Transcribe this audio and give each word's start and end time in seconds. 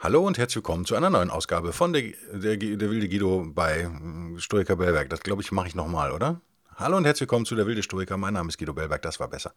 Hallo 0.00 0.24
und 0.24 0.38
herzlich 0.38 0.54
willkommen 0.54 0.84
zu 0.84 0.94
einer 0.94 1.10
neuen 1.10 1.28
Ausgabe 1.28 1.72
von 1.72 1.92
der, 1.92 2.12
der, 2.32 2.56
der 2.56 2.88
wilde 2.88 3.08
Guido 3.08 3.50
bei 3.52 3.82
hm, 3.82 4.38
Stoiker 4.38 4.76
Bellberg. 4.76 5.10
Das 5.10 5.18
glaube 5.18 5.42
ich 5.42 5.50
mache 5.50 5.66
ich 5.66 5.74
nochmal, 5.74 6.12
oder? 6.12 6.40
Hallo 6.76 6.96
und 6.96 7.04
herzlich 7.04 7.22
willkommen 7.22 7.46
zu 7.46 7.56
der 7.56 7.66
wilde 7.66 7.82
Stoiker. 7.82 8.16
Mein 8.16 8.34
Name 8.34 8.48
ist 8.48 8.58
Guido 8.58 8.72
Bellberg, 8.72 9.02
das 9.02 9.18
war 9.18 9.26
besser. 9.26 9.54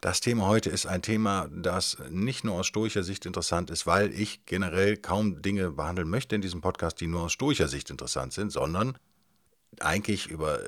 Das 0.00 0.20
Thema 0.20 0.48
heute 0.48 0.68
ist 0.68 0.86
ein 0.86 1.00
Thema, 1.00 1.48
das 1.48 1.96
nicht 2.10 2.42
nur 2.42 2.56
aus 2.56 2.66
stoischer 2.66 3.04
Sicht 3.04 3.24
interessant 3.24 3.70
ist, 3.70 3.86
weil 3.86 4.12
ich 4.12 4.44
generell 4.46 4.96
kaum 4.96 5.42
Dinge 5.42 5.70
behandeln 5.70 6.10
möchte 6.10 6.34
in 6.34 6.42
diesem 6.42 6.60
Podcast, 6.60 7.00
die 7.00 7.06
nur 7.06 7.22
aus 7.22 7.32
stoischer 7.32 7.68
Sicht 7.68 7.88
interessant 7.88 8.32
sind, 8.32 8.50
sondern 8.50 8.98
eigentlich 9.78 10.26
über 10.26 10.58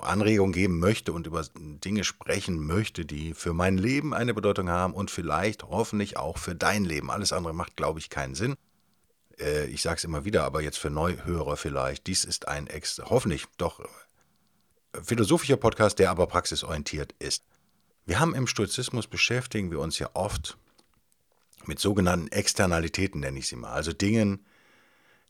Anregungen 0.00 0.52
geben 0.52 0.78
möchte 0.78 1.12
und 1.12 1.26
über 1.26 1.44
Dinge 1.54 2.04
sprechen 2.04 2.64
möchte, 2.66 3.04
die 3.04 3.34
für 3.34 3.52
mein 3.52 3.78
Leben 3.78 4.14
eine 4.14 4.34
Bedeutung 4.34 4.68
haben 4.68 4.94
und 4.94 5.10
vielleicht 5.10 5.64
hoffentlich 5.64 6.16
auch 6.16 6.38
für 6.38 6.54
dein 6.54 6.84
Leben. 6.84 7.10
Alles 7.10 7.32
andere 7.32 7.52
macht, 7.52 7.76
glaube 7.76 7.98
ich, 7.98 8.10
keinen 8.10 8.34
Sinn. 8.34 8.56
Äh, 9.38 9.66
ich 9.66 9.82
sage 9.82 9.96
es 9.96 10.04
immer 10.04 10.24
wieder, 10.24 10.44
aber 10.44 10.62
jetzt 10.62 10.78
für 10.78 10.90
Neuhörer 10.90 11.56
vielleicht. 11.56 12.06
Dies 12.06 12.24
ist 12.24 12.48
ein 12.48 12.66
ex 12.66 13.00
hoffentlich 13.04 13.46
doch 13.56 13.80
philosophischer 15.02 15.56
Podcast, 15.56 15.98
der 15.98 16.10
aber 16.10 16.26
praxisorientiert 16.26 17.14
ist. 17.18 17.44
Wir 18.06 18.18
haben 18.18 18.34
im 18.34 18.46
Stoizismus 18.46 19.06
beschäftigen 19.06 19.70
wir 19.70 19.80
uns 19.80 19.98
ja 19.98 20.10
oft 20.14 20.58
mit 21.66 21.78
sogenannten 21.78 22.28
Externalitäten, 22.28 23.20
nenne 23.20 23.38
ich 23.38 23.46
sie 23.46 23.56
mal. 23.56 23.72
Also 23.72 23.92
Dingen, 23.92 24.44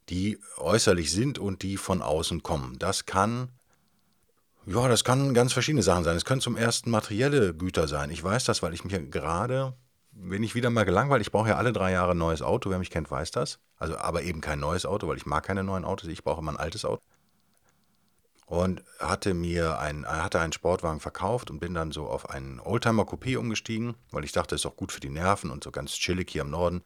die 0.08 0.39
äußerlich 0.56 1.11
sind 1.11 1.39
und 1.39 1.62
die 1.62 1.77
von 1.77 2.02
außen 2.02 2.42
kommen. 2.42 2.78
Das 2.78 3.06
kann 3.06 3.50
ja, 4.71 4.87
das 4.87 5.03
kann 5.03 5.35
ganz 5.35 5.53
verschiedene 5.53 5.83
Sachen 5.83 6.05
sein. 6.05 6.17
Es 6.17 6.25
können 6.25 6.41
zum 6.41 6.57
ersten 6.57 6.91
materielle 6.91 7.55
Güter 7.55 7.89
sein. 7.89 8.11
Ich 8.11 8.23
weiß 8.23 8.45
das, 8.45 8.63
weil 8.63 8.73
ich 8.73 8.85
mich 8.85 9.11
gerade, 9.11 9.75
bin 10.13 10.45
ich 10.45 10.55
wieder 10.55 10.71
mal 10.71 10.85
gelangweilt. 10.85 11.23
Ich 11.23 11.33
brauche 11.33 11.49
ja 11.49 11.57
alle 11.57 11.73
drei 11.73 11.91
Jahre 11.91 12.13
ein 12.13 12.19
neues 12.19 12.41
Auto. 12.41 12.71
Wer 12.71 12.79
mich 12.79 12.91
kennt, 12.91 13.11
weiß 13.11 13.33
das. 13.33 13.59
Also, 13.77 13.97
aber 13.97 14.23
eben 14.23 14.41
kein 14.41 14.61
neues 14.61 14.87
Auto, 14.87 15.09
weil 15.09 15.17
ich 15.17 15.27
mag 15.27 15.45
keine 15.45 15.65
neuen 15.65 15.85
Autos. 15.85 16.09
Ich 16.09 16.23
brauche 16.23 16.41
immer 16.41 16.53
ein 16.53 16.57
altes 16.57 16.85
Auto. 16.85 17.03
Und 18.47 18.83
hatte 19.01 19.35
mir 19.35 19.81
ein, 19.81 20.07
hatte 20.07 20.41
einen 20.41 20.53
Sportwagen 20.53 21.01
verkauft 21.01 21.51
und 21.51 21.59
bin 21.59 21.75
dann 21.75 21.91
so 21.91 22.07
auf 22.07 22.31
einen 22.31 22.61
Oldtimer 22.61 23.05
Coupé 23.05 23.39
umgestiegen, 23.39 23.95
weil 24.13 24.25
ich 24.25 24.33
dachte, 24.33 24.55
das 24.55 24.63
ist 24.63 24.67
auch 24.67 24.77
gut 24.77 24.93
für 24.93 25.01
die 25.01 25.09
Nerven 25.09 25.51
und 25.51 25.65
so 25.65 25.73
ganz 25.73 25.93
chillig 25.93 26.31
hier 26.31 26.43
im 26.43 26.51
Norden. 26.51 26.83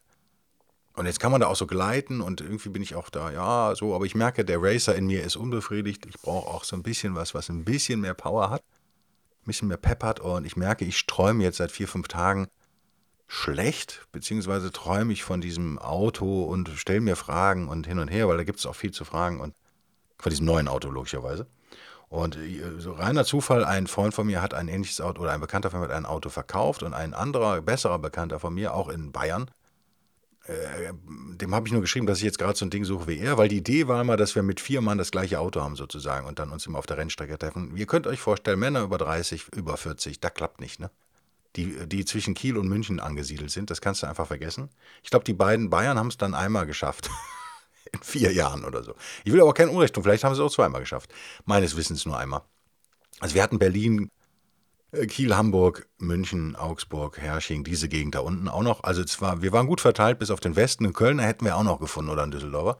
Und 0.97 1.07
jetzt 1.07 1.19
kann 1.19 1.33
man 1.33 1.41
da 1.41 1.49
auch 1.49 1.57
so 1.57 1.67
gleiten 1.67 2.21
und 2.21 2.41
irgendwie 2.41 2.69
bin 2.69 2.83
ich 2.83 2.95
auch 2.95 3.11
da, 3.11 3.33
ja, 3.33 3.75
so, 3.75 3.97
aber 3.97 4.05
ich 4.05 4.15
merke, 4.15 4.45
der 4.45 4.63
Racer 4.63 4.95
in 4.95 5.07
mir 5.07 5.25
ist 5.25 5.35
unbefriedigt. 5.35 6.07
Ich 6.07 6.21
brauche 6.21 6.49
auch 6.49 6.63
so 6.63 6.77
ein 6.77 6.85
bisschen 6.85 7.17
was, 7.17 7.35
was 7.35 7.49
ein 7.49 7.65
bisschen 7.65 8.01
mehr 8.01 8.15
Power 8.15 8.51
hat, 8.51 8.63
ein 8.63 9.47
bisschen 9.47 9.67
mehr 9.67 9.77
Pep 9.77 10.05
hat 10.05 10.21
und 10.21 10.47
ich 10.47 10.57
merke, 10.57 10.85
ich 10.85 11.05
träume 11.07 11.43
jetzt 11.43 11.57
seit 11.57 11.73
vier, 11.73 11.89
fünf 11.89 12.07
Tagen 12.07 12.47
schlecht, 13.27 14.07
beziehungsweise 14.13 14.71
träume 14.71 15.13
ich 15.13 15.25
von 15.25 15.41
diesem 15.41 15.81
Auto 15.81 16.45
und 16.45 16.69
stelle 16.77 17.01
mir 17.01 17.17
Fragen 17.17 17.69
und 17.69 17.89
hin 17.89 17.99
und 17.99 18.09
her, 18.09 18.29
weil 18.29 18.37
da 18.37 18.45
gibt 18.45 18.61
es 18.61 18.67
auch 18.67 18.77
viel 18.77 18.93
zu 18.93 19.05
fragen 19.05 19.41
und 19.41 19.57
von 20.19 20.31
diesem 20.31 20.47
neuen 20.47 20.69
Auto 20.69 20.91
logischerweise. 20.91 21.49
Und 22.09 22.37
äh, 22.37 22.79
so 22.79 22.93
reiner 22.93 23.25
Zufall, 23.25 23.65
ein 23.65 23.89
Freund 23.89 24.15
von 24.15 24.29
mir 24.29 24.41
hat 24.41 24.55
ein 24.55 24.69
ähnliches 24.69 25.01
Auto 25.01 25.23
oder 25.23 25.33
ein 25.33 25.41
Bekannter 25.41 25.71
von 25.71 25.81
mir 25.81 25.89
hat 25.89 25.97
ein 25.97 26.07
Auto 26.07 26.29
verkauft 26.29 26.85
und 26.85 26.95
ein 26.95 27.15
anderer, 27.15 27.61
besserer 27.63 27.99
Bekannter 27.99 28.39
von 28.39 28.55
mir, 28.55 28.75
auch 28.75 28.89
in 28.89 29.11
Bayern, 29.11 29.51
äh, 30.47 30.93
dem 31.37 31.55
habe 31.55 31.67
ich 31.67 31.73
nur 31.73 31.81
geschrieben, 31.81 32.07
dass 32.07 32.19
ich 32.19 32.25
jetzt 32.25 32.39
gerade 32.39 32.57
so 32.57 32.67
ein 32.67 32.71
Ding 32.71 32.85
suche 32.85 33.07
wie 33.07 33.19
er, 33.19 33.39
weil 33.39 33.49
die 33.49 33.59
Idee 33.59 33.89
war 33.89 34.01
immer, 34.01 34.17
dass 34.17 34.35
wir 34.35 34.43
mit 34.43 34.61
vier 34.61 34.83
Mann 34.83 34.99
das 34.99 35.11
gleiche 35.11 35.41
Auto 35.41 35.63
haben 35.63 35.77
sozusagen 35.77 36.27
und 36.27 36.39
dann 36.39 36.51
uns 36.51 36.67
immer 36.67 36.79
auf 36.79 36.87
der 36.87 36.99
Rennstrecke 36.99 37.39
treffen. 37.39 37.75
Ihr 37.77 37.87
könnt 37.87 38.07
euch 38.07 38.21
vorstellen, 38.21 38.59
Männer 38.59 38.83
über 38.83 38.99
30, 38.99 39.49
über 39.55 39.77
40, 39.77 40.21
da 40.21 40.31
klappt 40.31 40.61
nicht, 40.61 40.81
ne? 40.81 40.91
Die, 41.57 41.87
die 41.87 42.05
zwischen 42.05 42.35
Kiel 42.35 42.59
und 42.59 42.69
München 42.69 42.99
angesiedelt 42.99 43.51
sind, 43.53 43.71
das 43.71 43.81
kannst 43.81 44.03
du 44.03 44.09
einfach 44.09 44.27
vergessen. 44.27 44.71
Ich 45.05 45.11
glaube, 45.11 45.25
die 45.25 45.35
beiden 45.35 45.71
Bayern 45.71 45.99
haben 45.99 46.09
es 46.09 46.19
dann 46.19 46.35
einmal 46.35 46.67
geschafft. 46.67 47.11
In 47.93 48.03
vier 48.03 48.33
Jahren 48.33 48.65
oder 48.65 48.83
so. 48.83 48.95
Ich 49.25 49.33
will 49.33 49.41
aber 49.41 49.55
kein 49.55 49.69
Unrecht 49.69 49.95
tun, 49.95 50.03
vielleicht 50.03 50.25
haben 50.25 50.35
sie 50.35 50.43
es 50.43 50.47
auch 50.47 50.53
zweimal 50.53 50.81
geschafft. 50.81 51.15
Meines 51.45 51.77
Wissens 51.77 52.05
nur 52.07 52.19
einmal. 52.19 52.43
Also 53.21 53.37
wir 53.37 53.43
hatten 53.43 53.61
Berlin, 53.61 54.11
Kiel, 55.09 55.37
Hamburg, 55.37 55.89
München, 55.99 56.57
Augsburg, 56.57 57.19
Hersching, 57.19 57.65
diese 57.65 57.89
Gegend 57.89 58.15
da 58.15 58.21
unten 58.21 58.49
auch 58.49 58.63
noch. 58.63 58.85
Also 58.85 59.05
zwar, 59.05 59.43
wir 59.43 59.53
waren 59.53 59.67
gut 59.67 59.81
verteilt 59.81 60.19
bis 60.19 60.31
auf 60.31 60.41
den 60.41 60.57
Westen. 60.57 60.85
In 60.85 60.93
Köln 60.93 61.19
hätten 61.19 61.45
wir 61.45 61.57
auch 61.57 61.63
noch 61.63 61.81
gefunden 61.81 62.11
oder 62.11 62.25
in 62.25 62.31
Düsseldorf. 62.31 62.79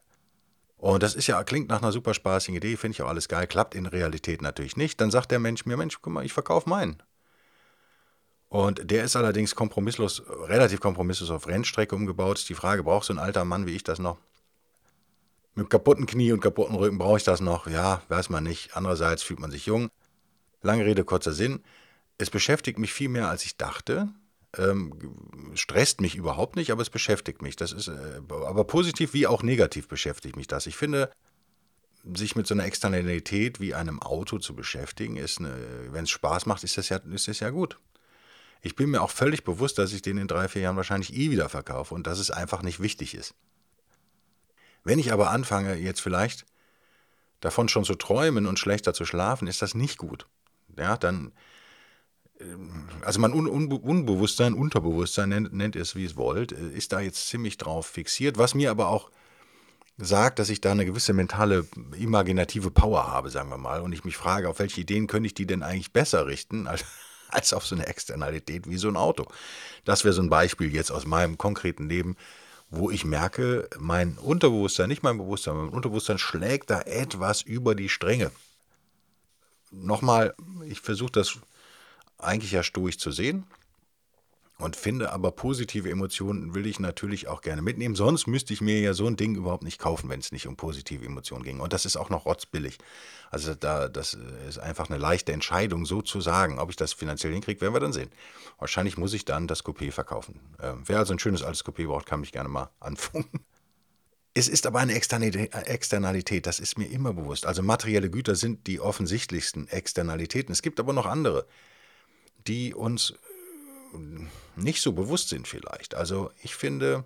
Und 0.77 1.03
das 1.03 1.15
ist 1.15 1.27
ja, 1.27 1.43
klingt 1.45 1.69
nach 1.69 1.83
einer 1.83 1.93
super 1.93 2.15
spaßigen 2.15 2.57
Idee, 2.57 2.77
finde 2.77 2.95
ich 2.95 3.03
auch 3.03 3.09
alles 3.09 3.29
geil, 3.29 3.47
klappt 3.47 3.75
in 3.75 3.87
Realität 3.87 4.43
natürlich 4.43 4.77
nicht. 4.77 5.01
Dann 5.01 5.11
sagt 5.11 5.31
der 5.31 5.39
Mensch 5.39 5.65
mir, 5.67 5.77
Mensch, 5.77 5.99
guck 6.01 6.13
mal, 6.13 6.25
ich 6.25 6.33
verkaufe 6.33 6.69
meinen. 6.69 7.03
Und 8.49 8.91
der 8.91 9.05
ist 9.05 9.17
allerdings 9.17 9.55
kompromisslos, 9.55 10.23
relativ 10.47 10.81
kompromisslos 10.81 11.31
auf 11.31 11.49
Rennstrecke 11.49 11.97
umgebaut. 11.97 12.45
Die 12.49 12.55
Frage, 12.55 12.85
braucht 12.85 13.07
so 13.07 13.15
ein 13.15 13.19
alter 13.19 13.45
Mann 13.45 13.67
wie 13.67 13.75
ich 13.75 13.83
das 13.83 13.99
noch? 13.99 14.19
Mit 15.55 15.71
kaputten 15.71 16.07
Knie 16.07 16.33
und 16.33 16.41
kaputten 16.41 16.77
Rücken 16.77 16.99
brauche 16.99 17.17
ich 17.17 17.25
das 17.25 17.41
noch? 17.41 17.67
Ja, 17.67 18.03
weiß 18.09 18.29
man 18.29 18.45
nicht. 18.45 18.77
Andererseits 18.77 19.23
fühlt 19.23 19.41
man 19.41 19.51
sich 19.51 19.67
jung. 19.67 19.89
Lange 20.63 20.85
Rede, 20.85 21.05
kurzer 21.05 21.33
Sinn 21.33 21.63
es 22.19 22.31
beschäftigt 22.31 22.79
mich 22.79 22.93
viel 22.93 23.09
mehr, 23.09 23.29
als 23.29 23.45
ich 23.45 23.57
dachte. 23.57 24.09
Ähm, 24.57 25.53
stresst 25.55 26.01
mich 26.01 26.15
überhaupt 26.15 26.57
nicht, 26.57 26.71
aber 26.71 26.83
es 26.83 26.91
beschäftigt 26.91 27.43
mich. 27.43 27.57
Das 27.57 27.73
ist, 27.73 27.89
äh, 27.89 28.21
aber 28.29 28.65
positiv 28.65 29.13
wie 29.13 29.27
auch 29.27 29.43
negativ 29.43 29.89
beschäftigt 29.89 30.37
mich 30.37 30.47
das. 30.47 30.67
Ich 30.67 30.77
finde, 30.77 31.11
sich 32.13 32.37
mit 32.37 32.47
so 32.47 32.55
einer 32.55 32.65
Externalität 32.65 33.61
wie 33.61 33.75
einem 33.75 34.01
Auto 34.01 34.39
zu 34.39 34.55
beschäftigen, 34.55 35.17
ist 35.17 35.41
wenn 35.41 36.05
es 36.05 36.11
Spaß 36.11 36.47
macht, 36.47 36.63
ist 36.63 36.77
das, 36.77 36.91
ja, 36.91 36.99
ist 36.99 37.29
das 37.29 37.41
ja 37.41 37.51
gut. 37.51 37.79
Ich 38.61 38.77
bin 38.77 38.91
mir 38.91 39.03
auch 39.03 39.11
völlig 39.11 39.45
bewusst, 39.45 39.79
dass 39.79 39.93
ich 39.93 40.03
den 40.03 40.19
in 40.19 40.29
drei, 40.29 40.49
vier 40.49 40.63
Jahren 40.63 40.77
wahrscheinlich 40.77 41.15
eh 41.15 41.31
wieder 41.31 41.49
verkaufe 41.49 41.95
und 41.95 42.07
dass 42.07 42.19
es 42.19 42.31
einfach 42.31 42.63
nicht 42.63 42.81
wichtig 42.81 43.15
ist. 43.15 43.35
Wenn 44.85 44.99
ich 44.99 45.13
aber 45.13 45.31
anfange, 45.31 45.75
jetzt 45.77 46.01
vielleicht 46.01 46.45
davon 47.41 47.69
schon 47.69 47.85
zu 47.85 47.95
träumen 47.95 48.47
und 48.47 48.59
schlechter 48.59 48.95
zu 48.95 49.05
schlafen, 49.05 49.49
ist 49.49 49.63
das 49.63 49.75
nicht 49.75 49.99
gut. 49.99 50.27
Ja, 50.77 50.97
dann 50.97 51.33
also 53.03 53.21
mein 53.21 53.33
Un 53.33 53.49
Un 53.49 53.73
Unbewusstsein, 53.73 54.55
Unterbewusstsein, 54.55 55.29
nennt, 55.29 55.53
nennt 55.53 55.77
es 55.77 55.95
wie 55.95 56.05
es 56.05 56.17
wollt, 56.17 56.53
äh, 56.53 56.71
ist 56.71 56.93
da 56.93 57.01
jetzt 57.01 57.29
ziemlich 57.29 57.57
drauf 57.57 57.87
fixiert, 57.87 58.39
was 58.39 58.55
mir 58.55 58.71
aber 58.71 58.89
auch 58.89 59.11
sagt, 59.97 60.39
dass 60.39 60.51
ich 60.51 60.61
da 60.61 60.73
eine 60.73 60.87
gewisse 60.87 61.13
mentale, 61.13 61.67
imaginative 61.97 62.71
Power 62.71 63.07
habe, 63.07 63.31
sagen 63.31 63.51
wir 63.51 63.59
mal, 63.59 63.81
und 63.81 63.93
ich 63.93 64.05
mich 64.05 64.17
frage, 64.17 64.49
auf 64.49 64.59
welche 64.59 64.81
Ideen 64.81 65.07
könnte 65.07 65.29
ich 65.29 65.35
die 65.35 65.47
denn 65.47 65.63
eigentlich 65.63 65.93
besser 65.93 66.27
richten, 66.27 66.67
als, 66.69 66.85
als 67.29 67.53
auf 67.53 67.67
so 67.67 67.75
eine 67.75 67.87
Externalität 67.87 68.69
wie 68.69 68.79
so 68.79 68.89
ein 68.89 68.97
Auto. 68.97 69.27
Das 69.85 70.05
wäre 70.05 70.15
so 70.15 70.23
ein 70.23 70.31
Beispiel 70.31 70.73
jetzt 70.73 70.91
aus 70.91 71.07
meinem 71.07 71.39
konkreten 71.39 71.89
Leben, 71.89 72.17
wo 72.71 72.91
ich 72.91 73.05
merke, 73.05 73.69
mein 73.79 74.19
Unterbewusstsein, 74.19 74.89
nicht 74.89 75.03
mein 75.03 75.19
Bewusstsein, 75.19 75.57
mein 75.57 75.69
Unterbewusstsein 75.69 76.19
schlägt 76.19 76.71
da 76.71 76.81
etwas 76.81 77.43
über 77.43 77.75
die 77.75 77.89
Stränge. 77.89 78.33
Nochmal, 79.71 80.35
ich 80.69 80.81
versuche 80.81 81.13
das 81.13 81.39
eigentlich 82.25 82.53
ja 82.53 82.63
stoisch 82.63 82.99
zu 82.99 83.11
sehen 83.11 83.47
und 84.59 84.77
finde 84.77 85.13
aber 85.13 85.33
positive 85.33 85.91
Emotionen 85.91 86.55
will 86.55 86.67
ich 86.67 86.79
natürlich 86.79 87.27
auch 87.27 87.41
gerne 87.41 87.61
mitnehmen. 87.61 87.97
Sonst 87.97 88.29
müsste 88.29 88.53
ich 88.53 88.61
mir 88.61 88.81
ja 88.81 88.95
so 88.95 89.07
ein 89.07 89.17
Ding 89.17 89.35
überhaupt 89.35 89.65
nicht 89.65 89.81
kaufen, 89.81 90.09
wenn 90.09 90.21
es 90.21 90.31
nicht 90.31 90.47
um 90.47 90.57
positive 90.57 91.05
Emotionen 91.05 91.43
ging. 91.43 91.61
Und 91.61 91.73
das 91.73 91.85
ist 91.85 91.97
auch 91.97 92.09
noch 92.09 92.25
rotzbillig. 92.25 92.79
Also 93.31 93.55
da, 93.55 93.89
das 93.89 94.17
ist 94.49 94.59
einfach 94.59 94.89
eine 94.89 94.99
leichte 94.99 95.33
Entscheidung, 95.33 95.87
so 95.87 96.03
zu 96.03 96.21
sagen. 96.21 96.61
Ob 96.61 96.71
ich 96.71 96.77
das 96.77 96.93
finanziell 96.93 97.33
hinkriege, 97.33 97.61
werden 97.61 97.75
wir 97.75 97.81
dann 97.81 97.93
sehen. 97.93 98.11
Wahrscheinlich 98.59 98.97
muss 98.97 99.13
ich 99.13 99.25
dann 99.25 99.49
das 99.49 99.65
Coupé 99.65 99.91
verkaufen. 99.91 100.39
Ähm, 100.63 100.83
wer 100.87 100.99
also 100.99 101.13
ein 101.13 101.19
schönes 101.19 101.43
altes 101.43 101.65
Coupé 101.65 101.89
braucht, 101.89 102.07
kann 102.07 102.21
mich 102.21 102.33
gerne 102.33 102.49
mal 102.49 102.71
anfunken. 102.81 103.41
Es 104.37 104.49
ist 104.49 104.67
aber 104.67 104.81
eine 104.81 104.95
Externalität, 104.95 106.47
das 106.49 106.59
ist 106.59 106.77
mir 106.77 106.87
immer 106.87 107.13
bewusst. 107.13 107.47
Also 107.47 107.63
materielle 107.63 108.11
Güter 108.11 108.35
sind 108.35 108.67
die 108.67 108.81
offensichtlichsten 108.81 109.69
Externalitäten. 109.69 110.51
Es 110.51 110.61
gibt 110.61 110.81
aber 110.81 110.93
noch 110.93 111.07
andere 111.07 111.47
die 112.47 112.75
uns 112.75 113.15
äh, 113.95 113.99
nicht 114.57 114.83
so 114.83 114.93
bewusst 114.93 115.29
sind 115.29 115.49
vielleicht. 115.49 115.95
Also 115.95 116.31
ich 116.43 116.55
finde, 116.55 117.05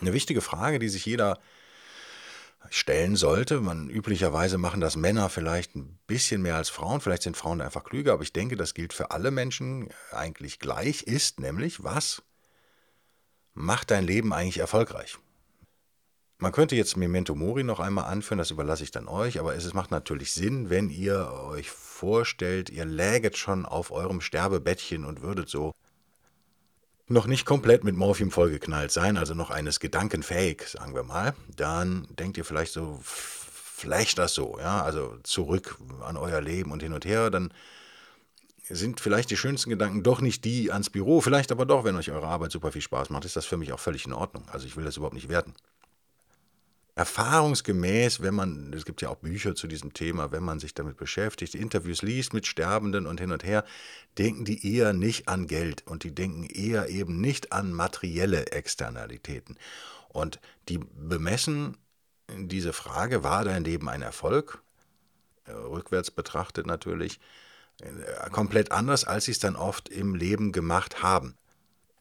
eine 0.00 0.12
wichtige 0.12 0.40
Frage, 0.40 0.78
die 0.78 0.88
sich 0.88 1.06
jeder 1.06 1.38
stellen 2.70 3.16
sollte, 3.16 3.60
man 3.60 3.88
üblicherweise 3.88 4.58
machen 4.58 4.80
das 4.80 4.96
Männer 4.96 5.28
vielleicht 5.28 5.76
ein 5.76 5.98
bisschen 6.06 6.42
mehr 6.42 6.56
als 6.56 6.68
Frauen, 6.68 7.00
vielleicht 7.00 7.22
sind 7.22 7.36
Frauen 7.36 7.60
einfach 7.60 7.84
klüger, 7.84 8.12
aber 8.12 8.22
ich 8.22 8.32
denke, 8.32 8.56
das 8.56 8.74
gilt 8.74 8.92
für 8.92 9.10
alle 9.10 9.30
Menschen 9.30 9.88
eigentlich 10.10 10.58
gleich, 10.58 11.02
ist 11.02 11.40
nämlich, 11.40 11.84
was 11.84 12.22
macht 13.54 13.90
dein 13.90 14.04
Leben 14.04 14.32
eigentlich 14.32 14.58
erfolgreich? 14.58 15.18
Man 16.38 16.52
könnte 16.52 16.76
jetzt 16.76 16.98
Memento 16.98 17.34
Mori 17.34 17.64
noch 17.64 17.80
einmal 17.80 18.04
anführen, 18.04 18.38
das 18.38 18.50
überlasse 18.50 18.84
ich 18.84 18.90
dann 18.90 19.08
euch, 19.08 19.40
aber 19.40 19.54
es 19.54 19.72
macht 19.72 19.90
natürlich 19.90 20.32
Sinn, 20.32 20.68
wenn 20.68 20.90
ihr 20.90 21.32
euch 21.32 21.70
vorstellt, 21.70 22.68
ihr 22.68 22.84
läget 22.84 23.38
schon 23.38 23.64
auf 23.64 23.90
eurem 23.90 24.20
Sterbebettchen 24.20 25.06
und 25.06 25.22
würdet 25.22 25.48
so 25.48 25.72
noch 27.08 27.26
nicht 27.26 27.46
komplett 27.46 27.84
mit 27.84 27.96
Morphium 27.96 28.30
vollgeknallt 28.30 28.90
sein, 28.90 29.16
also 29.16 29.32
noch 29.32 29.48
eines 29.48 29.80
gedankenfähig, 29.80 30.62
sagen 30.68 30.94
wir 30.94 31.04
mal, 31.04 31.34
dann 31.56 32.06
denkt 32.10 32.36
ihr 32.36 32.44
vielleicht 32.44 32.72
so, 32.72 33.00
vielleicht 33.02 34.18
das 34.18 34.34
so, 34.34 34.58
ja, 34.58 34.82
also 34.82 35.16
zurück 35.22 35.78
an 36.02 36.18
euer 36.18 36.42
Leben 36.42 36.70
und 36.70 36.82
hin 36.82 36.92
und 36.92 37.06
her, 37.06 37.30
dann 37.30 37.50
sind 38.68 39.00
vielleicht 39.00 39.30
die 39.30 39.36
schönsten 39.38 39.70
Gedanken 39.70 40.02
doch 40.02 40.20
nicht 40.20 40.44
die 40.44 40.70
ans 40.70 40.90
Büro, 40.90 41.22
vielleicht 41.22 41.50
aber 41.50 41.64
doch, 41.64 41.84
wenn 41.84 41.96
euch 41.96 42.10
eure 42.10 42.26
Arbeit 42.26 42.52
super 42.52 42.72
viel 42.72 42.82
Spaß 42.82 43.08
macht, 43.08 43.24
ist 43.24 43.36
das 43.36 43.46
für 43.46 43.56
mich 43.56 43.72
auch 43.72 43.80
völlig 43.80 44.04
in 44.04 44.12
Ordnung. 44.12 44.42
Also 44.50 44.66
ich 44.66 44.76
will 44.76 44.84
das 44.84 44.96
überhaupt 44.98 45.14
nicht 45.14 45.30
werten 45.30 45.54
erfahrungsgemäß, 46.96 48.22
wenn 48.22 48.34
man, 48.34 48.72
es 48.72 48.86
gibt 48.86 49.02
ja 49.02 49.10
auch 49.10 49.16
Bücher 49.16 49.54
zu 49.54 49.66
diesem 49.68 49.92
Thema, 49.92 50.32
wenn 50.32 50.42
man 50.42 50.58
sich 50.58 50.72
damit 50.72 50.96
beschäftigt, 50.96 51.54
Interviews 51.54 52.00
liest 52.00 52.32
mit 52.32 52.46
Sterbenden 52.46 53.06
und 53.06 53.20
hin 53.20 53.32
und 53.32 53.44
her, 53.44 53.64
denken 54.16 54.46
die 54.46 54.74
eher 54.74 54.94
nicht 54.94 55.28
an 55.28 55.46
Geld 55.46 55.86
und 55.86 56.04
die 56.04 56.14
denken 56.14 56.44
eher 56.44 56.88
eben 56.88 57.20
nicht 57.20 57.52
an 57.52 57.72
materielle 57.72 58.46
Externalitäten. 58.46 59.58
Und 60.08 60.40
die 60.70 60.78
bemessen 60.78 61.76
diese 62.34 62.72
Frage, 62.72 63.22
war 63.22 63.44
dein 63.44 63.62
Leben 63.62 63.90
ein 63.90 64.00
Erfolg? 64.00 64.62
Äh, 65.44 65.52
rückwärts 65.52 66.10
betrachtet 66.10 66.66
natürlich, 66.66 67.20
äh, 67.82 68.30
komplett 68.30 68.72
anders, 68.72 69.04
als 69.04 69.26
sie 69.26 69.32
es 69.32 69.38
dann 69.38 69.54
oft 69.54 69.90
im 69.90 70.14
Leben 70.14 70.50
gemacht 70.50 71.02
haben. 71.02 71.36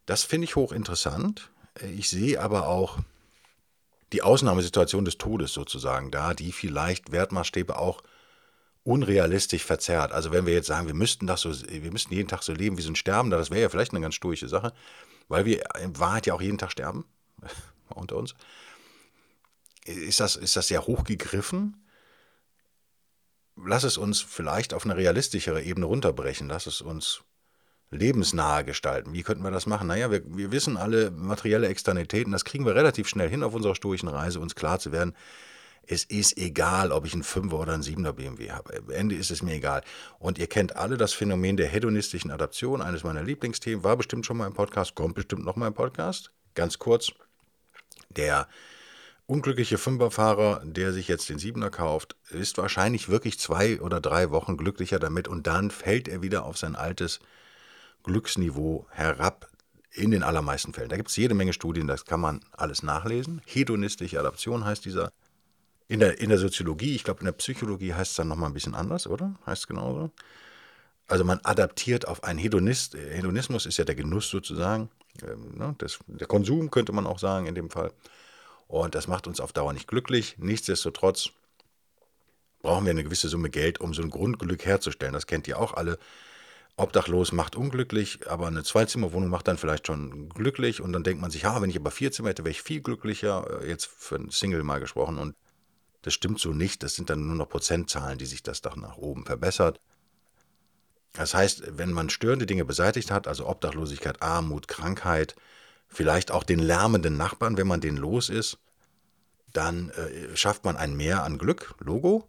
Das 0.05 0.23
finde 0.23 0.45
ich 0.45 0.55
hochinteressant. 0.55 1.51
Ich 1.81 2.09
sehe 2.09 2.41
aber 2.41 2.67
auch 2.67 2.99
die 4.13 4.21
Ausnahmesituation 4.21 5.05
des 5.05 5.17
Todes 5.17 5.53
sozusagen 5.53 6.11
da, 6.11 6.33
die 6.33 6.51
vielleicht 6.51 7.11
Wertmaßstäbe 7.11 7.77
auch 7.77 8.01
unrealistisch 8.83 9.65
verzerrt. 9.65 10.11
Also 10.11 10.31
wenn 10.31 10.45
wir 10.45 10.53
jetzt 10.53 10.67
sagen, 10.67 10.87
wir 10.87 10.93
müssten 10.93 11.25
das 11.25 11.41
so, 11.41 11.51
wir 11.51 11.91
müssten 11.91 12.13
jeden 12.13 12.29
Tag 12.29 12.43
so 12.43 12.53
leben 12.53 12.77
wie 12.77 12.83
so 12.83 12.91
ein 12.91 12.95
Sterbender, 12.95 13.37
das 13.37 13.49
wäre 13.49 13.61
ja 13.61 13.69
vielleicht 13.69 13.91
eine 13.91 14.01
ganz 14.01 14.15
stoische 14.15 14.47
Sache, 14.47 14.73
weil 15.27 15.45
wir 15.45 15.63
in 15.81 15.99
Wahrheit 15.99 16.27
ja 16.27 16.35
auch 16.35 16.41
jeden 16.41 16.59
Tag 16.59 16.71
sterben 16.71 17.05
unter 17.89 18.15
uns. 18.15 18.35
Ist 19.85 20.19
das, 20.19 20.35
ist 20.35 20.55
das 20.55 20.67
sehr 20.67 20.85
hoch 20.85 21.03
gegriffen? 21.03 21.83
Lass 23.55 23.83
es 23.83 23.97
uns 23.97 24.21
vielleicht 24.21 24.73
auf 24.73 24.85
eine 24.85 24.97
realistischere 24.97 25.63
Ebene 25.63 25.85
runterbrechen. 25.85 26.47
Lass 26.47 26.67
es 26.67 26.81
uns 26.81 27.23
lebensnahe 27.95 28.63
gestalten. 28.63 29.13
Wie 29.13 29.23
könnten 29.23 29.43
wir 29.43 29.51
das 29.51 29.65
machen? 29.65 29.87
Naja, 29.87 30.11
wir, 30.11 30.21
wir 30.25 30.51
wissen 30.51 30.77
alle 30.77 31.11
materielle 31.11 31.67
Externalitäten, 31.67 32.31
das 32.31 32.45
kriegen 32.45 32.65
wir 32.65 32.75
relativ 32.75 33.07
schnell 33.07 33.29
hin 33.29 33.43
auf 33.43 33.53
unserer 33.53 33.75
stoischen 33.75 34.09
Reise, 34.09 34.39
uns 34.39 34.55
klar 34.55 34.79
zu 34.79 34.91
werden, 34.91 35.15
es 35.87 36.03
ist 36.03 36.37
egal, 36.37 36.91
ob 36.91 37.05
ich 37.05 37.13
einen 37.13 37.23
5er 37.23 37.53
oder 37.53 37.73
einen 37.73 37.83
7er 37.83 38.13
BMW 38.13 38.51
habe. 38.51 38.77
Am 38.77 38.89
Ende 38.89 39.15
ist 39.15 39.31
es 39.31 39.41
mir 39.41 39.53
egal. 39.53 39.83
Und 40.19 40.39
ihr 40.39 40.47
kennt 40.47 40.75
alle 40.75 40.97
das 40.97 41.13
Phänomen 41.13 41.57
der 41.57 41.67
hedonistischen 41.67 42.31
Adaption, 42.31 42.81
eines 42.81 43.03
meiner 43.03 43.23
Lieblingsthemen, 43.23 43.83
war 43.83 43.95
bestimmt 43.97 44.25
schon 44.25 44.37
mal 44.37 44.47
im 44.47 44.53
Podcast, 44.53 44.95
kommt 44.95 45.15
bestimmt 45.15 45.45
noch 45.45 45.55
mal 45.55 45.67
im 45.67 45.73
Podcast. 45.73 46.31
Ganz 46.55 46.79
kurz, 46.79 47.11
der 48.09 48.47
unglückliche 49.27 49.77
Fünferfahrer, 49.77 50.61
der 50.63 50.93
sich 50.93 51.07
jetzt 51.07 51.29
den 51.29 51.39
Siebener 51.39 51.69
kauft, 51.69 52.15
ist 52.29 52.57
wahrscheinlich 52.57 53.09
wirklich 53.09 53.39
zwei 53.39 53.79
oder 53.81 54.01
drei 54.01 54.31
Wochen 54.31 54.57
glücklicher 54.57 54.99
damit 54.99 55.27
und 55.27 55.47
dann 55.47 55.71
fällt 55.71 56.07
er 56.07 56.21
wieder 56.21 56.45
auf 56.45 56.57
sein 56.57 56.75
altes 56.75 57.19
Glücksniveau 58.05 58.85
herab 58.91 59.49
in 59.91 60.11
den 60.11 60.23
allermeisten 60.23 60.73
Fällen. 60.73 60.89
Da 60.89 60.95
gibt 60.95 61.09
es 61.09 61.15
jede 61.15 61.33
Menge 61.33 61.53
Studien, 61.53 61.87
das 61.87 62.05
kann 62.05 62.19
man 62.19 62.41
alles 62.51 62.83
nachlesen. 62.83 63.41
Hedonistische 63.45 64.19
Adaption 64.19 64.63
heißt 64.63 64.85
dieser. 64.85 65.11
In 65.87 65.99
der, 65.99 66.19
in 66.19 66.29
der 66.29 66.39
Soziologie, 66.39 66.95
ich 66.95 67.03
glaube 67.03 67.19
in 67.19 67.25
der 67.25 67.33
Psychologie 67.33 67.93
heißt 67.93 68.11
es 68.11 68.17
dann 68.17 68.27
nochmal 68.27 68.49
ein 68.49 68.53
bisschen 68.53 68.73
anders, 68.73 69.05
oder? 69.05 69.35
Heißt 69.45 69.63
es 69.63 69.67
genauso? 69.67 70.11
Also 71.07 71.23
man 71.23 71.39
adaptiert 71.43 72.07
auf 72.07 72.23
einen 72.23 72.39
Hedonist. 72.39 72.95
Hedonismus 72.95 73.67
ist 73.67 73.77
ja 73.77 73.83
der 73.83 73.93
Genuss 73.93 74.29
sozusagen. 74.29 74.89
Ähm, 75.21 75.55
ne? 75.55 75.75
das, 75.77 75.99
der 76.07 76.25
Konsum 76.25 76.71
könnte 76.71 76.91
man 76.91 77.05
auch 77.05 77.19
sagen 77.19 77.45
in 77.45 77.53
dem 77.53 77.69
Fall. 77.69 77.91
Und 78.67 78.95
das 78.95 79.07
macht 79.07 79.27
uns 79.27 79.39
auf 79.39 79.53
Dauer 79.53 79.73
nicht 79.73 79.87
glücklich. 79.87 80.35
Nichtsdestotrotz 80.39 81.29
brauchen 82.63 82.85
wir 82.85 82.91
eine 82.91 83.03
gewisse 83.03 83.29
Summe 83.29 83.51
Geld, 83.51 83.79
um 83.79 83.93
so 83.93 84.01
ein 84.01 84.09
Grundglück 84.09 84.65
herzustellen. 84.65 85.13
Das 85.13 85.27
kennt 85.27 85.47
ihr 85.47 85.59
auch 85.59 85.75
alle. 85.75 85.99
Obdachlos 86.77 87.31
macht 87.31 87.55
unglücklich, 87.55 88.29
aber 88.29 88.47
eine 88.47 88.63
Zweizimmerwohnung 88.63 89.29
macht 89.29 89.47
dann 89.47 89.57
vielleicht 89.57 89.87
schon 89.87 90.29
glücklich. 90.29 90.81
Und 90.81 90.91
dann 90.91 91.03
denkt 91.03 91.21
man 91.21 91.31
sich, 91.31 91.43
ja, 91.43 91.61
wenn 91.61 91.69
ich 91.69 91.77
aber 91.77 91.91
vier 91.91 92.11
Zimmer 92.11 92.29
hätte, 92.29 92.43
wäre 92.43 92.51
ich 92.51 92.61
viel 92.61 92.81
glücklicher, 92.81 93.61
äh, 93.61 93.69
jetzt 93.69 93.85
für 93.85 94.15
ein 94.15 94.29
Single 94.29 94.63
mal 94.63 94.79
gesprochen. 94.79 95.17
Und 95.17 95.35
das 96.01 96.13
stimmt 96.13 96.39
so 96.39 96.51
nicht, 96.51 96.83
das 96.83 96.95
sind 96.95 97.09
dann 97.09 97.25
nur 97.25 97.35
noch 97.35 97.49
Prozentzahlen, 97.49 98.17
die 98.17 98.25
sich 98.25 98.43
das 98.43 98.61
doch 98.61 98.75
nach 98.75 98.97
oben 98.97 99.25
verbessert. 99.25 99.79
Das 101.13 101.33
heißt, 101.33 101.77
wenn 101.77 101.93
man 101.93 102.09
störende 102.09 102.45
Dinge 102.45 102.65
beseitigt 102.65 103.09
hat, 103.09 103.27
also 103.27 103.47
Obdachlosigkeit, 103.47 104.21
Armut, 104.21 104.67
Krankheit, 104.67 105.35
vielleicht 105.87 106.29
auch 106.29 106.43
den 106.43 106.59
lärmenden 106.59 107.15
Nachbarn, 107.15 107.57
wenn 107.57 107.67
man 107.67 107.79
den 107.79 107.95
los 107.95 108.29
ist, 108.29 108.59
dann 109.53 109.91
äh, 109.91 110.35
schafft 110.35 110.65
man 110.65 110.75
ein 110.75 110.97
Mehr 110.97 111.23
an 111.23 111.37
Glück, 111.37 111.73
Logo, 111.79 112.27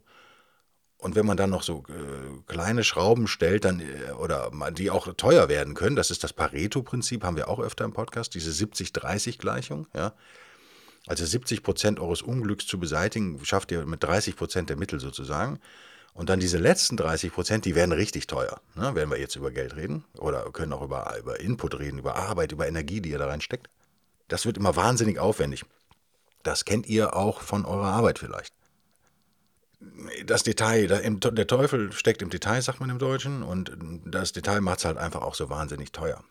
und 0.99 1.15
wenn 1.15 1.25
man 1.25 1.37
dann 1.37 1.51
noch 1.51 1.61
so 1.61 1.83
äh, 1.89 2.41
kleine 2.47 2.83
Schrauben 2.83 3.27
stellt, 3.27 3.65
dann 3.65 3.79
äh, 3.79 4.11
oder 4.19 4.51
die 4.71 4.89
auch 4.89 5.13
teuer 5.13 5.47
werden 5.47 5.75
können, 5.75 5.95
das 5.95 6.09
ist 6.09 6.23
das 6.23 6.33
Pareto-Prinzip, 6.33 7.23
haben 7.23 7.37
wir 7.37 7.49
auch 7.49 7.59
öfter 7.59 7.85
im 7.85 7.93
Podcast, 7.93 8.33
diese 8.33 8.51
70-30-Gleichung, 8.51 9.87
ja. 9.93 10.13
Also 11.05 11.25
70 11.25 11.63
Prozent 11.63 11.99
eures 12.01 12.21
Unglücks 12.21 12.65
zu 12.65 12.79
beseitigen, 12.79 13.39
schafft 13.45 13.71
ihr 13.71 13.85
mit 13.85 14.03
30 14.03 14.35
Prozent 14.35 14.69
der 14.69 14.75
Mittel 14.75 14.99
sozusagen. 14.99 15.61
Und 16.13 16.27
dann 16.27 16.41
diese 16.41 16.57
letzten 16.57 16.97
30 16.97 17.31
Prozent, 17.31 17.63
die 17.63 17.75
werden 17.75 17.93
richtig 17.93 18.27
teuer. 18.27 18.59
Ne? 18.75 18.91
Wenn 18.93 19.09
wir 19.09 19.17
jetzt 19.17 19.37
über 19.37 19.51
Geld 19.51 19.77
reden 19.77 20.03
oder 20.17 20.51
können 20.51 20.73
auch 20.73 20.81
über, 20.81 21.15
über 21.17 21.39
Input 21.39 21.79
reden, 21.79 21.99
über 21.99 22.17
Arbeit, 22.17 22.51
über 22.51 22.67
Energie, 22.67 22.99
die 22.99 23.11
ihr 23.11 23.19
da 23.19 23.27
reinsteckt. 23.27 23.69
Das 24.27 24.45
wird 24.45 24.57
immer 24.57 24.75
wahnsinnig 24.75 25.17
aufwendig. 25.17 25.63
Das 26.43 26.65
kennt 26.65 26.87
ihr 26.87 27.15
auch 27.15 27.39
von 27.39 27.63
eurer 27.63 27.87
Arbeit 27.87 28.19
vielleicht 28.19 28.56
das 30.25 30.43
Detail, 30.43 30.87
der 30.87 31.47
Teufel 31.47 31.91
steckt 31.91 32.21
im 32.21 32.29
Detail, 32.29 32.61
sagt 32.61 32.79
man 32.79 32.89
im 32.89 32.99
Deutschen, 32.99 33.43
und 33.43 33.71
das 34.05 34.31
Detail 34.31 34.61
macht 34.61 34.79
es 34.79 34.85
halt 34.85 34.97
einfach 34.97 35.21
auch 35.21 35.35
so 35.35 35.49
wahnsinnig 35.49 35.91
teuer. 35.91 36.23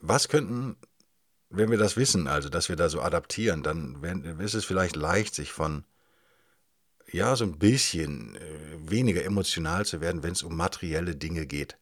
Was 0.00 0.28
könnten, 0.28 0.76
wenn 1.50 1.70
wir 1.70 1.78
das 1.78 1.96
wissen, 1.96 2.26
also 2.26 2.48
dass 2.48 2.68
wir 2.68 2.76
da 2.76 2.88
so 2.88 3.02
adaptieren, 3.02 3.62
dann 3.62 4.02
ist 4.40 4.54
es 4.54 4.64
vielleicht 4.64 4.96
leicht, 4.96 5.34
sich 5.34 5.52
von, 5.52 5.84
ja, 7.10 7.36
so 7.36 7.44
ein 7.44 7.58
bisschen 7.58 8.36
äh, 8.36 8.40
weniger 8.90 9.22
emotional 9.24 9.84
zu 9.84 10.00
werden, 10.00 10.22
wenn 10.22 10.32
es 10.32 10.42
um 10.42 10.56
materielle 10.56 11.14
Dinge 11.14 11.46
geht. 11.46 11.76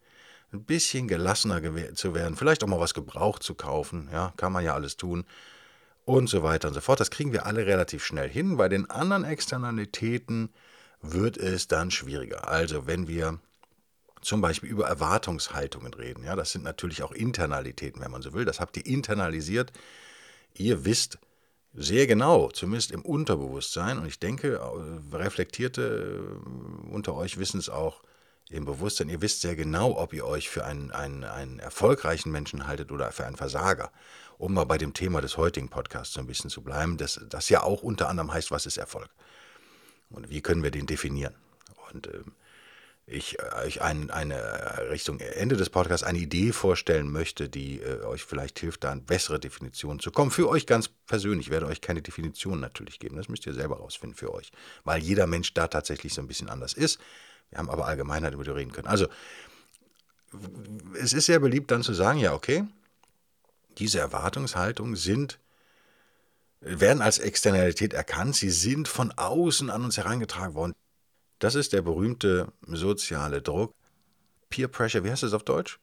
Ein 0.52 0.64
bisschen 0.64 1.06
gelassener 1.06 1.94
zu 1.94 2.14
werden, 2.14 2.36
vielleicht 2.36 2.64
auch 2.64 2.68
mal 2.68 2.80
was 2.80 2.94
gebraucht 2.94 3.44
zu 3.44 3.54
kaufen, 3.54 4.08
ja, 4.12 4.32
kann 4.36 4.52
man 4.52 4.64
ja 4.64 4.74
alles 4.74 4.96
tun 4.96 5.24
und 6.04 6.28
so 6.28 6.42
weiter 6.42 6.68
und 6.68 6.74
so 6.74 6.80
fort. 6.80 6.98
Das 6.98 7.10
kriegen 7.12 7.32
wir 7.32 7.46
alle 7.46 7.66
relativ 7.66 8.04
schnell 8.04 8.28
hin. 8.28 8.56
Bei 8.56 8.68
den 8.68 8.90
anderen 8.90 9.22
Externalitäten, 9.22 10.50
wird 11.02 11.36
es 11.36 11.68
dann 11.68 11.90
schwieriger. 11.90 12.48
Also 12.48 12.86
wenn 12.86 13.08
wir 13.08 13.38
zum 14.22 14.40
Beispiel 14.40 14.68
über 14.68 14.86
Erwartungshaltungen 14.86 15.94
reden, 15.94 16.24
ja, 16.24 16.36
das 16.36 16.52
sind 16.52 16.64
natürlich 16.64 17.02
auch 17.02 17.12
Internalitäten, 17.12 18.00
wenn 18.02 18.10
man 18.10 18.22
so 18.22 18.32
will, 18.32 18.44
das 18.44 18.60
habt 18.60 18.76
ihr 18.76 18.86
internalisiert. 18.86 19.72
Ihr 20.54 20.84
wisst 20.84 21.18
sehr 21.72 22.06
genau, 22.06 22.48
zumindest 22.50 22.90
im 22.90 23.02
Unterbewusstsein, 23.02 23.98
und 23.98 24.06
ich 24.06 24.18
denke, 24.18 24.56
äh, 24.56 25.16
Reflektierte 25.16 26.20
äh, 26.20 26.92
unter 26.92 27.14
euch 27.14 27.38
wissen 27.38 27.60
es 27.60 27.68
auch 27.68 28.02
im 28.50 28.64
Bewusstsein, 28.64 29.08
ihr 29.08 29.22
wisst 29.22 29.42
sehr 29.42 29.54
genau, 29.54 29.96
ob 29.96 30.12
ihr 30.12 30.26
euch 30.26 30.50
für 30.50 30.64
einen, 30.64 30.90
einen, 30.90 31.22
einen 31.22 31.60
erfolgreichen 31.60 32.32
Menschen 32.32 32.66
haltet 32.66 32.90
oder 32.90 33.12
für 33.12 33.24
einen 33.24 33.36
Versager. 33.36 33.92
Um 34.38 34.54
mal 34.54 34.64
bei 34.64 34.78
dem 34.78 34.94
Thema 34.94 35.20
des 35.20 35.36
heutigen 35.36 35.68
Podcasts 35.68 36.14
so 36.14 36.20
ein 36.20 36.26
bisschen 36.26 36.50
zu 36.50 36.62
bleiben, 36.62 36.96
das, 36.96 37.20
das 37.28 37.48
ja 37.48 37.62
auch 37.62 37.82
unter 37.82 38.08
anderem 38.08 38.32
heißt, 38.32 38.50
was 38.50 38.66
ist 38.66 38.76
Erfolg? 38.76 39.10
Und 40.10 40.30
wie 40.30 40.40
können 40.40 40.62
wir 40.62 40.70
den 40.70 40.86
definieren? 40.86 41.34
Und 41.92 42.08
äh, 42.08 42.22
ich 43.10 43.42
euch 43.42 43.78
äh, 43.78 43.80
ein, 43.80 44.10
eine 44.10 44.90
Richtung 44.90 45.20
Ende 45.20 45.56
des 45.56 45.70
Podcasts 45.70 46.06
eine 46.06 46.18
Idee 46.18 46.52
vorstellen 46.52 47.10
möchte, 47.10 47.48
die 47.48 47.80
äh, 47.80 48.04
euch 48.04 48.24
vielleicht 48.24 48.58
hilft, 48.60 48.84
da 48.84 48.92
eine 48.92 49.00
bessere 49.00 49.40
Definition 49.40 49.98
zu 49.98 50.10
kommen. 50.10 50.30
Für 50.30 50.48
euch 50.48 50.66
ganz 50.66 50.88
persönlich 50.88 51.46
ich 51.46 51.50
werde 51.50 51.66
euch 51.66 51.80
keine 51.80 52.02
Definition 52.02 52.60
natürlich 52.60 52.98
geben. 52.98 53.16
Das 53.16 53.28
müsst 53.28 53.46
ihr 53.46 53.54
selber 53.54 53.78
rausfinden 53.78 54.16
für 54.16 54.32
euch, 54.32 54.52
weil 54.84 55.02
jeder 55.02 55.26
Mensch 55.26 55.54
da 55.54 55.68
tatsächlich 55.68 56.14
so 56.14 56.20
ein 56.20 56.28
bisschen 56.28 56.48
anders 56.48 56.72
ist. 56.72 57.00
Wir 57.50 57.58
haben 57.58 57.70
aber 57.70 57.86
Allgemeinheit, 57.86 58.34
über 58.34 58.44
die 58.44 58.50
reden 58.50 58.72
können. 58.72 58.86
Also, 58.86 59.08
es 60.94 61.12
ist 61.12 61.26
sehr 61.26 61.40
beliebt 61.40 61.72
dann 61.72 61.82
zu 61.82 61.92
sagen, 61.92 62.20
ja, 62.20 62.32
okay, 62.32 62.64
diese 63.78 63.98
Erwartungshaltungen 63.98 64.94
sind 64.94 65.40
werden 66.60 67.02
als 67.02 67.18
Externalität 67.18 67.92
erkannt. 67.94 68.36
Sie 68.36 68.50
sind 68.50 68.88
von 68.88 69.12
außen 69.12 69.70
an 69.70 69.84
uns 69.84 69.96
herangetragen 69.96 70.54
worden. 70.54 70.74
Das 71.38 71.54
ist 71.54 71.72
der 71.72 71.82
berühmte 71.82 72.52
soziale 72.66 73.40
Druck. 73.42 73.74
Peer 74.50 74.68
Pressure, 74.68 75.04
wie 75.04 75.10
heißt 75.10 75.22
das 75.22 75.32
auf 75.32 75.44
Deutsch? 75.44 75.78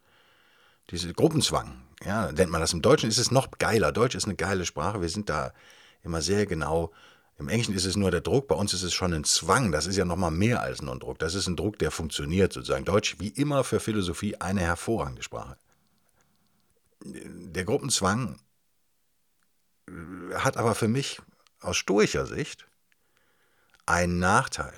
Diese 0.92 1.14
Gruppenzwang. 1.14 1.82
Ja, 2.06 2.32
nennt 2.32 2.52
man 2.52 2.62
das. 2.62 2.74
Im 2.74 2.82
Deutschen 2.82 3.10
ist 3.10 3.18
es 3.18 3.32
noch 3.32 3.50
geiler. 3.58 3.92
Deutsch 3.92 4.16
ist 4.16 4.26
eine 4.26 4.36
geile 4.36 4.66
Sprache. 4.66 5.02
Wir 5.02 5.10
sind 5.10 5.30
da 5.30 5.54
immer 6.04 6.22
sehr 6.22 6.46
genau 6.46 6.92
Im 7.40 7.50
Englischen 7.50 7.76
ist 7.76 7.86
es 7.86 7.96
nur 7.96 8.10
der 8.10 8.22
Druck, 8.22 8.48
bei 8.48 8.56
uns 8.56 8.74
ist 8.74 8.82
es 8.82 8.94
schon 8.94 9.14
ein 9.14 9.24
Zwang. 9.24 9.72
Das 9.72 9.86
ist 9.86 9.96
ja 9.96 10.06
nochmal 10.06 10.32
mehr 10.32 10.62
als 10.62 10.82
nur 10.82 10.94
ein 10.94 11.00
Druck. 11.00 11.20
Das 11.20 11.36
ist 11.36 11.48
ein 11.48 11.56
Druck, 11.56 11.78
der 11.78 11.92
funktioniert 11.92 12.52
sozusagen. 12.52 12.84
Deutsch, 12.84 13.18
wie 13.20 13.28
immer 13.28 13.64
für 13.64 13.80
Philosophie, 13.80 14.36
eine 14.38 14.62
hervorragende 14.62 15.22
Sprache. 15.22 15.58
Der 17.04 17.64
Gruppenzwang 17.64 18.40
hat 20.34 20.58
aber 20.58 20.76
für 20.76 20.88
mich 20.88 21.22
aus 21.60 21.78
stoischer 21.78 22.26
Sicht 22.26 22.68
einen 23.86 24.20
Nachteil. 24.20 24.74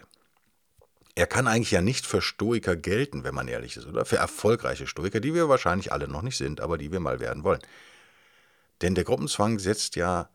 Er 1.16 1.28
kann 1.28 1.48
eigentlich 1.48 1.72
ja 1.72 1.82
nicht 1.82 2.06
für 2.06 2.22
Stoiker 2.22 2.75
gelten, 2.75 3.24
wenn 3.24 3.36
man 3.36 3.48
ehrlich 3.48 3.75
ist, 3.75 3.88
oder? 3.88 4.06
Für 4.06 4.18
erfolgreiche 4.18 4.88
Stoiker, 4.88 5.20
die 5.20 5.34
wir 5.34 5.50
wahrscheinlich 5.50 5.92
alle 5.92 6.08
noch 6.08 6.22
nicht 6.22 6.38
sind, 6.38 6.62
aber 6.62 6.78
die 6.78 6.92
wir 6.92 7.00
mal 7.00 7.20
werden 7.20 7.44
wollen. 7.44 7.60
Denn 8.82 8.96
der 8.96 9.04
Gruppenzwang 9.04 9.60
setzt 9.60 9.96
ja 9.98 10.30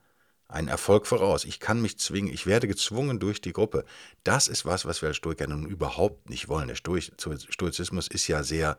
einen 0.47 0.67
Erfolg 0.67 1.07
voraus. 1.07 1.43
Ich 1.43 1.59
kann 1.59 1.81
mich 1.81 1.97
zwingen, 1.97 2.31
ich 2.31 2.45
werde 2.45 2.67
gezwungen 2.67 3.19
durch 3.19 3.41
die 3.41 3.53
Gruppe. 3.53 3.83
Das 4.23 4.47
ist 4.47 4.65
was, 4.65 4.85
was 4.85 5.01
wir 5.01 5.09
als 5.09 5.17
Stoiker 5.17 5.47
nun 5.47 5.65
überhaupt 5.65 6.29
nicht 6.29 6.49
wollen. 6.49 6.67
Der 6.67 6.75
Stoizismus 6.75 8.07
ist 8.07 8.27
ja 8.27 8.43
sehr 8.43 8.77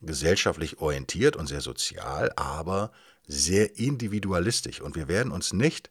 gesellschaftlich 0.00 0.78
orientiert 0.78 1.36
und 1.36 1.46
sehr 1.46 1.60
sozial, 1.60 2.32
aber 2.34 2.90
sehr 3.26 3.78
individualistisch. 3.78 4.80
Und 4.80 4.96
wir 4.96 5.08
werden 5.08 5.32
uns 5.32 5.52
nicht 5.52 5.90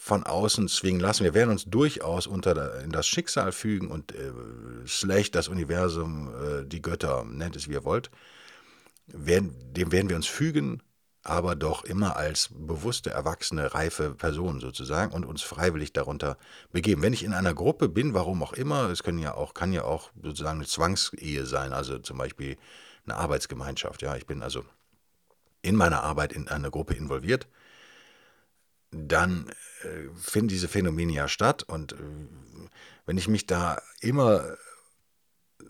von 0.00 0.22
außen 0.22 0.68
zwingen 0.68 1.00
lassen. 1.00 1.24
Wir 1.24 1.34
werden 1.34 1.50
uns 1.50 1.64
durchaus 1.64 2.26
unter 2.26 2.80
in 2.80 2.90
das 2.90 3.06
Schicksal 3.06 3.52
fügen 3.52 3.88
und 3.88 4.14
äh, 4.14 4.32
schlecht 4.86 5.34
das 5.34 5.48
Universum, 5.48 6.28
äh, 6.34 6.64
die 6.64 6.80
Götter, 6.80 7.24
nennt 7.24 7.56
es 7.56 7.68
wie 7.68 7.72
ihr 7.72 7.84
wollt. 7.84 8.10
Werden, 9.06 9.54
dem 9.74 9.92
werden 9.92 10.08
wir 10.08 10.16
uns 10.16 10.26
fügen, 10.26 10.82
aber 11.22 11.56
doch 11.56 11.84
immer 11.84 12.16
als 12.16 12.50
bewusste, 12.52 13.10
erwachsene, 13.10 13.74
reife 13.74 14.14
Person 14.14 14.60
sozusagen 14.60 15.12
und 15.12 15.26
uns 15.26 15.42
freiwillig 15.42 15.92
darunter 15.92 16.38
begeben. 16.72 17.02
Wenn 17.02 17.12
ich 17.12 17.24
in 17.24 17.34
einer 17.34 17.54
Gruppe 17.54 17.88
bin, 17.88 18.14
warum 18.14 18.42
auch 18.42 18.52
immer, 18.52 18.88
es 18.90 19.02
können 19.02 19.18
ja 19.18 19.34
auch, 19.34 19.52
kann 19.52 19.72
ja 19.72 19.84
auch 19.84 20.10
sozusagen 20.22 20.58
eine 20.58 20.66
Zwangsehe 20.66 21.44
sein, 21.44 21.72
also 21.72 21.98
zum 21.98 22.18
Beispiel 22.18 22.56
eine 23.04 23.16
Arbeitsgemeinschaft. 23.16 24.00
Ja, 24.02 24.16
ich 24.16 24.26
bin 24.26 24.42
also 24.42 24.64
in 25.62 25.76
meiner 25.76 26.02
Arbeit 26.02 26.32
in 26.32 26.48
einer 26.48 26.70
Gruppe 26.70 26.94
involviert, 26.94 27.48
dann 28.90 29.48
äh, 29.82 30.08
finden 30.16 30.48
diese 30.48 30.68
Phänomene 30.68 31.12
ja 31.12 31.28
statt 31.28 31.62
und 31.62 31.92
äh, 31.92 31.96
wenn 33.06 33.18
ich 33.18 33.28
mich 33.28 33.46
da 33.46 33.80
immer 34.00 34.56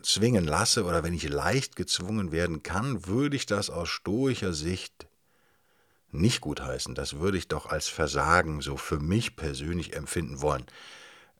zwingen 0.03 0.45
lasse 0.45 0.85
oder 0.85 1.03
wenn 1.03 1.13
ich 1.13 1.27
leicht 1.27 1.75
gezwungen 1.75 2.31
werden 2.31 2.63
kann, 2.63 3.05
würde 3.07 3.35
ich 3.35 3.45
das 3.45 3.69
aus 3.69 3.89
stoischer 3.89 4.53
Sicht 4.53 5.07
nicht 6.11 6.41
gutheißen. 6.41 6.95
Das 6.95 7.19
würde 7.19 7.37
ich 7.37 7.47
doch 7.47 7.65
als 7.67 7.87
Versagen 7.87 8.61
so 8.61 8.77
für 8.77 8.99
mich 8.99 9.35
persönlich 9.35 9.95
empfinden 9.95 10.41
wollen. 10.41 10.65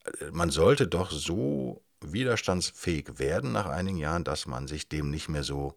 Äh, 0.06 0.32
man 0.32 0.50
sollte 0.50 0.88
doch 0.88 1.12
so 1.12 1.82
widerstandsfähig 2.02 3.20
werden 3.20 3.52
nach 3.52 3.66
einigen 3.66 3.98
Jahren, 3.98 4.24
dass 4.24 4.46
man 4.46 4.68
sich 4.68 4.88
dem 4.88 5.10
nicht 5.10 5.28
mehr 5.28 5.44
so 5.44 5.76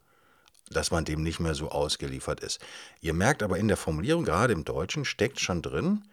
dass 0.71 0.91
man 0.91 1.05
dem 1.05 1.23
nicht 1.23 1.41
mehr 1.41 1.55
so 1.55 1.71
ausgeliefert 1.71 2.41
ist. 2.41 2.61
Ihr 3.01 3.15
merkt 3.15 3.43
aber 3.43 3.59
in 3.59 3.69
der 3.69 3.77
Formulierung, 3.77 4.25
gerade 4.25 4.53
im 4.53 4.65
Deutschen, 4.65 5.05
steckt 5.05 5.41
schon 5.41 5.63
drin, 5.63 6.05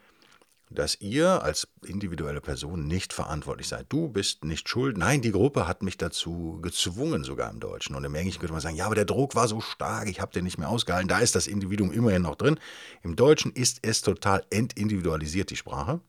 dass 0.70 1.02
ihr 1.02 1.42
als 1.42 1.68
individuelle 1.84 2.42
Person 2.42 2.86
nicht 2.86 3.12
verantwortlich 3.12 3.68
seid. 3.68 3.88
Du 3.90 4.08
bist 4.08 4.44
nicht 4.44 4.70
schuld. 4.70 4.98
Nein, 4.98 5.22
die 5.22 5.32
Gruppe 5.32 5.68
hat 5.68 5.82
mich 5.82 5.98
dazu 5.98 6.60
gezwungen, 6.62 7.24
sogar 7.24 7.50
im 7.50 7.60
Deutschen. 7.60 7.96
Und 7.96 8.04
im 8.04 8.14
Englischen 8.14 8.40
könnte 8.40 8.54
man 8.54 8.62
sagen, 8.62 8.76
ja, 8.76 8.86
aber 8.86 8.96
der 8.96 9.06
Druck 9.06 9.36
war 9.36 9.48
so 9.48 9.62
stark, 9.62 10.08
ich 10.08 10.22
habe 10.22 10.32
den 10.32 10.44
nicht 10.44 10.60
mehr 10.60 10.70
ausgehalten. 10.70 11.08
Da 11.08 11.20
ist 11.20 11.36
das 11.36 11.48
Individuum 11.48 11.92
immerhin 11.92 12.22
noch 12.22 12.36
drin. 12.36 12.60
Im 13.02 13.16
Deutschen 13.16 13.52
ist 13.52 13.80
es 13.82 14.02
total 14.02 14.46
entindividualisiert, 14.52 15.50
die 15.50 15.56
Sprache. 15.56 16.02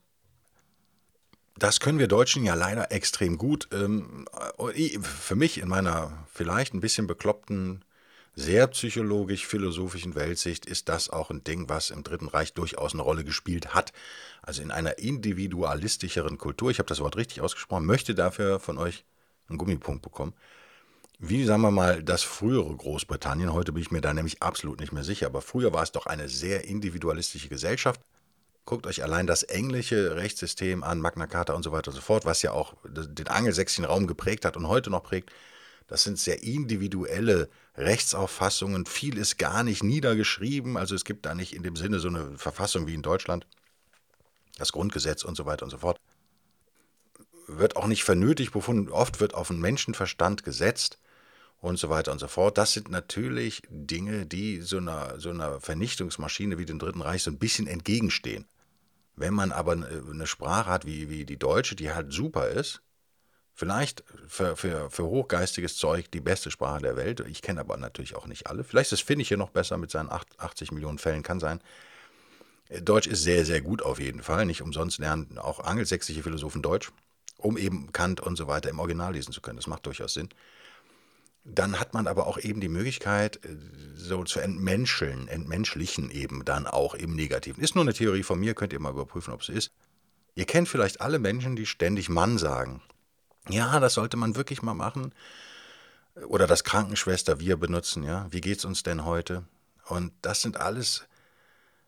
Das 1.56 1.80
können 1.80 1.99
wir 1.99 2.09
Deutschen 2.09 2.44
ja 2.44 2.54
leider 2.54 2.92
extrem 2.92 3.38
gut. 3.38 3.68
Ähm, 3.73 4.26
für 5.02 5.37
mich 5.37 5.59
in 5.59 5.68
meiner 5.68 6.26
vielleicht 6.32 6.75
ein 6.75 6.80
bisschen 6.80 7.06
bekloppten 7.06 7.82
sehr 8.34 8.66
psychologisch-philosophischen 8.68 10.14
Weltsicht 10.14 10.64
ist 10.66 10.88
das 10.88 11.10
auch 11.10 11.30
ein 11.30 11.44
Ding, 11.44 11.68
was 11.68 11.90
im 11.90 12.04
Dritten 12.04 12.28
Reich 12.28 12.52
durchaus 12.54 12.94
eine 12.94 13.02
Rolle 13.02 13.25
gespielt 13.25 13.75
hat. 13.75 13.92
Also 14.42 14.62
in 14.62 14.70
einer 14.70 14.99
individualistischeren 14.99 16.38
Kultur, 16.38 16.70
ich 16.70 16.78
habe 16.78 16.88
das 16.88 17.00
Wort 17.00 17.16
richtig 17.16 17.40
ausgesprochen, 17.40 17.87
möchte 17.87 18.14
dafür 18.14 18.60
von 18.60 18.78
euch 18.78 19.04
einen 19.49 19.58
Gummipunkt 19.58 20.02
bekommen. 20.02 20.34
Wie, 21.18 21.44
sagen 21.44 21.60
wir 21.60 21.70
mal, 21.70 22.02
das 22.02 22.22
frühere 22.22 22.75
Großbritannien, 22.75 23.52
heute 23.52 23.72
bin 23.72 23.82
ich 23.82 23.90
mir 23.90 24.00
da 24.00 24.14
nämlich 24.14 24.42
absolut 24.42 24.80
nicht 24.80 24.92
mehr 24.92 25.04
sicher, 25.04 25.26
aber 25.26 25.42
früher 25.42 25.75
war 25.75 25.82
es 25.82 25.92
doch 25.92 26.06
eine 26.06 26.28
sehr 26.28 26.64
individualistische 26.64 27.49
Gesellschaft. 27.49 28.00
Guckt 28.64 28.87
euch 28.87 29.02
allein 29.02 29.26
das 29.26 29.42
englische 29.42 30.16
Rechtssystem 30.16 30.82
an, 30.82 31.00
Magna 31.00 31.26
Carta 31.26 31.52
und 31.52 31.62
so 31.62 31.72
weiter 31.72 31.90
und 31.90 31.96
so 31.96 32.00
fort, 32.00 32.25
was 32.25 32.40
ja 32.40 32.52
auch 32.52 32.75
den 32.87 33.28
angelsächsischen 33.28 33.84
Raum 33.84 34.06
geprägt 34.06 34.46
hat 34.46 34.56
und 34.56 34.68
heute 34.68 34.88
noch 34.88 35.02
prägt. 35.02 35.30
Das 35.90 36.04
sind 36.04 36.20
sehr 36.20 36.44
individuelle 36.44 37.49
Rechtsauffassungen. 37.76 38.87
Viel 38.87 39.18
ist 39.18 39.38
gar 39.38 39.64
nicht 39.64 39.82
niedergeschrieben. 39.82 40.76
Also 40.76 40.94
es 40.94 41.04
gibt 41.04 41.26
da 41.26 41.35
nicht 41.35 41.52
in 41.52 41.64
dem 41.64 41.75
Sinne 41.75 41.99
so 41.99 42.06
eine 42.06 42.38
Verfassung 42.38 42.87
wie 42.87 42.94
in 42.94 43.02
Deutschland. 43.02 43.44
Das 44.56 44.70
Grundgesetz 44.70 45.25
und 45.25 45.37
so 45.37 45.47
weiter 45.47 45.64
und 45.64 45.70
so 45.70 45.78
fort. 45.78 45.99
Wird 47.49 47.75
auch 47.75 47.88
nicht 47.88 48.04
für 48.04 48.14
nötig 48.14 48.52
befunden. 48.52 48.88
Oft 48.88 49.18
wird 49.18 49.35
auf 49.35 49.49
den 49.49 49.59
Menschenverstand 49.59 50.44
gesetzt 50.44 50.99
und 51.61 51.76
so 51.76 51.88
weiter 51.88 52.12
und 52.12 52.20
so 52.20 52.28
fort. 52.28 52.56
Das 52.56 52.73
sind 52.73 52.88
natürlich 52.88 53.61
Dinge, 53.68 54.26
die 54.26 54.61
so 54.61 54.76
einer, 54.76 55.18
so 55.18 55.30
einer 55.30 55.61
Vernichtungsmaschine 55.61 56.56
wie 56.56 56.66
dem 56.66 56.78
Dritten 56.78 57.02
Reich 57.02 57.25
so 57.25 57.32
ein 57.32 57.38
bisschen 57.38 57.66
entgegenstehen. 57.66 58.47
Wenn 59.16 59.35
man 59.35 59.50
aber 59.50 59.73
eine 59.73 60.26
Sprache 60.28 60.70
hat 60.70 60.87
wie, 60.87 61.11
wie 61.11 61.25
die 61.25 61.37
deutsche, 61.37 61.75
die 61.75 61.90
halt 61.90 62.12
super 62.12 62.47
ist, 62.47 62.80
Vielleicht 63.60 64.04
für, 64.26 64.56
für, 64.56 64.90
für 64.90 65.04
hochgeistiges 65.04 65.76
Zeug 65.76 66.10
die 66.12 66.22
beste 66.22 66.50
Sprache 66.50 66.80
der 66.80 66.96
Welt. 66.96 67.20
Ich 67.28 67.42
kenne 67.42 67.60
aber 67.60 67.76
natürlich 67.76 68.16
auch 68.16 68.26
nicht 68.26 68.46
alle. 68.46 68.64
Vielleicht 68.64 68.90
ist 68.90 69.02
Finnisch 69.02 69.28
hier 69.28 69.36
noch 69.36 69.50
besser 69.50 69.76
mit 69.76 69.90
seinen 69.90 70.08
80 70.08 70.72
Millionen 70.72 70.96
Fällen, 70.96 71.22
kann 71.22 71.40
sein. 71.40 71.60
Deutsch 72.82 73.06
ist 73.06 73.22
sehr, 73.22 73.44
sehr 73.44 73.60
gut 73.60 73.82
auf 73.82 74.00
jeden 74.00 74.22
Fall. 74.22 74.46
Nicht 74.46 74.62
umsonst 74.62 74.98
lernen 74.98 75.36
auch 75.36 75.60
angelsächsische 75.60 76.22
Philosophen 76.22 76.62
Deutsch, 76.62 76.90
um 77.36 77.58
eben 77.58 77.92
Kant 77.92 78.22
und 78.22 78.36
so 78.36 78.46
weiter 78.46 78.70
im 78.70 78.78
Original 78.78 79.12
lesen 79.12 79.32
zu 79.32 79.42
können. 79.42 79.58
Das 79.58 79.66
macht 79.66 79.84
durchaus 79.84 80.14
Sinn. 80.14 80.30
Dann 81.44 81.78
hat 81.78 81.92
man 81.92 82.06
aber 82.06 82.28
auch 82.28 82.38
eben 82.38 82.62
die 82.62 82.70
Möglichkeit, 82.70 83.44
äh, 83.44 83.56
so 83.94 84.24
zu 84.24 84.40
entmenscheln, 84.40 85.28
entmenschlichen 85.28 86.10
eben 86.10 86.46
dann 86.46 86.66
auch 86.66 86.94
im 86.94 87.14
Negativen. 87.14 87.62
Ist 87.62 87.74
nur 87.74 87.84
eine 87.84 87.92
Theorie 87.92 88.22
von 88.22 88.40
mir, 88.40 88.54
könnt 88.54 88.72
ihr 88.72 88.80
mal 88.80 88.92
überprüfen, 88.92 89.34
ob 89.34 89.42
es 89.42 89.50
ist. 89.50 89.70
Ihr 90.34 90.46
kennt 90.46 90.70
vielleicht 90.70 91.02
alle 91.02 91.18
Menschen, 91.18 91.56
die 91.56 91.66
ständig 91.66 92.08
Mann 92.08 92.38
sagen. 92.38 92.80
Ja, 93.52 93.80
das 93.80 93.95
sollte 93.95 94.16
man 94.16 94.37
wirklich 94.37 94.62
mal 94.62 94.75
machen. 94.75 95.12
Oder 96.26 96.47
das 96.47 96.64
Krankenschwester 96.64 97.40
wir 97.40 97.57
benutzen, 97.57 98.02
ja. 98.02 98.26
Wie 98.30 98.40
geht's 98.40 98.64
uns 98.64 98.83
denn 98.83 99.04
heute? 99.04 99.45
Und 99.87 100.12
das 100.23 100.42
sind 100.42 100.57
alles 100.57 101.04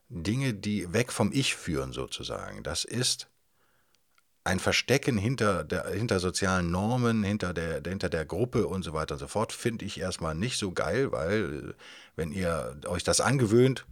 Dinge, 0.09 0.55
die 0.55 0.93
weg 0.93 1.13
vom 1.13 1.33
Ich 1.33 1.57
führen, 1.57 1.93
sozusagen. 1.93 2.63
Das 2.63 2.85
ist 2.85 3.29
ein 4.45 4.59
Verstecken 4.59 5.19
hinter, 5.19 5.65
der, 5.65 5.87
hinter 5.89 6.19
sozialen 6.21 6.71
Normen, 6.71 7.23
hinter 7.23 7.55
der, 7.55 7.81
hinter 7.87 8.09
der 8.09 8.25
Gruppe 8.25 8.67
und 8.67 8.83
so 8.83 8.93
weiter 8.93 9.15
und 9.15 9.21
so 9.21 9.29
fort, 9.29 9.53
finde 9.53 9.85
ich 9.85 10.01
erstmal 10.01 10.35
nicht 10.35 10.59
so 10.59 10.73
geil, 10.73 11.13
weil 11.13 11.75
wenn 12.17 12.33
ihr 12.33 12.77
euch 12.87 13.05
das 13.05 13.21
angewöhnt, 13.21 13.87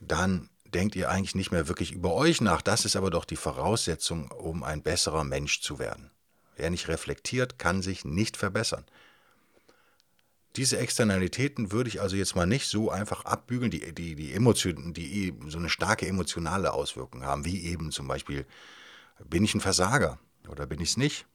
dann 0.00 0.48
denkt 0.64 0.96
ihr 0.96 1.10
eigentlich 1.10 1.34
nicht 1.34 1.50
mehr 1.50 1.68
wirklich 1.68 1.92
über 1.92 2.14
euch 2.14 2.40
nach. 2.40 2.62
Das 2.62 2.84
ist 2.84 2.96
aber 2.96 3.10
doch 3.10 3.24
die 3.24 3.36
Voraussetzung, 3.36 4.30
um 4.30 4.62
ein 4.62 4.82
besserer 4.82 5.24
Mensch 5.24 5.60
zu 5.60 5.78
werden. 5.78 6.10
Wer 6.58 6.70
nicht 6.70 6.88
reflektiert, 6.88 7.58
kann 7.58 7.82
sich 7.82 8.04
nicht 8.04 8.36
verbessern. 8.36 8.84
Diese 10.56 10.76
Externalitäten 10.78 11.70
würde 11.70 11.88
ich 11.88 12.00
also 12.00 12.16
jetzt 12.16 12.34
mal 12.34 12.46
nicht 12.46 12.66
so 12.66 12.90
einfach 12.90 13.24
abbügeln, 13.24 13.70
die, 13.70 13.94
die, 13.94 14.16
die, 14.16 14.32
Emotionen, 14.32 14.92
die 14.92 15.32
so 15.46 15.58
eine 15.58 15.68
starke 15.68 16.08
emotionale 16.08 16.72
Auswirkung 16.72 17.22
haben, 17.22 17.44
wie 17.44 17.62
eben 17.64 17.92
zum 17.92 18.08
Beispiel, 18.08 18.44
bin 19.24 19.44
ich 19.44 19.54
ein 19.54 19.60
Versager 19.60 20.18
oder 20.48 20.66
bin 20.66 20.80
ich 20.80 20.90
es 20.90 20.96
nicht? 20.96 21.26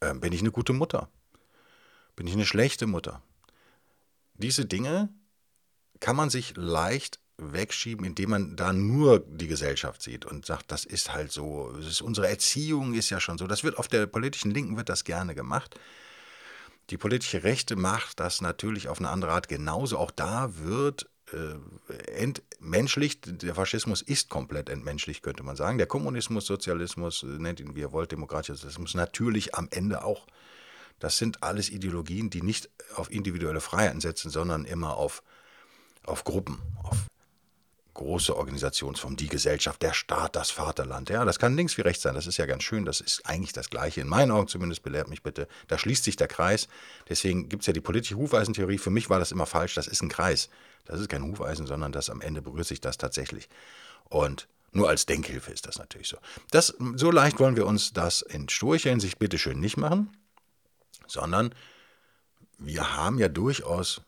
Ähm, 0.00 0.20
bin 0.20 0.32
ich 0.32 0.40
eine 0.40 0.50
gute 0.50 0.72
Mutter? 0.72 1.10
Bin 2.16 2.26
ich 2.26 2.32
eine 2.32 2.46
schlechte 2.46 2.86
Mutter? 2.86 3.22
Diese 4.34 4.64
Dinge 4.64 5.10
kann 6.00 6.16
man 6.16 6.30
sich 6.30 6.56
leicht 6.56 7.20
wegschieben, 7.40 8.04
indem 8.04 8.30
man 8.30 8.56
da 8.56 8.72
nur 8.72 9.20
die 9.20 9.48
Gesellschaft 9.48 10.02
sieht 10.02 10.24
und 10.24 10.46
sagt, 10.46 10.70
das 10.70 10.84
ist 10.84 11.12
halt 11.12 11.32
so, 11.32 11.70
ist, 11.78 12.02
unsere 12.02 12.28
Erziehung 12.28 12.94
ist 12.94 13.10
ja 13.10 13.20
schon 13.20 13.38
so. 13.38 13.46
Das 13.46 13.64
wird 13.64 13.78
auf 13.78 13.88
der 13.88 14.06
politischen 14.06 14.50
Linken 14.50 14.76
wird 14.76 14.88
das 14.88 15.04
gerne 15.04 15.34
gemacht. 15.34 15.78
Die 16.90 16.98
politische 16.98 17.44
Rechte 17.44 17.76
macht 17.76 18.20
das 18.20 18.40
natürlich 18.40 18.88
auf 18.88 18.98
eine 18.98 19.10
andere 19.10 19.32
Art 19.32 19.48
genauso. 19.48 19.96
Auch 19.96 20.10
da 20.10 20.50
wird 20.56 21.08
äh, 21.32 21.92
entmenschlicht. 22.06 23.42
Der 23.42 23.54
Faschismus 23.54 24.02
ist 24.02 24.28
komplett 24.28 24.68
entmenschlicht, 24.68 25.22
könnte 25.22 25.42
man 25.42 25.56
sagen. 25.56 25.78
Der 25.78 25.86
Kommunismus, 25.86 26.46
Sozialismus, 26.46 27.22
äh, 27.22 27.26
nennt 27.26 27.60
ihn 27.60 27.76
wie 27.76 27.80
ihr 27.80 27.92
wollt, 27.92 28.10
demokratischer 28.10 28.54
Sozialismus, 28.54 28.94
natürlich 28.94 29.54
am 29.54 29.68
Ende 29.70 30.04
auch. 30.04 30.26
Das 30.98 31.16
sind 31.16 31.42
alles 31.42 31.70
Ideologien, 31.70 32.30
die 32.30 32.42
nicht 32.42 32.68
auf 32.96 33.10
individuelle 33.10 33.60
Freiheiten 33.60 34.00
setzen, 34.00 34.30
sondern 34.30 34.64
immer 34.64 34.96
auf, 34.96 35.22
auf 36.04 36.24
Gruppen, 36.24 36.58
auf 36.82 36.96
große 37.94 38.36
Organisationsform, 38.36 39.16
die 39.16 39.28
Gesellschaft, 39.28 39.82
der 39.82 39.92
Staat, 39.92 40.36
das 40.36 40.50
Vaterland. 40.50 41.10
Ja, 41.10 41.24
das 41.24 41.38
kann 41.38 41.56
links 41.56 41.76
wie 41.76 41.82
rechts 41.82 42.02
sein. 42.02 42.14
Das 42.14 42.26
ist 42.26 42.36
ja 42.36 42.46
ganz 42.46 42.62
schön. 42.62 42.84
Das 42.84 43.00
ist 43.00 43.26
eigentlich 43.26 43.52
das 43.52 43.70
Gleiche. 43.70 44.00
In 44.00 44.08
meinen 44.08 44.30
Augen 44.30 44.48
zumindest, 44.48 44.82
belehrt 44.82 45.08
mich 45.08 45.22
bitte. 45.22 45.48
Da 45.68 45.78
schließt 45.78 46.04
sich 46.04 46.16
der 46.16 46.28
Kreis. 46.28 46.68
Deswegen 47.08 47.48
gibt 47.48 47.62
es 47.62 47.66
ja 47.66 47.72
die 47.72 47.80
politische 47.80 48.16
Hufeisentheorie. 48.16 48.78
Für 48.78 48.90
mich 48.90 49.10
war 49.10 49.18
das 49.18 49.32
immer 49.32 49.46
falsch. 49.46 49.74
Das 49.74 49.86
ist 49.86 50.02
ein 50.02 50.08
Kreis. 50.08 50.48
Das 50.84 51.00
ist 51.00 51.08
kein 51.08 51.22
Hufeisen, 51.22 51.66
sondern 51.66 51.92
das 51.92 52.10
am 52.10 52.20
Ende 52.20 52.42
berührt 52.42 52.66
sich 52.66 52.80
das 52.80 52.98
tatsächlich. 52.98 53.48
Und 54.08 54.48
nur 54.72 54.88
als 54.88 55.06
Denkhilfe 55.06 55.50
ist 55.50 55.66
das 55.66 55.78
natürlich 55.78 56.08
so. 56.08 56.16
Das, 56.50 56.74
so 56.94 57.10
leicht 57.10 57.38
wollen 57.40 57.56
wir 57.56 57.66
uns 57.66 57.92
das 57.92 58.22
in 58.22 58.48
stoischer 58.48 58.90
Hinsicht 58.90 59.18
bitteschön 59.18 59.58
nicht 59.58 59.76
machen, 59.76 60.16
sondern 61.06 61.54
wir 62.58 62.96
haben 62.96 63.18
ja 63.18 63.28
durchaus 63.28 64.02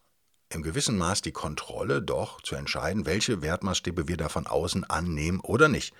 im 0.55 0.63
gewissen 0.63 0.99
Maß 0.99 1.23
die 1.23 1.33
Kontrolle, 1.33 2.03
doch 2.03 2.41
zu 2.43 2.55
entscheiden, 2.55 3.07
welche 3.07 3.43
Wertmaßstäbe 3.43 4.09
wir 4.09 4.17
da 4.17 4.29
von 4.29 4.47
außen 4.47 4.85
annehmen 4.85 5.41
oder 5.41 5.69
nicht. 5.69 5.95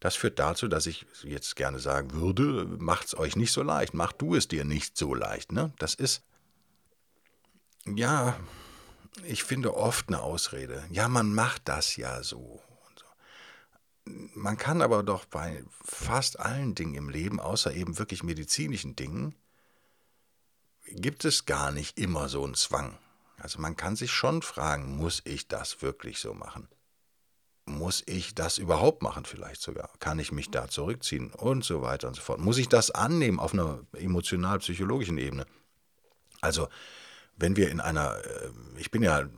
Das 0.00 0.16
führt 0.16 0.38
dazu, 0.38 0.66
dass 0.68 0.86
ich 0.86 1.06
jetzt 1.22 1.56
gerne 1.56 1.78
sagen 1.78 2.12
würde, 2.12 2.66
macht's 2.78 3.14
euch 3.14 3.36
nicht 3.36 3.52
so 3.52 3.62
leicht, 3.62 3.92
mach 3.92 4.12
du 4.12 4.34
es 4.34 4.48
dir 4.48 4.64
nicht 4.64 4.96
so 4.96 5.14
leicht. 5.14 5.52
Ne? 5.52 5.72
Das 5.78 5.94
ist, 5.94 6.22
ja, 7.84 8.38
ich 9.24 9.44
finde 9.44 9.76
oft 9.76 10.08
eine 10.08 10.20
Ausrede. 10.20 10.84
Ja, 10.90 11.08
man 11.08 11.34
macht 11.34 11.62
das 11.68 11.96
ja 11.96 12.22
so. 12.22 12.62
Man 14.04 14.56
kann 14.56 14.80
aber 14.80 15.02
doch 15.02 15.26
bei 15.26 15.62
fast 15.84 16.40
allen 16.40 16.74
Dingen 16.74 16.94
im 16.94 17.10
Leben, 17.10 17.38
außer 17.38 17.72
eben 17.74 17.98
wirklich 17.98 18.22
medizinischen 18.22 18.96
Dingen, 18.96 19.34
gibt 20.86 21.24
es 21.24 21.44
gar 21.44 21.70
nicht 21.70 21.98
immer 21.98 22.28
so 22.28 22.42
einen 22.44 22.54
Zwang. 22.54 22.98
Also 23.40 23.60
man 23.60 23.76
kann 23.76 23.96
sich 23.96 24.10
schon 24.10 24.42
fragen, 24.42 24.96
muss 24.96 25.22
ich 25.24 25.48
das 25.48 25.82
wirklich 25.82 26.18
so 26.18 26.34
machen? 26.34 26.68
Muss 27.66 28.02
ich 28.06 28.34
das 28.34 28.58
überhaupt 28.58 29.02
machen 29.02 29.24
vielleicht 29.24 29.62
sogar? 29.62 29.90
Kann 29.98 30.18
ich 30.18 30.32
mich 30.32 30.50
da 30.50 30.68
zurückziehen 30.68 31.30
und 31.30 31.64
so 31.64 31.82
weiter 31.82 32.08
und 32.08 32.14
so 32.14 32.22
fort? 32.22 32.40
Muss 32.40 32.58
ich 32.58 32.68
das 32.68 32.90
annehmen 32.90 33.38
auf 33.38 33.52
einer 33.52 33.80
emotional-psychologischen 33.92 35.18
Ebene? 35.18 35.46
Also 36.40 36.68
wenn 37.36 37.56
wir 37.56 37.70
in 37.70 37.80
einer, 37.80 38.16
äh, 38.18 38.50
ich 38.78 38.90
bin 38.90 39.02
ja 39.02 39.28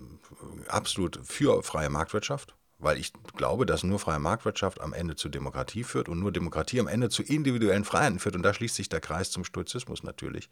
absolut 0.68 1.20
für 1.24 1.62
freie 1.62 1.90
Marktwirtschaft, 1.90 2.54
weil 2.78 2.98
ich 2.98 3.12
glaube, 3.36 3.64
dass 3.64 3.84
nur 3.84 3.98
freie 3.98 4.18
Marktwirtschaft 4.18 4.80
am 4.80 4.92
Ende 4.92 5.14
zu 5.14 5.28
Demokratie 5.28 5.84
führt 5.84 6.08
und 6.08 6.18
nur 6.18 6.32
Demokratie 6.32 6.80
am 6.80 6.88
Ende 6.88 7.08
zu 7.10 7.22
individuellen 7.22 7.84
Freiheiten 7.84 8.18
führt. 8.18 8.34
Und 8.34 8.42
da 8.42 8.52
schließt 8.52 8.74
sich 8.74 8.88
der 8.88 9.00
Kreis 9.00 9.30
zum 9.30 9.44
Stoizismus 9.44 10.02
natürlich. 10.02 10.48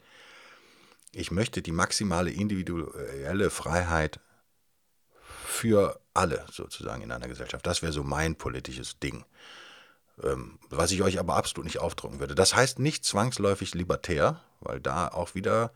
Ich 1.13 1.31
möchte 1.31 1.63
die 1.63 1.73
maximale 1.73 2.31
individuelle 2.31 3.51
Freiheit 3.51 4.21
für 5.45 6.01
alle 6.15 6.45
sozusagen 6.53 7.03
in 7.03 7.13
einer 7.13 7.29
Gesellschaft. 7.29 7.67
Das 7.67 7.83
wäre 7.83 7.93
so 7.93 8.05
mein 8.05 8.37
politisches 8.37 8.99
Ding. 9.01 9.25
Ähm, 10.23 10.59
was 10.69 10.93
ich 10.93 11.03
euch 11.03 11.19
aber 11.19 11.37
absolut 11.37 11.65
nicht 11.65 11.79
aufdrücken 11.79 12.21
würde. 12.21 12.35
Das 12.35 12.55
heißt 12.55 12.79
nicht 12.79 13.05
zwangsläufig 13.05 13.75
libertär, 13.75 14.41
weil 14.61 14.81
da 14.81 15.09
auch 15.09 15.35
wieder 15.35 15.73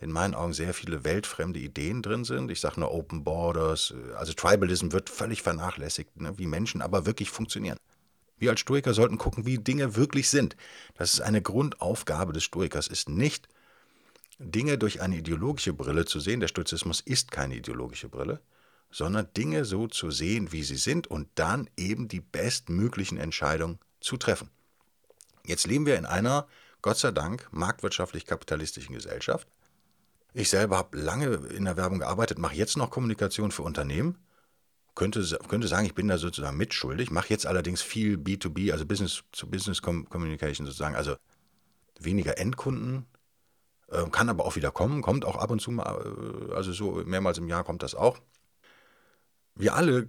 in 0.00 0.10
meinen 0.10 0.34
Augen 0.34 0.52
sehr 0.52 0.74
viele 0.74 1.04
weltfremde 1.04 1.60
Ideen 1.60 2.02
drin 2.02 2.24
sind. 2.24 2.50
Ich 2.50 2.60
sage 2.60 2.80
nur 2.80 2.92
Open 2.92 3.22
Borders, 3.22 3.94
also 4.16 4.32
Tribalism 4.32 4.90
wird 4.90 5.08
völlig 5.08 5.42
vernachlässigt, 5.42 6.20
ne, 6.20 6.36
wie 6.38 6.46
Menschen 6.46 6.82
aber 6.82 7.06
wirklich 7.06 7.30
funktionieren. 7.30 7.78
Wir 8.36 8.50
als 8.50 8.60
Stoiker 8.60 8.94
sollten 8.94 9.18
gucken, 9.18 9.46
wie 9.46 9.58
Dinge 9.58 9.94
wirklich 9.94 10.28
sind. 10.28 10.56
Das 10.94 11.14
ist 11.14 11.20
eine 11.20 11.40
Grundaufgabe 11.40 12.32
des 12.32 12.42
Stoikers, 12.42 12.88
ist 12.88 13.08
nicht 13.08 13.46
Dinge 14.42 14.78
durch 14.78 15.00
eine 15.00 15.16
ideologische 15.16 15.72
Brille 15.72 16.04
zu 16.04 16.20
sehen. 16.20 16.40
Der 16.40 16.48
Stoizismus 16.48 17.00
ist 17.00 17.30
keine 17.30 17.56
ideologische 17.56 18.08
Brille, 18.08 18.40
sondern 18.90 19.28
Dinge 19.36 19.64
so 19.64 19.86
zu 19.86 20.10
sehen, 20.10 20.52
wie 20.52 20.62
sie 20.62 20.76
sind 20.76 21.06
und 21.06 21.28
dann 21.34 21.68
eben 21.76 22.08
die 22.08 22.20
bestmöglichen 22.20 23.18
Entscheidungen 23.18 23.78
zu 24.00 24.16
treffen. 24.16 24.50
Jetzt 25.44 25.66
leben 25.66 25.86
wir 25.86 25.96
in 25.96 26.06
einer, 26.06 26.46
Gott 26.82 26.98
sei 26.98 27.10
Dank, 27.10 27.48
marktwirtschaftlich-kapitalistischen 27.52 28.94
Gesellschaft. 28.94 29.48
Ich 30.34 30.48
selber 30.48 30.78
habe 30.78 30.98
lange 30.98 31.26
in 31.26 31.64
der 31.64 31.76
Werbung 31.76 31.98
gearbeitet, 31.98 32.38
mache 32.38 32.54
jetzt 32.54 32.76
noch 32.76 32.90
Kommunikation 32.90 33.50
für 33.50 33.62
Unternehmen. 33.62 34.18
Könnte, 34.94 35.22
könnte 35.48 35.68
sagen, 35.68 35.86
ich 35.86 35.94
bin 35.94 36.08
da 36.08 36.18
sozusagen 36.18 36.56
mitschuldig, 36.56 37.10
mache 37.10 37.30
jetzt 37.30 37.46
allerdings 37.46 37.80
viel 37.80 38.16
B2B, 38.16 38.72
also 38.72 38.84
Business 38.84 39.22
to 39.32 39.46
Business 39.46 39.80
Communication 39.80 40.66
sozusagen, 40.66 40.96
also 40.96 41.16
weniger 41.98 42.38
Endkunden, 42.38 43.06
äh, 43.92 44.08
kann 44.10 44.28
aber 44.28 44.44
auch 44.44 44.56
wieder 44.56 44.70
kommen, 44.70 45.02
kommt 45.02 45.24
auch 45.24 45.36
ab 45.36 45.50
und 45.50 45.60
zu 45.60 45.70
mal, 45.70 46.48
äh, 46.50 46.54
also 46.54 46.72
so 46.72 47.02
mehrmals 47.04 47.38
im 47.38 47.48
Jahr 47.48 47.64
kommt 47.64 47.82
das 47.82 47.94
auch. 47.94 48.18
Wir 49.54 49.74
alle 49.74 50.08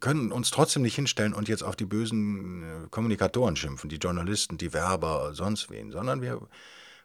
können 0.00 0.32
uns 0.32 0.50
trotzdem 0.50 0.82
nicht 0.82 0.94
hinstellen 0.94 1.34
und 1.34 1.48
jetzt 1.48 1.62
auf 1.62 1.76
die 1.76 1.84
bösen 1.84 2.62
äh, 2.62 2.88
Kommunikatoren 2.90 3.56
schimpfen, 3.56 3.90
die 3.90 3.96
Journalisten, 3.96 4.56
die 4.58 4.72
Werber, 4.72 5.34
sonst 5.34 5.70
wen, 5.70 5.90
sondern 5.90 6.22
wir, 6.22 6.40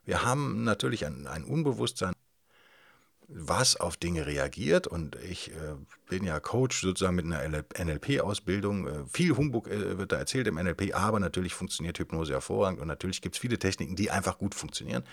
wir 0.06 0.24
haben 0.24 0.64
natürlich 0.64 1.06
ein, 1.06 1.28
ein 1.28 1.44
Unbewusstsein, 1.44 2.14
was 3.28 3.76
auf 3.76 3.98
Dinge 3.98 4.26
reagiert. 4.26 4.88
Und 4.88 5.16
ich 5.30 5.52
äh, 5.52 5.76
bin 6.10 6.24
ja 6.24 6.40
Coach 6.40 6.82
sozusagen 6.82 7.16
mit 7.16 7.26
einer 7.26 7.64
NLP-Ausbildung. 7.78 8.88
Äh, 8.88 9.06
viel 9.12 9.36
Humbug 9.36 9.68
äh, 9.68 9.98
wird 9.98 10.12
da 10.12 10.18
erzählt 10.18 10.48
im 10.48 10.56
NLP, 10.56 10.94
aber 10.94 11.20
natürlich 11.20 11.54
funktioniert 11.54 11.98
Hypnose 12.00 12.34
hervorragend 12.34 12.80
und 12.82 12.88
natürlich 12.88 13.22
gibt 13.22 13.36
es 13.36 13.42
viele 13.42 13.60
Techniken, 13.60 13.96
die 13.96 14.12
einfach 14.12 14.38
gut 14.38 14.56
funktionieren, 14.56 15.04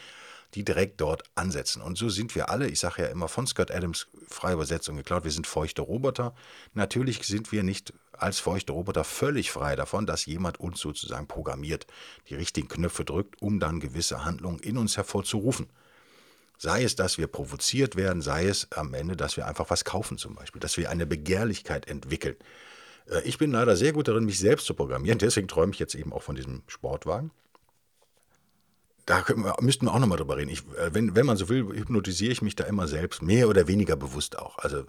die 0.54 0.64
direkt 0.64 1.00
dort 1.00 1.24
ansetzen. 1.34 1.80
Und 1.80 1.96
so 1.96 2.08
sind 2.08 2.34
wir 2.34 2.50
alle, 2.50 2.68
ich 2.68 2.80
sage 2.80 3.02
ja 3.02 3.08
immer 3.08 3.28
von 3.28 3.46
Scott 3.46 3.70
Adams, 3.70 4.08
freie 4.28 4.54
Übersetzung 4.54 4.96
geklaut, 4.96 5.24
wir 5.24 5.30
sind 5.30 5.46
feuchte 5.46 5.82
Roboter. 5.82 6.34
Natürlich 6.74 7.22
sind 7.26 7.52
wir 7.52 7.62
nicht 7.62 7.94
als 8.12 8.38
feuchte 8.38 8.72
Roboter 8.72 9.04
völlig 9.04 9.50
frei 9.50 9.74
davon, 9.74 10.06
dass 10.06 10.26
jemand 10.26 10.60
uns 10.60 10.80
sozusagen 10.80 11.26
programmiert, 11.26 11.86
die 12.28 12.34
richtigen 12.34 12.68
Knöpfe 12.68 13.04
drückt, 13.04 13.40
um 13.40 13.58
dann 13.58 13.80
gewisse 13.80 14.24
Handlungen 14.24 14.58
in 14.60 14.76
uns 14.76 14.96
hervorzurufen. 14.96 15.68
Sei 16.62 16.84
es, 16.84 16.94
dass 16.94 17.18
wir 17.18 17.26
provoziert 17.26 17.96
werden, 17.96 18.22
sei 18.22 18.46
es 18.46 18.68
am 18.70 18.94
Ende, 18.94 19.16
dass 19.16 19.36
wir 19.36 19.48
einfach 19.48 19.68
was 19.68 19.84
kaufen 19.84 20.16
zum 20.16 20.36
Beispiel, 20.36 20.60
dass 20.60 20.76
wir 20.76 20.90
eine 20.90 21.06
Begehrlichkeit 21.06 21.88
entwickeln. 21.88 22.36
Äh, 23.10 23.22
ich 23.22 23.36
bin 23.36 23.50
leider 23.50 23.74
sehr 23.74 23.92
gut 23.92 24.06
darin, 24.06 24.26
mich 24.26 24.38
selbst 24.38 24.66
zu 24.66 24.74
programmieren, 24.74 25.18
deswegen 25.18 25.48
träume 25.48 25.72
ich 25.72 25.80
jetzt 25.80 25.96
eben 25.96 26.12
auch 26.12 26.22
von 26.22 26.36
diesem 26.36 26.62
Sportwagen. 26.68 27.32
Da 29.06 29.26
wir, 29.26 29.56
müssten 29.60 29.86
wir 29.86 29.92
auch 29.92 29.98
nochmal 29.98 30.18
drüber 30.18 30.36
reden. 30.36 30.50
Ich, 30.50 30.60
äh, 30.78 30.94
wenn, 30.94 31.16
wenn 31.16 31.26
man 31.26 31.36
so 31.36 31.48
will, 31.48 31.64
hypnotisiere 31.64 32.30
ich 32.30 32.42
mich 32.42 32.54
da 32.54 32.62
immer 32.62 32.86
selbst, 32.86 33.22
mehr 33.22 33.48
oder 33.48 33.66
weniger 33.66 33.96
bewusst 33.96 34.38
auch. 34.38 34.58
Also 34.58 34.84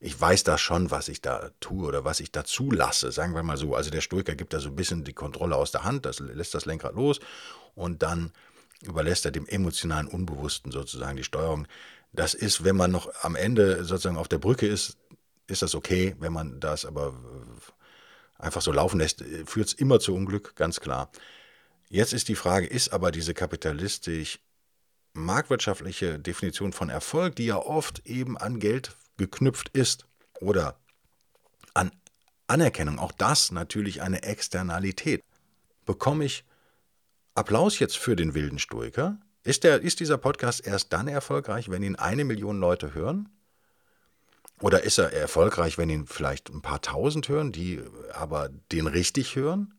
ich 0.00 0.20
weiß 0.20 0.44
da 0.44 0.58
schon, 0.58 0.90
was 0.90 1.08
ich 1.08 1.22
da 1.22 1.52
tue 1.60 1.86
oder 1.86 2.04
was 2.04 2.20
ich 2.20 2.32
da 2.32 2.44
zulasse, 2.44 3.12
sagen 3.12 3.34
wir 3.34 3.42
mal 3.42 3.56
so. 3.56 3.74
Also 3.74 3.88
der 3.88 4.02
Stoiker 4.02 4.34
gibt 4.34 4.52
da 4.52 4.60
so 4.60 4.68
ein 4.68 4.76
bisschen 4.76 5.04
die 5.04 5.14
Kontrolle 5.14 5.56
aus 5.56 5.72
der 5.72 5.84
Hand, 5.84 6.04
das 6.04 6.18
lässt 6.20 6.54
das 6.54 6.66
Lenkrad 6.66 6.96
los 6.96 7.18
und 7.74 8.02
dann 8.02 8.30
überlässt 8.82 9.24
er 9.24 9.30
dem 9.30 9.46
emotionalen 9.46 10.06
Unbewussten 10.06 10.70
sozusagen 10.72 11.16
die 11.16 11.24
Steuerung. 11.24 11.66
Das 12.12 12.34
ist, 12.34 12.64
wenn 12.64 12.76
man 12.76 12.90
noch 12.90 13.10
am 13.22 13.36
Ende 13.36 13.84
sozusagen 13.84 14.16
auf 14.16 14.28
der 14.28 14.38
Brücke 14.38 14.66
ist, 14.66 14.96
ist 15.46 15.62
das 15.62 15.74
okay. 15.74 16.14
Wenn 16.18 16.32
man 16.32 16.60
das 16.60 16.84
aber 16.84 17.14
einfach 18.38 18.62
so 18.62 18.72
laufen 18.72 19.00
lässt, 19.00 19.24
führt 19.46 19.68
es 19.68 19.74
immer 19.74 20.00
zu 20.00 20.14
Unglück, 20.14 20.54
ganz 20.56 20.80
klar. 20.80 21.10
Jetzt 21.88 22.12
ist 22.12 22.28
die 22.28 22.36
Frage, 22.36 22.66
ist 22.66 22.92
aber 22.92 23.10
diese 23.10 23.34
kapitalistisch 23.34 24.40
marktwirtschaftliche 25.14 26.18
Definition 26.18 26.72
von 26.72 26.90
Erfolg, 26.90 27.36
die 27.36 27.46
ja 27.46 27.56
oft 27.56 28.06
eben 28.06 28.36
an 28.36 28.60
Geld 28.60 28.96
geknüpft 29.16 29.70
ist 29.70 30.06
oder 30.40 30.78
an 31.74 31.90
Anerkennung, 32.46 32.98
auch 32.98 33.12
das 33.12 33.50
natürlich 33.50 34.00
eine 34.02 34.22
Externalität. 34.22 35.22
Bekomme 35.84 36.24
ich 36.24 36.44
Applaus 37.34 37.78
jetzt 37.78 37.96
für 37.96 38.16
den 38.16 38.34
wilden 38.34 38.58
Stoiker? 38.58 39.18
Ist, 39.44 39.64
der, 39.64 39.80
ist 39.80 40.00
dieser 40.00 40.18
Podcast 40.18 40.66
erst 40.66 40.92
dann 40.92 41.08
erfolgreich, 41.08 41.70
wenn 41.70 41.82
ihn 41.82 41.96
eine 41.96 42.24
Million 42.24 42.58
Leute 42.58 42.94
hören? 42.94 43.28
Oder 44.60 44.82
ist 44.82 44.98
er 44.98 45.12
erfolgreich, 45.12 45.78
wenn 45.78 45.88
ihn 45.88 46.06
vielleicht 46.06 46.50
ein 46.50 46.62
paar 46.62 46.82
tausend 46.82 47.28
hören, 47.28 47.52
die 47.52 47.80
aber 48.12 48.48
den 48.72 48.86
richtig 48.86 49.36
hören? 49.36 49.74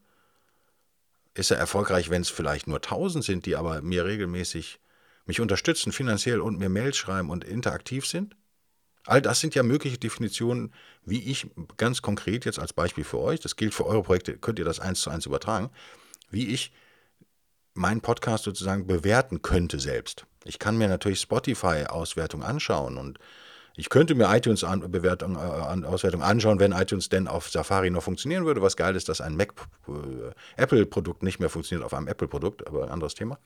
Ist 1.33 1.51
er 1.51 1.57
erfolgreich, 1.57 2.09
wenn 2.09 2.21
es 2.21 2.29
vielleicht 2.29 2.67
nur 2.67 2.81
tausend 2.81 3.23
sind, 3.25 3.45
die 3.45 3.55
aber 3.55 3.81
mir 3.81 4.05
regelmäßig 4.05 4.79
mich 5.25 5.41
unterstützen 5.41 5.91
finanziell 5.91 6.41
und 6.41 6.57
mir 6.57 6.69
Mails 6.69 6.97
schreiben 6.97 7.29
und 7.29 7.43
interaktiv 7.43 8.07
sind? 8.07 8.35
All 9.05 9.21
das 9.21 9.39
sind 9.39 9.55
ja 9.55 9.63
mögliche 9.63 9.97
Definitionen, 9.97 10.73
wie 11.03 11.23
ich 11.23 11.47
ganz 11.77 12.01
konkret 12.01 12.45
jetzt 12.45 12.59
als 12.59 12.73
Beispiel 12.73 13.03
für 13.03 13.19
euch, 13.19 13.39
das 13.39 13.55
gilt 13.55 13.73
für 13.73 13.85
eure 13.85 14.03
Projekte, 14.03 14.38
könnt 14.38 14.59
ihr 14.59 14.65
das 14.65 14.79
eins 14.79 15.01
zu 15.01 15.09
eins 15.09 15.25
übertragen, 15.25 15.69
wie 16.29 16.47
ich 16.47 16.71
meinen 17.79 18.01
Podcast 18.01 18.43
sozusagen 18.43 18.85
bewerten 18.85 19.41
könnte 19.41 19.79
selbst. 19.79 20.25
Ich 20.43 20.59
kann 20.59 20.77
mir 20.77 20.87
natürlich 20.87 21.21
Spotify-Auswertung 21.21 22.43
anschauen 22.43 22.97
und 22.97 23.19
ich 23.75 23.89
könnte 23.89 24.15
mir 24.15 24.35
iTunes-Bewertung, 24.35 25.35
äh, 25.35 25.85
Auswertung 25.85 26.21
anschauen, 26.21 26.59
wenn 26.59 26.73
iTunes 26.73 27.07
denn 27.07 27.29
auf 27.29 27.49
Safari 27.49 27.89
noch 27.89 28.03
funktionieren 28.03 28.45
würde. 28.45 28.61
Was 28.61 28.75
geil 28.75 28.95
ist, 28.97 29.07
dass 29.07 29.21
ein 29.21 29.37
Mac 29.37 29.53
äh, 29.87 30.61
Apple-Produkt 30.61 31.23
nicht 31.23 31.39
mehr 31.39 31.49
funktioniert 31.49 31.85
auf 31.85 31.93
einem 31.93 32.07
Apple-Produkt, 32.07 32.67
aber 32.67 32.83
ein 32.83 32.89
anderes 32.89 33.15
Thema. 33.15 33.39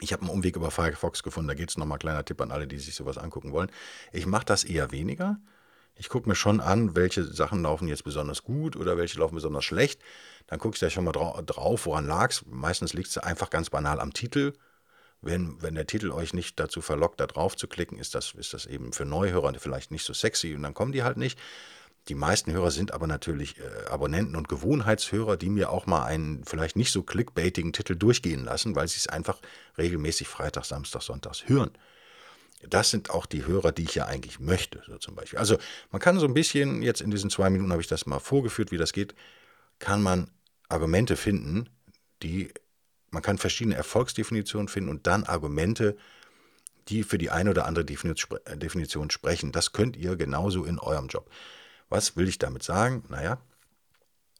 Ich 0.00 0.12
habe 0.12 0.22
einen 0.22 0.30
Umweg 0.30 0.54
über 0.54 0.70
Firefox 0.70 1.24
gefunden, 1.24 1.48
da 1.48 1.54
geht 1.54 1.70
es 1.70 1.76
nochmal 1.76 1.98
kleiner 1.98 2.24
Tipp 2.24 2.40
an 2.40 2.52
alle, 2.52 2.68
die 2.68 2.78
sich 2.78 2.94
sowas 2.94 3.18
angucken 3.18 3.52
wollen. 3.52 3.70
Ich 4.12 4.26
mache 4.26 4.44
das 4.44 4.62
eher 4.62 4.92
weniger. 4.92 5.38
Ich 6.02 6.08
gucke 6.08 6.28
mir 6.28 6.34
schon 6.34 6.60
an, 6.60 6.96
welche 6.96 7.22
Sachen 7.22 7.62
laufen 7.62 7.86
jetzt 7.86 8.02
besonders 8.02 8.42
gut 8.42 8.74
oder 8.74 8.96
welche 8.96 9.20
laufen 9.20 9.36
besonders 9.36 9.64
schlecht. 9.64 10.00
Dann 10.48 10.58
gucke 10.58 10.74
ich 10.74 10.80
da 10.80 10.90
schon 10.90 11.04
mal 11.04 11.12
drauf, 11.12 11.86
woran 11.86 12.08
lag 12.08 12.30
es. 12.30 12.44
Meistens 12.44 12.92
liegt 12.92 13.06
es 13.06 13.18
einfach 13.18 13.50
ganz 13.50 13.70
banal 13.70 14.00
am 14.00 14.12
Titel. 14.12 14.52
Wenn, 15.20 15.62
wenn 15.62 15.76
der 15.76 15.86
Titel 15.86 16.10
euch 16.10 16.34
nicht 16.34 16.58
dazu 16.58 16.80
verlockt, 16.80 17.20
da 17.20 17.28
drauf 17.28 17.54
zu 17.56 17.68
klicken, 17.68 18.00
ist 18.00 18.16
das, 18.16 18.32
ist 18.32 18.52
das 18.52 18.66
eben 18.66 18.92
für 18.92 19.04
Neuhörer 19.04 19.54
vielleicht 19.60 19.92
nicht 19.92 20.04
so 20.04 20.12
sexy 20.12 20.56
und 20.56 20.64
dann 20.64 20.74
kommen 20.74 20.90
die 20.90 21.04
halt 21.04 21.18
nicht. 21.18 21.38
Die 22.08 22.16
meisten 22.16 22.50
Hörer 22.50 22.72
sind 22.72 22.92
aber 22.92 23.06
natürlich 23.06 23.60
äh, 23.60 23.88
Abonnenten 23.88 24.34
und 24.34 24.48
Gewohnheitshörer, 24.48 25.36
die 25.36 25.50
mir 25.50 25.70
auch 25.70 25.86
mal 25.86 26.02
einen 26.04 26.42
vielleicht 26.42 26.74
nicht 26.74 26.90
so 26.90 27.04
clickbaitigen 27.04 27.72
Titel 27.72 27.94
durchgehen 27.94 28.44
lassen, 28.44 28.74
weil 28.74 28.88
sie 28.88 28.98
es 28.98 29.06
einfach 29.06 29.40
regelmäßig 29.78 30.26
Freitag, 30.26 30.64
Samstag, 30.64 31.02
Sonntags 31.02 31.48
hören. 31.48 31.70
Das 32.68 32.90
sind 32.90 33.10
auch 33.10 33.26
die 33.26 33.46
Hörer, 33.46 33.72
die 33.72 33.84
ich 33.84 33.94
ja 33.94 34.06
eigentlich 34.06 34.40
möchte, 34.40 34.82
so 34.86 34.96
zum 34.98 35.14
Beispiel. 35.14 35.38
Also 35.38 35.58
man 35.90 36.00
kann 36.00 36.18
so 36.18 36.26
ein 36.26 36.34
bisschen, 36.34 36.82
jetzt 36.82 37.00
in 37.00 37.10
diesen 37.10 37.30
zwei 37.30 37.50
Minuten 37.50 37.72
habe 37.72 37.82
ich 37.82 37.88
das 37.88 38.06
mal 38.06 38.20
vorgeführt, 38.20 38.70
wie 38.70 38.78
das 38.78 38.92
geht, 38.92 39.14
kann 39.78 40.02
man 40.02 40.30
Argumente 40.68 41.16
finden, 41.16 41.68
die 42.22 42.52
man 43.10 43.22
kann 43.22 43.36
verschiedene 43.36 43.76
Erfolgsdefinitionen 43.76 44.68
finden 44.68 44.88
und 44.88 45.06
dann 45.06 45.24
Argumente, 45.24 45.96
die 46.88 47.02
für 47.02 47.18
die 47.18 47.30
eine 47.30 47.50
oder 47.50 47.66
andere 47.66 47.84
Definition 47.84 49.10
sprechen. 49.10 49.52
Das 49.52 49.72
könnt 49.72 49.96
ihr 49.96 50.16
genauso 50.16 50.64
in 50.64 50.78
eurem 50.78 51.08
Job. 51.08 51.30
Was 51.88 52.16
will 52.16 52.26
ich 52.26 52.38
damit 52.38 52.62
sagen? 52.62 53.04
Naja, 53.08 53.38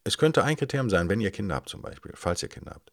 es 0.05 0.17
könnte 0.17 0.43
ein 0.43 0.57
Kriterium 0.57 0.89
sein, 0.89 1.09
wenn 1.09 1.21
ihr 1.21 1.31
Kinder 1.31 1.55
habt 1.55 1.69
zum 1.69 1.83
Beispiel, 1.83 2.13
falls 2.15 2.43
ihr 2.43 2.49
Kinder 2.49 2.73
habt. 2.73 2.93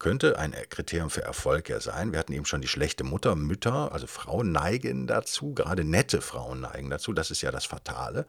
Könnte 0.00 0.36
ein 0.38 0.54
Kriterium 0.70 1.10
für 1.10 1.22
Erfolg 1.22 1.68
ja 1.68 1.78
sein. 1.78 2.12
Wir 2.12 2.20
hatten 2.20 2.32
eben 2.32 2.46
schon 2.46 2.62
die 2.62 2.68
schlechte 2.68 3.04
Mutter, 3.04 3.36
Mütter, 3.36 3.92
also 3.92 4.06
Frauen 4.06 4.50
neigen 4.50 5.06
dazu, 5.06 5.52
gerade 5.52 5.84
nette 5.84 6.22
Frauen 6.22 6.62
neigen 6.62 6.88
dazu. 6.88 7.12
Das 7.12 7.30
ist 7.30 7.42
ja 7.42 7.50
das 7.50 7.66
Fatale. 7.66 8.24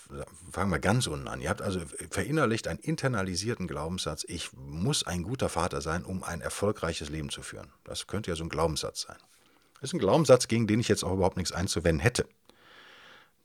fangen 0.51 0.71
wir 0.71 0.79
ganz 0.79 1.05
unten 1.07 1.27
an. 1.27 1.41
Ihr 1.41 1.49
habt 1.49 1.61
also 1.61 1.81
verinnerlicht 2.09 2.69
einen 2.69 2.79
internalisierten 2.79 3.67
Glaubenssatz, 3.67 4.23
ich 4.25 4.53
muss 4.53 5.05
ein 5.05 5.23
guter 5.23 5.49
Vater 5.49 5.81
sein, 5.81 6.05
um 6.05 6.23
ein 6.23 6.39
erfolgreiches 6.39 7.09
Leben 7.09 7.29
zu 7.29 7.41
führen. 7.41 7.73
Das 7.83 8.07
könnte 8.07 8.31
ja 8.31 8.37
so 8.37 8.45
ein 8.45 8.49
Glaubenssatz 8.49 9.01
sein. 9.01 9.17
Das 9.75 9.89
ist 9.89 9.93
ein 9.93 9.99
Glaubenssatz, 9.99 10.47
gegen 10.47 10.65
den 10.65 10.79
ich 10.79 10.87
jetzt 10.87 11.03
auch 11.03 11.11
überhaupt 11.11 11.35
nichts 11.35 11.51
einzuwenden 11.51 11.99
hätte. 11.99 12.25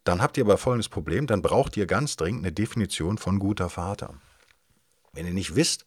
Dann 0.05 0.23
habt 0.23 0.37
ihr 0.37 0.45
aber 0.45 0.57
folgendes 0.57 0.89
Problem, 0.89 1.27
dann 1.27 1.43
braucht 1.43 1.77
ihr 1.77 1.87
ganz 1.87 2.15
dringend 2.15 2.45
eine 2.45 2.53
Definition 2.53 3.19
von 3.19 3.41
guter 3.41 3.69
Vater. 3.69 4.15
Wenn 5.13 5.27
ihr 5.27 5.35
nicht 5.35 5.57
wisst, 5.57 5.85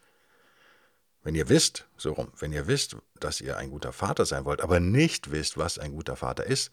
wenn 1.24 1.36
ihr 1.36 1.48
wisst, 1.48 1.88
so 1.96 2.12
rum, 2.12 2.28
wenn 2.38 2.52
ihr 2.52 2.68
wisst, 2.68 2.98
dass 3.22 3.40
ihr 3.40 3.56
ein 3.56 3.70
guter 3.70 3.94
Vater 3.94 4.26
sein 4.26 4.44
wollt, 4.44 4.60
aber 4.60 4.82
nicht 4.82 5.32
wisst, 5.32 5.58
was 5.58 5.80
ein 5.80 5.94
guter 5.94 6.18
Vater 6.18 6.46
ist, 6.46 6.70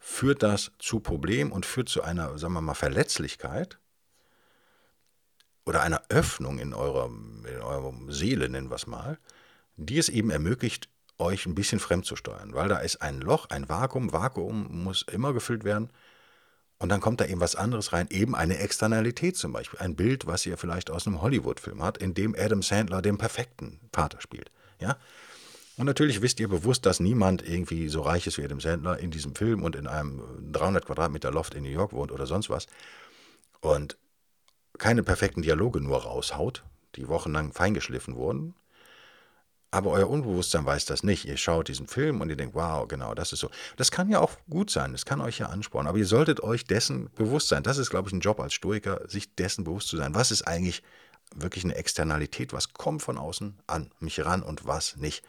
führt 0.00 0.42
das 0.42 0.72
zu 0.78 0.98
Problemen 0.98 1.52
und 1.52 1.66
führt 1.66 1.88
zu 1.88 2.02
einer, 2.02 2.36
sagen 2.38 2.54
wir 2.54 2.62
mal, 2.62 2.74
Verletzlichkeit 2.74 3.78
oder 5.64 5.82
einer 5.82 6.02
Öffnung 6.08 6.58
in 6.58 6.74
eurer, 6.74 7.06
in 7.06 7.60
eurer 7.62 7.92
Seele, 8.08 8.48
nennen 8.48 8.70
wir 8.70 8.76
es 8.76 8.86
mal, 8.86 9.18
die 9.76 9.98
es 9.98 10.08
eben 10.08 10.30
ermöglicht, 10.30 10.88
euch 11.18 11.44
ein 11.44 11.54
bisschen 11.54 11.80
fremd 11.80 12.06
zu 12.06 12.16
steuern, 12.16 12.54
weil 12.54 12.68
da 12.68 12.78
ist 12.78 13.02
ein 13.02 13.20
Loch, 13.20 13.50
ein 13.50 13.68
Vakuum, 13.68 14.10
Vakuum 14.10 14.84
muss 14.84 15.02
immer 15.02 15.34
gefüllt 15.34 15.64
werden 15.64 15.90
und 16.78 16.88
dann 16.88 17.02
kommt 17.02 17.20
da 17.20 17.26
eben 17.26 17.40
was 17.40 17.56
anderes 17.56 17.92
rein, 17.92 18.08
eben 18.08 18.34
eine 18.34 18.56
Externalität 18.56 19.36
zum 19.36 19.52
Beispiel. 19.52 19.78
Ein 19.80 19.96
Bild, 19.96 20.26
was 20.26 20.46
ihr 20.46 20.56
vielleicht 20.56 20.90
aus 20.90 21.06
einem 21.06 21.20
Hollywood-Film 21.20 21.82
habt, 21.82 21.98
in 21.98 22.14
dem 22.14 22.34
Adam 22.38 22.62
Sandler 22.62 23.02
den 23.02 23.18
perfekten 23.18 23.80
Vater 23.92 24.18
spielt. 24.22 24.50
Ja? 24.80 24.96
Und 25.80 25.86
natürlich 25.86 26.20
wisst 26.20 26.38
ihr 26.40 26.48
bewusst, 26.48 26.84
dass 26.84 27.00
niemand 27.00 27.40
irgendwie 27.40 27.88
so 27.88 28.02
reich 28.02 28.26
ist 28.26 28.36
wie 28.36 28.44
Adam 28.44 28.60
Sandler 28.60 28.98
in 28.98 29.10
diesem 29.10 29.34
Film 29.34 29.62
und 29.62 29.74
in 29.74 29.86
einem 29.86 30.22
300 30.52 30.84
Quadratmeter 30.84 31.30
Loft 31.30 31.54
in 31.54 31.62
New 31.62 31.70
York 31.70 31.94
wohnt 31.94 32.12
oder 32.12 32.26
sonst 32.26 32.50
was. 32.50 32.66
Und 33.62 33.96
keine 34.76 35.02
perfekten 35.02 35.40
Dialoge 35.40 35.80
nur 35.80 36.02
raushaut, 36.02 36.64
die 36.96 37.08
wochenlang 37.08 37.54
feingeschliffen 37.54 38.14
wurden, 38.14 38.54
aber 39.70 39.92
euer 39.92 40.10
Unbewusstsein 40.10 40.66
weiß 40.66 40.84
das 40.84 41.02
nicht. 41.02 41.24
Ihr 41.24 41.38
schaut 41.38 41.68
diesen 41.68 41.86
Film 41.86 42.20
und 42.20 42.28
ihr 42.28 42.36
denkt, 42.36 42.54
wow, 42.54 42.86
genau, 42.86 43.14
das 43.14 43.32
ist 43.32 43.40
so. 43.40 43.48
Das 43.78 43.90
kann 43.90 44.10
ja 44.10 44.20
auch 44.20 44.32
gut 44.50 44.68
sein, 44.68 44.92
das 44.92 45.06
kann 45.06 45.22
euch 45.22 45.38
ja 45.38 45.46
anspornen, 45.46 45.88
aber 45.88 45.96
ihr 45.96 46.06
solltet 46.06 46.42
euch 46.42 46.66
dessen 46.66 47.08
bewusst 47.14 47.48
sein. 47.48 47.62
Das 47.62 47.78
ist, 47.78 47.88
glaube 47.88 48.10
ich, 48.10 48.12
ein 48.12 48.20
Job 48.20 48.38
als 48.38 48.52
Stoiker, 48.52 49.08
sich 49.08 49.34
dessen 49.34 49.64
bewusst 49.64 49.88
zu 49.88 49.96
sein. 49.96 50.14
Was 50.14 50.30
ist 50.30 50.42
eigentlich 50.42 50.82
wirklich 51.34 51.64
eine 51.64 51.76
Externalität? 51.76 52.52
Was 52.52 52.74
kommt 52.74 53.00
von 53.00 53.16
außen 53.16 53.58
an 53.66 53.90
mich 53.98 54.22
ran 54.22 54.42
und 54.42 54.66
was 54.66 54.96
nicht? 54.96 55.24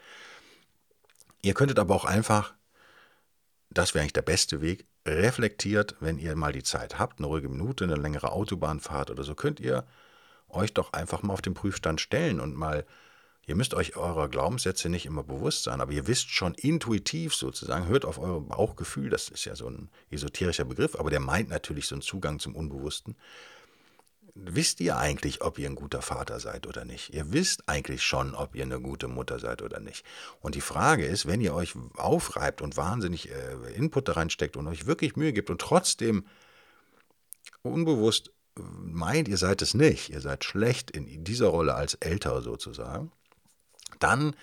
Ihr 1.42 1.54
könntet 1.54 1.80
aber 1.80 1.96
auch 1.96 2.06
einfach, 2.06 2.54
das 3.70 3.94
wäre 3.94 4.02
eigentlich 4.02 4.14
der 4.14 4.22
beste 4.22 4.62
Weg, 4.62 4.86
reflektiert, 5.06 5.96
wenn 6.00 6.20
ihr 6.20 6.36
mal 6.36 6.52
die 6.54 6.64
Zeit 6.64 7.00
habt, 7.00 7.20
eine 7.20 7.28
ruhige 7.28 7.50
Minute, 7.50 7.84
eine 7.84 7.96
längere 7.96 8.32
Autobahnfahrt 8.32 9.10
oder 9.10 9.24
so, 9.24 9.34
könnt 9.34 9.60
ihr 9.60 9.86
euch 10.50 10.74
doch 10.74 10.94
einfach 10.94 11.24
mal 11.24 11.34
auf 11.34 11.42
den 11.42 11.54
Prüfstand 11.54 12.02
stellen 12.02 12.40
und 12.40 12.56
mal 12.56 12.86
Ihr 13.48 13.56
müsst 13.56 13.74
euch 13.74 13.98
eurer 13.98 14.30
Glaubenssätze 14.30 14.88
nicht 14.88 15.08
immer 15.08 15.24
bewusst 15.24 15.64
sein, 15.64 15.82
aber 15.82 15.92
ihr 15.92 16.06
wisst 16.06 16.30
schon 16.30 16.54
intuitiv 16.54 17.34
sozusagen, 17.34 17.88
hört 17.88 18.06
auf 18.06 18.20
euer 18.20 18.40
Bauchgefühl, 18.40 19.10
das 19.10 19.30
ist 19.30 19.46
ja 19.46 19.56
so 19.56 19.68
ein 19.68 19.90
esoterischer 20.12 20.66
Begriff, 20.66 20.96
aber 20.96 21.10
der 21.10 21.20
meint 21.20 21.50
natürlich 21.50 21.88
so 21.88 21.96
einen 21.96 22.04
Zugang 22.04 22.40
zum 22.40 22.56
Unbewussten. 22.56 23.16
Wisst 24.34 24.80
ihr 24.80 24.98
eigentlich, 24.98 25.42
ob 25.42 25.60
ihr 25.60 25.70
ein 25.70 25.76
guter 25.76 26.02
Vater 26.02 26.40
seid 26.40 26.66
oder 26.66 26.86
nicht? 26.86 27.14
Ihr 27.14 27.34
wisst 27.34 27.68
eigentlich 27.68 28.02
schon, 28.02 28.34
ob 28.34 28.56
ihr 28.56 28.64
eine 28.64 28.80
gute 28.80 29.10
Mutter 29.10 29.40
seid 29.40 29.62
oder 29.62 29.80
nicht. 29.82 30.06
Und 30.40 30.56
die 30.56 30.62
Frage 30.62 31.06
ist, 31.06 31.26
wenn 31.26 31.42
ihr 31.42 31.54
euch 31.54 31.74
aufreibt 31.96 32.62
und 32.62 32.78
wahnsinnig 32.78 33.30
äh, 33.30 33.74
Input 33.76 34.08
da 34.08 34.14
reinsteckt 34.14 34.56
und 34.56 34.68
euch 34.68 34.86
wirklich 34.86 35.18
Mühe 35.18 35.34
gibt 35.34 35.50
und 35.50 35.60
trotzdem 35.60 36.26
unbewusst 37.62 38.32
meint, 38.56 39.28
ihr 39.28 39.38
seid 39.38 39.62
es 39.62 39.74
nicht, 39.74 40.10
ihr 40.10 40.22
seid 40.22 40.44
schlecht 40.44 40.92
in 40.92 41.24
dieser 41.24 41.48
Rolle 41.48 41.76
als 41.76 41.96
Älter 41.96 42.42
sozusagen, 42.42 43.12
dann 44.00 44.36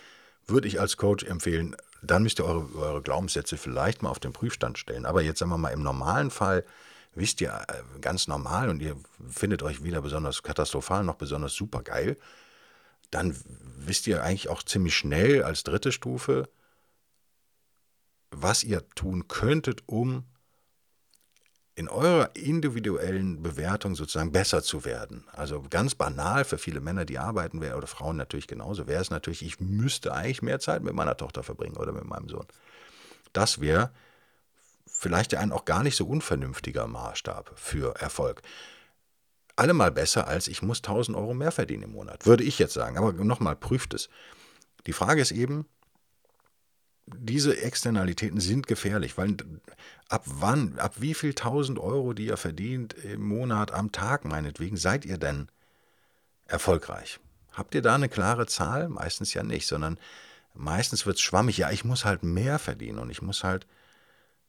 würde 0.46 0.68
ich 0.68 0.80
als 0.80 0.96
Coach 0.96 1.24
empfehlen, 1.24 1.76
dann 2.02 2.22
müsst 2.22 2.40
ihr 2.40 2.44
eure, 2.44 2.74
eure, 2.74 3.02
Glaubenssätze 3.02 3.56
vielleicht 3.56 4.02
mal 4.02 4.10
auf 4.10 4.20
den 4.20 4.32
Prüfstand 4.32 4.78
stellen. 4.78 5.04
Aber 5.04 5.22
jetzt 5.22 5.38
sagen 5.38 5.50
wir 5.50 5.58
mal, 5.58 5.70
im 5.70 5.82
normalen 5.82 6.30
Fall 6.30 6.64
wisst 7.14 7.40
ihr 7.40 7.52
äh, 7.68 8.00
ganz 8.00 8.28
normal 8.28 8.68
und 8.68 8.80
ihr 8.80 8.96
findet 9.28 9.62
euch 9.62 9.82
weder 9.82 10.02
besonders 10.02 10.42
katastrophal 10.42 11.04
noch 11.04 11.16
besonders 11.16 11.54
supergeil, 11.54 12.16
dann 13.10 13.36
wisst 13.78 14.06
ihr 14.06 14.22
eigentlich 14.22 14.48
auch 14.48 14.62
ziemlich 14.62 14.96
schnell 14.96 15.42
als 15.42 15.64
dritte 15.64 15.92
Stufe, 15.92 16.48
was 18.30 18.62
ihr 18.64 18.86
tun 18.90 19.28
könntet, 19.28 19.82
um 19.86 20.24
in 21.78 21.88
eurer 21.88 22.34
individuellen 22.34 23.40
Bewertung 23.40 23.94
sozusagen 23.94 24.32
besser 24.32 24.62
zu 24.62 24.84
werden. 24.84 25.24
Also 25.32 25.64
ganz 25.70 25.94
banal 25.94 26.44
für 26.44 26.58
viele 26.58 26.80
Männer, 26.80 27.04
die 27.04 27.18
arbeiten 27.20 27.58
oder 27.58 27.86
Frauen 27.86 28.16
natürlich 28.16 28.48
genauso, 28.48 28.88
wäre 28.88 29.00
es 29.00 29.10
natürlich, 29.10 29.42
ich 29.42 29.60
müsste 29.60 30.12
eigentlich 30.12 30.42
mehr 30.42 30.58
Zeit 30.58 30.82
mit 30.82 30.94
meiner 30.94 31.16
Tochter 31.16 31.44
verbringen 31.44 31.76
oder 31.76 31.92
mit 31.92 32.04
meinem 32.04 32.28
Sohn. 32.28 32.46
Das 33.32 33.60
wäre 33.60 33.92
vielleicht 34.98 35.32
ein 35.36 35.52
auch 35.52 35.64
gar 35.64 35.84
nicht 35.84 35.94
so 35.94 36.06
unvernünftiger 36.06 36.88
Maßstab 36.88 37.52
für 37.54 37.94
Erfolg. 38.00 38.42
Allemal 39.54 39.92
besser 39.92 40.26
als 40.26 40.48
ich 40.48 40.60
muss 40.60 40.78
1000 40.78 41.16
Euro 41.16 41.34
mehr 41.34 41.52
verdienen 41.52 41.84
im 41.84 41.92
Monat, 41.92 42.26
würde 42.26 42.42
ich 42.42 42.58
jetzt 42.58 42.74
sagen. 42.74 42.98
Aber 42.98 43.12
nochmal, 43.12 43.54
prüft 43.54 43.94
es. 43.94 44.08
Die 44.86 44.92
Frage 44.92 45.20
ist 45.20 45.30
eben, 45.30 45.66
diese 47.06 47.56
Externalitäten 47.62 48.40
sind 48.40 48.66
gefährlich, 48.66 49.16
weil 49.16 49.36
ab 50.08 50.24
wann, 50.26 50.78
ab 50.78 50.94
wie 50.98 51.14
viel 51.14 51.32
tausend 51.32 51.78
Euro, 51.78 52.12
die 52.12 52.26
ihr 52.26 52.36
verdient 52.36 52.94
im 52.94 53.22
Monat, 53.22 53.72
am 53.72 53.92
Tag 53.92 54.24
meinetwegen, 54.24 54.76
seid 54.76 55.04
ihr 55.04 55.18
denn 55.18 55.48
erfolgreich? 56.46 57.20
Habt 57.52 57.74
ihr 57.74 57.82
da 57.82 57.94
eine 57.94 58.08
klare 58.08 58.46
Zahl? 58.46 58.88
Meistens 58.88 59.32
ja 59.32 59.44
nicht, 59.44 59.68
sondern 59.68 59.98
meistens 60.54 61.06
wird 61.06 61.16
es 61.16 61.22
schwammig. 61.22 61.56
Ja, 61.56 61.70
ich 61.70 61.84
muss 61.84 62.04
halt 62.04 62.24
mehr 62.24 62.58
verdienen 62.58 62.98
und 62.98 63.10
ich 63.10 63.22
muss 63.22 63.44
halt 63.44 63.66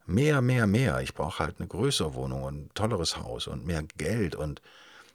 mehr, 0.09 0.41
mehr, 0.41 0.67
mehr. 0.67 1.01
Ich 1.01 1.13
brauche 1.13 1.39
halt 1.39 1.59
eine 1.59 1.67
größere 1.67 2.13
Wohnung 2.13 2.43
und 2.43 2.55
ein 2.55 2.69
tolleres 2.73 3.17
Haus 3.17 3.47
und 3.47 3.65
mehr 3.65 3.83
Geld 3.97 4.35
und 4.35 4.61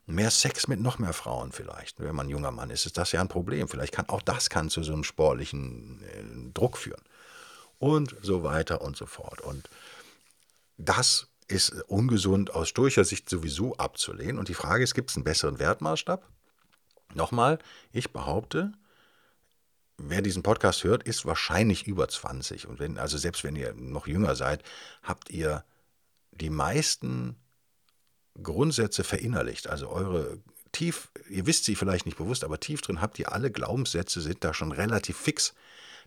Mehr 0.06 0.30
Sex 0.30 0.68
mit 0.68 0.80
noch 0.80 0.98
mehr 0.98 1.14
Frauen 1.14 1.50
vielleicht. 1.50 1.98
Wenn 1.98 2.14
man 2.14 2.26
ein 2.26 2.30
junger 2.30 2.50
Mann 2.50 2.68
ist, 2.68 2.84
ist 2.84 2.98
das 2.98 3.12
ja 3.12 3.22
ein 3.22 3.28
Problem. 3.28 3.68
Vielleicht 3.68 3.94
kann 3.94 4.08
auch 4.10 4.20
das 4.20 4.50
kann 4.50 4.68
zu 4.68 4.82
so 4.82 4.92
einem 4.92 5.04
sportlichen 5.04 6.02
äh, 6.02 6.52
Druck 6.52 6.76
führen. 6.76 7.02
Und 7.78 8.14
so 8.20 8.42
weiter 8.42 8.82
und 8.82 8.96
so 8.96 9.06
fort. 9.06 9.40
Und 9.40 9.68
das 10.76 11.28
ist 11.48 11.72
ungesund 11.88 12.54
aus 12.54 12.68
stoischer 12.68 13.04
Sicht 13.04 13.30
sowieso 13.30 13.76
abzulehnen. 13.76 14.38
Und 14.38 14.48
die 14.48 14.54
Frage 14.54 14.84
ist, 14.84 14.94
gibt 14.94 15.10
es 15.10 15.16
einen 15.16 15.24
besseren 15.24 15.58
Wertmaßstab? 15.58 16.26
Nochmal, 17.14 17.58
ich 17.92 18.12
behaupte, 18.12 18.72
wer 19.96 20.22
diesen 20.22 20.42
Podcast 20.42 20.84
hört, 20.84 21.02
ist 21.04 21.24
wahrscheinlich 21.24 21.86
über 21.86 22.08
20. 22.08 22.66
Und 22.66 22.78
wenn, 22.78 22.98
also 22.98 23.16
selbst 23.18 23.44
wenn 23.44 23.56
ihr 23.56 23.74
noch 23.74 24.06
jünger 24.06 24.34
seid, 24.34 24.62
habt 25.02 25.30
ihr 25.30 25.64
die 26.32 26.50
meisten 26.50 27.36
Grundsätze 28.42 29.04
verinnerlicht. 29.04 29.68
Also 29.68 29.88
eure 29.88 30.38
tief, 30.72 31.10
ihr 31.28 31.46
wisst 31.46 31.64
sie 31.64 31.76
vielleicht 31.76 32.06
nicht 32.06 32.18
bewusst, 32.18 32.44
aber 32.44 32.58
tief 32.60 32.80
drin 32.80 33.00
habt 33.00 33.18
ihr 33.18 33.32
alle 33.32 33.50
Glaubenssätze, 33.50 34.20
sind 34.20 34.42
da 34.42 34.52
schon 34.52 34.72
relativ 34.72 35.16
fix. 35.16 35.54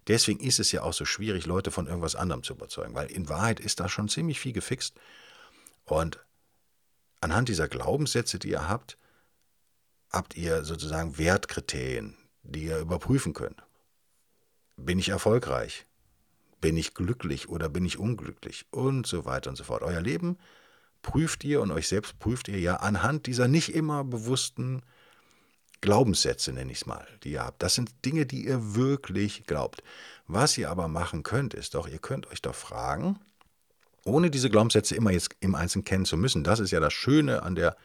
Deswegen 0.08 0.40
ist 0.40 0.60
es 0.60 0.72
ja 0.72 0.84
auch 0.84 0.94
so 0.94 1.06
schwierig, 1.06 1.46
Leute 1.46 1.72
von 1.72 1.88
irgendwas 1.88 2.16
anderem 2.16 2.44
zu 2.44 2.54
überzeugen, 2.54 2.96
weil 2.96 3.12
in 3.12 3.30
Wahrheit 3.30 3.60
ist 3.60 3.80
da 3.80 3.90
schon 3.90 4.10
ziemlich 4.10 4.40
viel 4.40 4.54
gefixt. 4.54 4.96
Und 5.86 6.20
anhand 7.22 7.50
dieser 7.50 7.68
Glaubenssätze, 7.68 8.40
die 8.40 8.52
ihr 8.52 8.68
habt, 8.68 8.98
habt 10.10 10.36
ihr 10.36 10.64
sozusagen 10.64 11.18
Wertkriterien, 11.18 12.16
die 12.44 12.66
ihr 12.66 12.80
überprüfen 12.80 13.34
könnt. 13.34 13.67
Bin 14.78 15.00
ich 15.00 15.10
erfolgreich? 15.10 15.86
Bin 16.62 16.78
ich 16.78 16.94
glücklich 16.94 17.50
oder 17.50 17.68
bin 17.68 17.84
ich 17.84 17.98
unglücklich? 17.98 18.68
Und 18.70 19.08
so 19.08 19.26
weiter 19.26 19.50
und 19.50 19.56
so 19.56 19.64
fort. 19.64 19.82
Euer 19.82 20.02
Leben 20.02 20.38
prüft 21.02 21.44
ihr 21.44 21.62
und 21.62 21.72
euch 21.72 21.88
selbst 21.88 22.20
prüft 22.20 22.48
ihr 22.48 22.60
ja 22.60 22.78
anhand 22.78 23.26
dieser 23.26 23.48
nicht 23.48 23.74
immer 23.74 24.04
bewussten 24.04 24.84
Glaubenssätze, 25.82 26.54
nenne 26.54 26.72
ich 26.72 26.80
es 26.80 26.86
mal, 26.86 27.08
die 27.24 27.34
ihr 27.34 27.44
habt. 27.44 27.62
Das 27.62 27.76
sind 27.76 28.06
Dinge, 28.06 28.26
die 28.26 28.46
ihr 28.46 28.76
wirklich 28.76 29.46
glaubt. 29.46 29.84
Was 30.28 30.58
ihr 30.58 30.70
aber 30.70 30.88
machen 30.88 31.24
könnt, 31.24 31.54
ist 31.54 31.74
doch, 31.74 31.88
ihr 31.88 32.00
könnt 32.00 32.28
euch 32.28 32.42
doch 32.42 32.56
fragen, 32.56 33.20
ohne 34.04 34.30
diese 34.30 34.50
Glaubenssätze 34.50 34.96
immer 34.96 35.12
jetzt 35.12 35.36
im 35.40 35.56
Einzelnen 35.56 35.86
kennen 35.86 36.06
zu 36.06 36.18
müssen. 36.18 36.44
Das 36.44 36.60
ist 36.60 36.72
ja 36.72 36.80
das 36.80 36.94
Schöne 36.94 37.44
an 37.44 37.56
der 37.56 37.78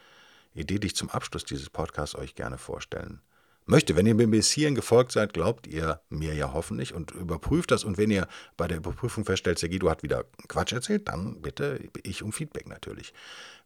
Idee, 0.55 0.79
die 0.79 0.89
ich 0.89 0.97
zum 0.97 1.11
Abschluss 1.11 1.45
dieses 1.45 1.71
Podcasts 1.71 2.15
euch 2.15 2.35
gerne 2.35 2.59
vorstellen 2.59 3.23
möchte. 3.67 3.97
Wenn 3.97 4.07
ihr 4.07 4.15
mir 4.15 4.27
bis 4.27 4.51
hierhin 4.51 4.75
gefolgt 4.75 5.13
seid, 5.13 5.33
glaubt 5.33 5.67
ihr 5.67 6.01
mir 6.09 6.35
ja 6.35 6.53
hoffentlich 6.53 6.95
und 6.95 7.11
überprüft 7.13 7.71
das. 7.71 7.85
Und 7.85 7.99
wenn 7.99 8.11
ihr 8.11 8.29
bei 8.57 8.69
der 8.69 8.79
Überprüfung 8.79 9.25
feststellt, 9.25 9.59
Sergido 9.59 9.91
hat 9.91 10.03
wieder 10.03 10.25
Quatsch 10.49 10.73
erzählt, 10.73 11.09
dann 11.09 11.41
bitte 11.43 11.81
ich 12.03 12.23
um 12.23 12.33
Feedback 12.33 12.69
natürlich. 12.69 13.13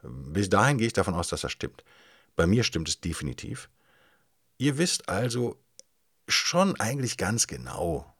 Bis 0.03 0.49
dahin 0.49 0.79
gehe 0.79 0.87
ich 0.87 0.93
davon 0.93 1.15
aus, 1.15 1.29
dass 1.29 1.41
das 1.41 1.53
stimmt. 1.53 1.85
Bei 2.37 2.47
mir 2.47 2.65
stimmt 2.65 2.89
es 2.89 3.01
definitiv. 3.01 3.69
Ihr 4.59 4.79
wisst 4.79 5.09
also 5.09 5.61
schon 6.29 6.79
eigentlich 6.81 7.17
ganz 7.17 7.47
genau, 7.47 8.15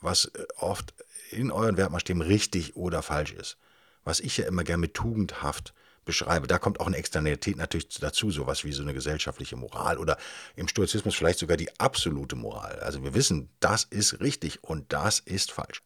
was 0.00 0.26
äh, 0.26 0.46
oft 0.56 0.94
in 1.30 1.50
euren 1.50 1.76
Wertmaßstäben 1.76 2.22
richtig 2.22 2.76
oder 2.76 3.02
falsch 3.02 3.32
ist. 3.32 3.56
Was 4.02 4.20
ich 4.20 4.36
ja 4.38 4.46
immer 4.46 4.64
gerne 4.64 4.80
mit 4.80 4.94
tugendhaft 4.94 5.74
beschreibe. 6.04 6.46
Da 6.46 6.58
kommt 6.58 6.80
auch 6.80 6.86
eine 6.86 6.96
Externalität 6.96 7.56
natürlich 7.56 7.88
dazu, 7.88 8.30
sowas 8.30 8.64
wie 8.64 8.72
so 8.72 8.82
eine 8.82 8.94
gesellschaftliche 8.94 9.56
Moral 9.56 9.98
oder 9.98 10.16
im 10.56 10.68
Stoizismus 10.68 11.14
vielleicht 11.14 11.38
sogar 11.38 11.56
die 11.56 11.78
absolute 11.78 12.36
Moral. 12.36 12.80
Also 12.80 13.02
wir 13.02 13.14
wissen, 13.14 13.50
das 13.60 13.84
ist 13.84 14.20
richtig 14.20 14.64
und 14.64 14.92
das 14.92 15.20
ist 15.20 15.52
falsch. 15.52 15.82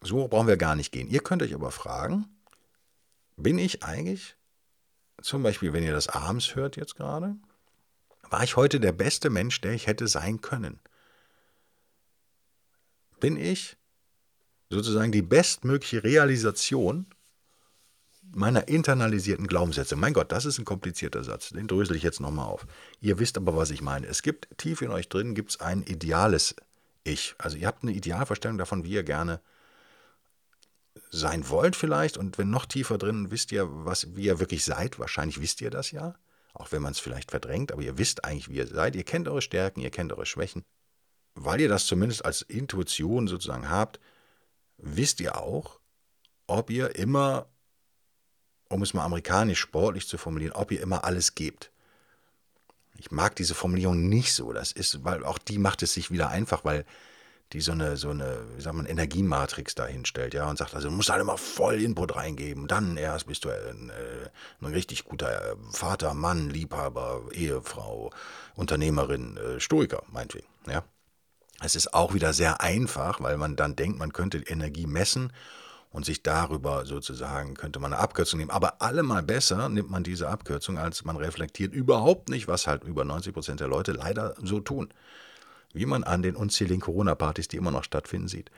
So 0.00 0.28
brauchen 0.28 0.46
wir 0.46 0.56
gar 0.56 0.76
nicht 0.76 0.92
gehen. 0.92 1.08
Ihr 1.08 1.20
könnt 1.20 1.42
euch 1.42 1.54
aber 1.54 1.70
fragen, 1.70 2.26
bin 3.36 3.58
ich 3.58 3.82
eigentlich, 3.82 4.36
zum 5.22 5.42
Beispiel, 5.42 5.72
wenn 5.72 5.84
ihr 5.84 5.92
das 5.92 6.08
abends 6.08 6.54
hört 6.54 6.76
jetzt 6.76 6.96
gerade, 6.96 7.36
war 8.30 8.42
ich 8.42 8.56
heute 8.56 8.78
der 8.80 8.92
beste 8.92 9.30
Mensch, 9.30 9.60
der 9.60 9.72
ich 9.72 9.86
hätte 9.86 10.06
sein 10.06 10.40
können? 10.40 10.80
Bin 13.20 13.36
ich 13.36 13.76
sozusagen 14.70 15.12
die 15.12 15.22
bestmögliche 15.22 16.04
Realisation 16.04 17.06
meiner 18.34 18.68
internalisierten 18.68 19.46
Glaubenssätze. 19.46 19.96
Mein 19.96 20.12
Gott, 20.12 20.32
das 20.32 20.44
ist 20.44 20.58
ein 20.58 20.64
komplizierter 20.64 21.24
Satz. 21.24 21.50
Den 21.50 21.66
drösel 21.66 21.96
ich 21.96 22.02
jetzt 22.02 22.20
nochmal 22.20 22.46
auf. 22.46 22.66
Ihr 23.00 23.18
wisst 23.18 23.36
aber, 23.36 23.56
was 23.56 23.70
ich 23.70 23.82
meine. 23.82 24.06
Es 24.06 24.22
gibt 24.22 24.48
tief 24.58 24.82
in 24.82 24.90
euch 24.90 25.08
drin 25.08 25.34
gibt's 25.34 25.60
ein 25.60 25.82
ideales 25.82 26.54
Ich. 27.04 27.34
Also 27.38 27.56
ihr 27.56 27.66
habt 27.66 27.82
eine 27.82 27.92
Idealvorstellung 27.92 28.58
davon, 28.58 28.84
wie 28.84 28.92
ihr 28.92 29.02
gerne 29.02 29.40
sein 31.10 31.48
wollt 31.48 31.76
vielleicht. 31.76 32.16
Und 32.16 32.38
wenn 32.38 32.50
noch 32.50 32.66
tiefer 32.66 32.98
drin, 32.98 33.30
wisst 33.30 33.52
ihr, 33.52 33.66
was, 33.68 34.14
wie 34.16 34.24
ihr 34.24 34.40
wirklich 34.40 34.64
seid. 34.64 34.98
Wahrscheinlich 34.98 35.40
wisst 35.40 35.60
ihr 35.60 35.70
das 35.70 35.90
ja. 35.90 36.14
Auch 36.54 36.72
wenn 36.72 36.82
man 36.82 36.92
es 36.92 36.98
vielleicht 36.98 37.30
verdrängt, 37.30 37.72
aber 37.72 37.82
ihr 37.82 37.98
wisst 37.98 38.24
eigentlich, 38.24 38.48
wie 38.48 38.56
ihr 38.56 38.66
seid. 38.66 38.96
Ihr 38.96 39.04
kennt 39.04 39.28
eure 39.28 39.42
Stärken, 39.42 39.80
ihr 39.80 39.90
kennt 39.90 40.12
eure 40.12 40.26
Schwächen. 40.26 40.64
Weil 41.34 41.60
ihr 41.60 41.68
das 41.68 41.86
zumindest 41.86 42.24
als 42.24 42.42
Intuition 42.42 43.28
sozusagen 43.28 43.68
habt, 43.68 44.00
wisst 44.76 45.20
ihr 45.20 45.40
auch, 45.40 45.78
ob 46.46 46.70
ihr 46.70 46.96
immer 46.96 47.46
um 48.68 48.82
es 48.82 48.94
mal 48.94 49.04
amerikanisch 49.04 49.60
sportlich 49.60 50.06
zu 50.06 50.18
formulieren, 50.18 50.52
ob 50.52 50.70
ihr 50.70 50.80
immer 50.80 51.04
alles 51.04 51.34
gebt. 51.34 51.70
Ich 52.98 53.10
mag 53.10 53.36
diese 53.36 53.54
Formulierung 53.54 54.08
nicht 54.08 54.34
so. 54.34 54.52
Das 54.52 54.72
ist, 54.72 55.04
weil 55.04 55.24
auch 55.24 55.38
die 55.38 55.58
macht 55.58 55.82
es 55.82 55.94
sich 55.94 56.10
wieder 56.10 56.28
einfach, 56.28 56.64
weil 56.64 56.84
die 57.52 57.60
so 57.60 57.72
eine, 57.72 57.96
so 57.96 58.10
eine, 58.10 58.44
wie 58.56 58.60
sagt 58.60 58.76
man, 58.76 58.84
Energiematrix 58.84 59.74
dahinstellt, 59.74 60.34
ja, 60.34 60.50
und 60.50 60.58
sagt, 60.58 60.74
also 60.74 60.88
du 60.88 60.94
musst 60.94 61.08
halt 61.08 61.22
immer 61.22 61.38
voll 61.38 61.80
Input 61.80 62.14
reingeben, 62.14 62.66
dann 62.66 62.98
erst 62.98 63.26
bist 63.26 63.44
du 63.44 63.48
ein, 63.48 63.88
äh, 63.88 64.28
ein 64.60 64.72
richtig 64.72 65.04
guter 65.04 65.56
Vater, 65.72 66.12
Mann, 66.12 66.50
Liebhaber, 66.50 67.22
Ehefrau, 67.32 68.10
Unternehmerin, 68.54 69.38
äh, 69.38 69.60
Stoiker, 69.60 70.02
meinetwegen, 70.12 70.48
ja. 70.66 70.84
Es 71.60 71.74
ist 71.74 71.92
auch 71.92 72.14
wieder 72.14 72.32
sehr 72.32 72.60
einfach, 72.60 73.20
weil 73.20 73.36
man 73.36 73.56
dann 73.56 73.74
denkt, 73.74 73.98
man 73.98 74.12
könnte 74.12 74.38
Energie 74.38 74.86
messen 74.86 75.32
und 75.90 76.04
sich 76.04 76.22
darüber 76.22 76.84
sozusagen 76.84 77.54
könnte 77.54 77.78
man 77.78 77.92
eine 77.92 78.02
Abkürzung 78.02 78.38
nehmen. 78.38 78.50
Aber 78.50 78.82
allemal 78.82 79.22
besser 79.22 79.68
nimmt 79.68 79.90
man 79.90 80.02
diese 80.02 80.28
Abkürzung, 80.28 80.78
als 80.78 81.04
man 81.04 81.16
reflektiert 81.16 81.72
überhaupt 81.72 82.28
nicht, 82.28 82.48
was 82.48 82.66
halt 82.66 82.84
über 82.84 83.04
90 83.04 83.32
Prozent 83.32 83.60
der 83.60 83.68
Leute 83.68 83.92
leider 83.92 84.34
so 84.42 84.60
tun. 84.60 84.88
Wie 85.72 85.86
man 85.86 86.04
an 86.04 86.22
den 86.22 86.36
unzähligen 86.36 86.80
Corona-Partys, 86.80 87.48
die 87.48 87.56
immer 87.56 87.70
noch 87.70 87.84
stattfinden, 87.84 88.28
sieht. 88.28 88.50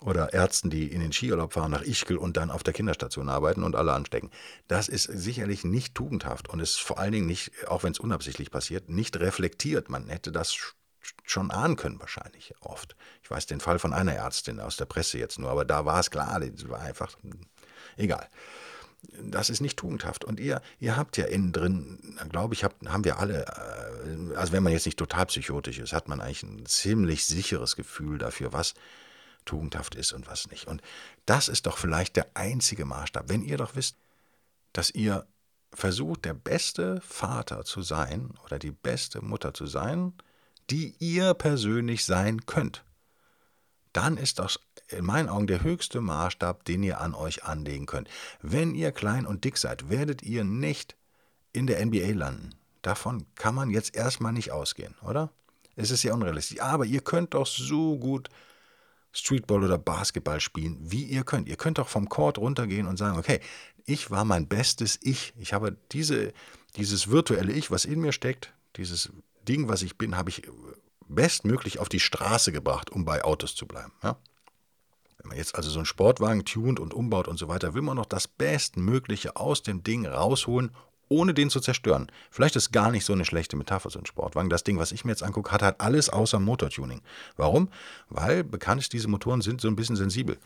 Oder 0.00 0.34
Ärzten, 0.34 0.68
die 0.68 0.88
in 0.88 1.00
den 1.00 1.12
Skiurlaub 1.12 1.54
fahren 1.54 1.70
nach 1.70 1.82
Ischgl 1.82 2.18
und 2.18 2.36
dann 2.36 2.50
auf 2.50 2.62
der 2.62 2.74
Kinderstation 2.74 3.30
arbeiten 3.30 3.62
und 3.62 3.74
alle 3.74 3.92
anstecken. 3.92 4.30
Das 4.68 4.88
ist 4.88 5.04
sicherlich 5.04 5.64
nicht 5.64 5.94
tugendhaft 5.94 6.50
und 6.50 6.60
ist 6.60 6.76
vor 6.76 6.98
allen 6.98 7.12
Dingen 7.12 7.26
nicht, 7.26 7.66
auch 7.68 7.82
wenn 7.82 7.92
es 7.92 7.98
unabsichtlich 7.98 8.50
passiert, 8.50 8.90
nicht 8.90 9.18
reflektiert. 9.18 9.88
Man 9.88 10.08
hätte 10.08 10.32
das 10.32 10.74
schon 11.24 11.50
ahnen 11.50 11.76
können, 11.76 12.00
wahrscheinlich 12.00 12.54
oft. 12.60 12.96
Ich 13.22 13.30
weiß 13.30 13.46
den 13.46 13.60
Fall 13.60 13.78
von 13.78 13.92
einer 13.92 14.14
Ärztin 14.14 14.60
aus 14.60 14.76
der 14.76 14.86
Presse 14.86 15.18
jetzt 15.18 15.38
nur, 15.38 15.50
aber 15.50 15.64
da 15.64 15.84
war 15.84 16.00
es 16.00 16.10
klar, 16.10 16.40
das 16.40 16.68
war 16.68 16.80
einfach 16.80 17.16
egal. 17.96 18.28
Das 19.22 19.50
ist 19.50 19.60
nicht 19.60 19.78
tugendhaft. 19.78 20.24
Und 20.24 20.40
ihr, 20.40 20.62
ihr 20.80 20.96
habt 20.96 21.16
ja 21.16 21.26
innen 21.26 21.52
drin, 21.52 22.18
glaube 22.30 22.54
ich, 22.54 22.64
habt, 22.64 22.88
haben 22.88 23.04
wir 23.04 23.18
alle, 23.18 23.44
äh, 23.46 24.36
also 24.36 24.52
wenn 24.52 24.62
man 24.62 24.72
jetzt 24.72 24.86
nicht 24.86 24.98
total 24.98 25.26
psychotisch 25.26 25.78
ist, 25.78 25.92
hat 25.92 26.08
man 26.08 26.20
eigentlich 26.20 26.42
ein 26.42 26.66
ziemlich 26.66 27.24
sicheres 27.24 27.76
Gefühl 27.76 28.18
dafür, 28.18 28.52
was 28.52 28.74
tugendhaft 29.44 29.94
ist 29.94 30.12
und 30.12 30.26
was 30.26 30.50
nicht. 30.50 30.66
Und 30.66 30.82
das 31.24 31.48
ist 31.48 31.66
doch 31.66 31.78
vielleicht 31.78 32.16
der 32.16 32.26
einzige 32.34 32.84
Maßstab. 32.84 33.28
Wenn 33.28 33.42
ihr 33.42 33.56
doch 33.56 33.76
wisst, 33.76 33.96
dass 34.72 34.90
ihr 34.90 35.26
versucht, 35.72 36.24
der 36.24 36.34
beste 36.34 37.00
Vater 37.00 37.64
zu 37.64 37.82
sein 37.82 38.34
oder 38.44 38.58
die 38.58 38.70
beste 38.70 39.22
Mutter 39.22 39.54
zu 39.54 39.66
sein, 39.66 40.14
die 40.70 40.94
ihr 40.98 41.34
persönlich 41.34 42.04
sein 42.04 42.46
könnt, 42.46 42.84
dann 43.92 44.16
ist 44.16 44.38
das 44.38 44.60
in 44.88 45.04
meinen 45.04 45.28
Augen 45.28 45.46
der 45.46 45.62
höchste 45.62 46.00
Maßstab, 46.00 46.64
den 46.64 46.82
ihr 46.82 47.00
an 47.00 47.14
euch 47.14 47.44
anlegen 47.44 47.86
könnt. 47.86 48.08
Wenn 48.42 48.74
ihr 48.74 48.92
klein 48.92 49.26
und 49.26 49.44
dick 49.44 49.56
seid, 49.56 49.88
werdet 49.88 50.22
ihr 50.22 50.44
nicht 50.44 50.96
in 51.52 51.66
der 51.66 51.84
NBA 51.84 52.12
landen. 52.12 52.50
Davon 52.82 53.26
kann 53.34 53.54
man 53.54 53.70
jetzt 53.70 53.96
erstmal 53.96 54.32
nicht 54.32 54.52
ausgehen, 54.52 54.94
oder? 55.02 55.30
Es 55.76 55.90
ist 55.90 56.02
ja 56.02 56.14
unrealistisch. 56.14 56.60
Aber 56.60 56.84
ihr 56.84 57.00
könnt 57.00 57.34
doch 57.34 57.46
so 57.46 57.98
gut 57.98 58.28
Streetball 59.12 59.64
oder 59.64 59.78
Basketball 59.78 60.40
spielen, 60.40 60.78
wie 60.80 61.04
ihr 61.04 61.24
könnt. 61.24 61.48
Ihr 61.48 61.56
könnt 61.56 61.78
doch 61.78 61.88
vom 61.88 62.08
Court 62.08 62.38
runtergehen 62.38 62.86
und 62.86 62.98
sagen, 62.98 63.18
okay, 63.18 63.40
ich 63.86 64.10
war 64.10 64.24
mein 64.24 64.46
bestes 64.46 64.98
Ich. 65.02 65.32
Ich 65.38 65.52
habe 65.52 65.76
diese, 65.92 66.32
dieses 66.76 67.08
virtuelle 67.08 67.52
Ich, 67.52 67.70
was 67.70 67.84
in 67.84 68.00
mir 68.00 68.12
steckt, 68.12 68.52
dieses 68.76 69.10
Ding, 69.46 69.68
was 69.68 69.82
ich 69.82 69.96
bin, 69.96 70.16
habe 70.16 70.30
ich 70.30 70.42
bestmöglich 71.08 71.78
auf 71.78 71.88
die 71.88 72.00
Straße 72.00 72.52
gebracht, 72.52 72.90
um 72.90 73.04
bei 73.04 73.24
Autos 73.24 73.54
zu 73.54 73.66
bleiben. 73.66 73.92
Ja? 74.02 74.16
Wenn 75.18 75.28
man 75.28 75.38
jetzt 75.38 75.54
also 75.54 75.70
so 75.70 75.78
einen 75.78 75.86
Sportwagen 75.86 76.44
tunt 76.44 76.78
und 76.78 76.94
umbaut 76.94 77.28
und 77.28 77.38
so 77.38 77.48
weiter, 77.48 77.74
will 77.74 77.82
man 77.82 77.96
noch 77.96 78.06
das 78.06 78.28
Bestmögliche 78.28 79.36
aus 79.36 79.62
dem 79.62 79.82
Ding 79.82 80.06
rausholen, 80.06 80.70
ohne 81.08 81.34
den 81.34 81.50
zu 81.50 81.60
zerstören. 81.60 82.10
Vielleicht 82.30 82.56
ist 82.56 82.72
gar 82.72 82.90
nicht 82.90 83.04
so 83.04 83.12
eine 83.12 83.24
schlechte 83.24 83.56
Metapher, 83.56 83.90
so 83.90 83.98
ein 83.98 84.06
Sportwagen. 84.06 84.50
Das 84.50 84.64
Ding, 84.64 84.78
was 84.78 84.92
ich 84.92 85.04
mir 85.04 85.12
jetzt 85.12 85.22
angucke, 85.22 85.52
hat 85.52 85.62
halt 85.62 85.80
alles 85.80 86.10
außer 86.10 86.40
Motortuning. 86.40 87.00
Warum? 87.36 87.68
Weil 88.08 88.42
bekannt 88.42 88.80
ist, 88.80 88.92
diese 88.92 89.08
Motoren 89.08 89.40
sind 89.40 89.60
so 89.60 89.68
ein 89.68 89.76
bisschen 89.76 89.96
sensibel. 89.96 90.38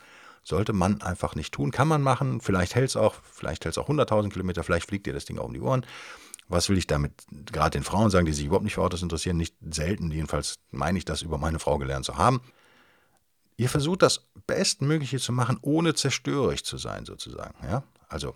Sollte 0.43 0.73
man 0.73 1.01
einfach 1.03 1.35
nicht 1.35 1.53
tun. 1.53 1.71
Kann 1.71 1.89
man 1.89 2.03
machen. 2.03 2.41
Vielleicht 2.41 2.75
hält 2.75 2.91
es 2.91 2.97
auch, 2.97 3.17
vielleicht 3.31 3.65
hält 3.65 3.75
es 3.75 3.79
auch 3.79 3.89
100.000 3.89 4.31
Kilometer, 4.31 4.63
vielleicht 4.63 4.89
fliegt 4.89 5.07
dir 5.07 5.13
das 5.13 5.25
Ding 5.25 5.39
auch 5.39 5.45
um 5.45 5.55
die 5.55 5.61
Ohren 5.61 5.85
Was 6.51 6.69
will 6.69 6.77
ich 6.77 6.89
damit 6.89 7.13
gerade 7.47 7.79
den 7.79 7.85
Frauen 7.85 8.11
sagen, 8.11 8.27
die 8.27 8.33
sich 8.33 8.47
überhaupt 8.47 8.65
nicht 8.65 8.75
für 8.75 8.83
Autos 8.83 9.03
interessieren? 9.03 9.37
Nicht 9.37 9.55
selten, 9.71 10.11
jedenfalls 10.11 10.59
meine 10.73 10.99
ich 10.99 11.05
das 11.05 11.23
über 11.23 11.39
meine 11.39 11.61
Frau 11.61 11.79
gelernt 11.79 12.05
zu 12.05 12.19
haben. 12.19 12.41
Ihr 13.57 13.69
versucht 13.69 14.03
das 14.03 14.27
Bestmögliche 14.49 15.21
zu 15.21 15.33
machen, 15.33 15.59
ohne 15.63 15.95
zerstörerisch 15.95 16.65
zu 16.65 16.77
sein, 16.77 17.05
sozusagen. 17.07 17.55
Ja? 17.63 17.85
Also, 18.09 18.35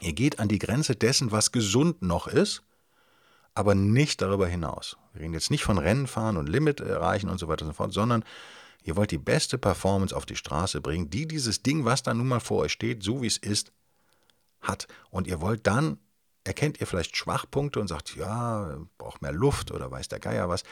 ihr 0.00 0.14
geht 0.14 0.38
an 0.38 0.48
die 0.48 0.58
Grenze 0.58 0.96
dessen, 0.96 1.30
was 1.30 1.52
gesund 1.52 2.00
noch 2.00 2.26
ist, 2.26 2.62
aber 3.54 3.74
nicht 3.74 4.22
darüber 4.22 4.46
hinaus. 4.48 4.96
Wir 5.12 5.20
reden 5.20 5.34
jetzt 5.34 5.50
nicht 5.50 5.64
von 5.64 5.76
Rennen 5.76 6.06
fahren 6.06 6.38
und 6.38 6.48
Limit 6.48 6.80
erreichen 6.80 7.28
und 7.28 7.36
so 7.36 7.48
weiter 7.48 7.66
und 7.66 7.72
so 7.72 7.76
fort, 7.76 7.92
sondern 7.92 8.24
ihr 8.82 8.96
wollt 8.96 9.10
die 9.10 9.18
beste 9.18 9.58
Performance 9.58 10.16
auf 10.16 10.24
die 10.24 10.36
Straße 10.36 10.80
bringen, 10.80 11.10
die 11.10 11.28
dieses 11.28 11.62
Ding, 11.62 11.84
was 11.84 12.02
da 12.02 12.14
nun 12.14 12.28
mal 12.28 12.40
vor 12.40 12.60
euch 12.62 12.72
steht, 12.72 13.02
so 13.02 13.20
wie 13.20 13.26
es 13.26 13.36
ist, 13.36 13.72
hat. 14.62 14.86
Und 15.10 15.26
ihr 15.26 15.42
wollt 15.42 15.66
dann, 15.66 15.98
erkennt 16.46 16.80
ihr 16.80 16.86
vielleicht 16.86 17.16
Schwachpunkte 17.16 17.80
und 17.80 17.88
sagt, 17.88 18.16
ja, 18.16 18.78
braucht 18.98 19.22
mehr 19.22 19.32
Luft 19.32 19.70
oder 19.70 19.90
weiß 19.90 20.08
der 20.08 20.20
Geier 20.20 20.48
was 20.48 20.62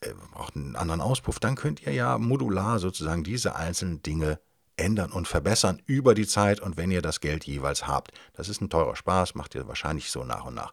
äh, 0.00 0.14
braucht 0.32 0.56
einen 0.56 0.76
anderen 0.76 1.00
Auspuff, 1.00 1.40
dann 1.40 1.56
könnt 1.56 1.82
ihr 1.82 1.92
ja 1.92 2.18
modular 2.18 2.78
sozusagen 2.78 3.24
diese 3.24 3.56
einzelnen 3.56 4.02
Dinge 4.02 4.38
ändern 4.76 5.10
und 5.10 5.26
verbessern 5.26 5.82
über 5.86 6.14
die 6.14 6.26
Zeit 6.26 6.60
und 6.60 6.76
wenn 6.76 6.90
ihr 6.90 7.02
das 7.02 7.20
Geld 7.20 7.44
jeweils 7.44 7.88
habt. 7.88 8.12
Das 8.34 8.48
ist 8.48 8.60
ein 8.60 8.70
teurer 8.70 8.94
Spaß, 8.94 9.34
macht 9.34 9.56
ihr 9.56 9.66
wahrscheinlich 9.66 10.10
so 10.10 10.22
nach 10.22 10.44
und 10.44 10.54
nach. 10.54 10.72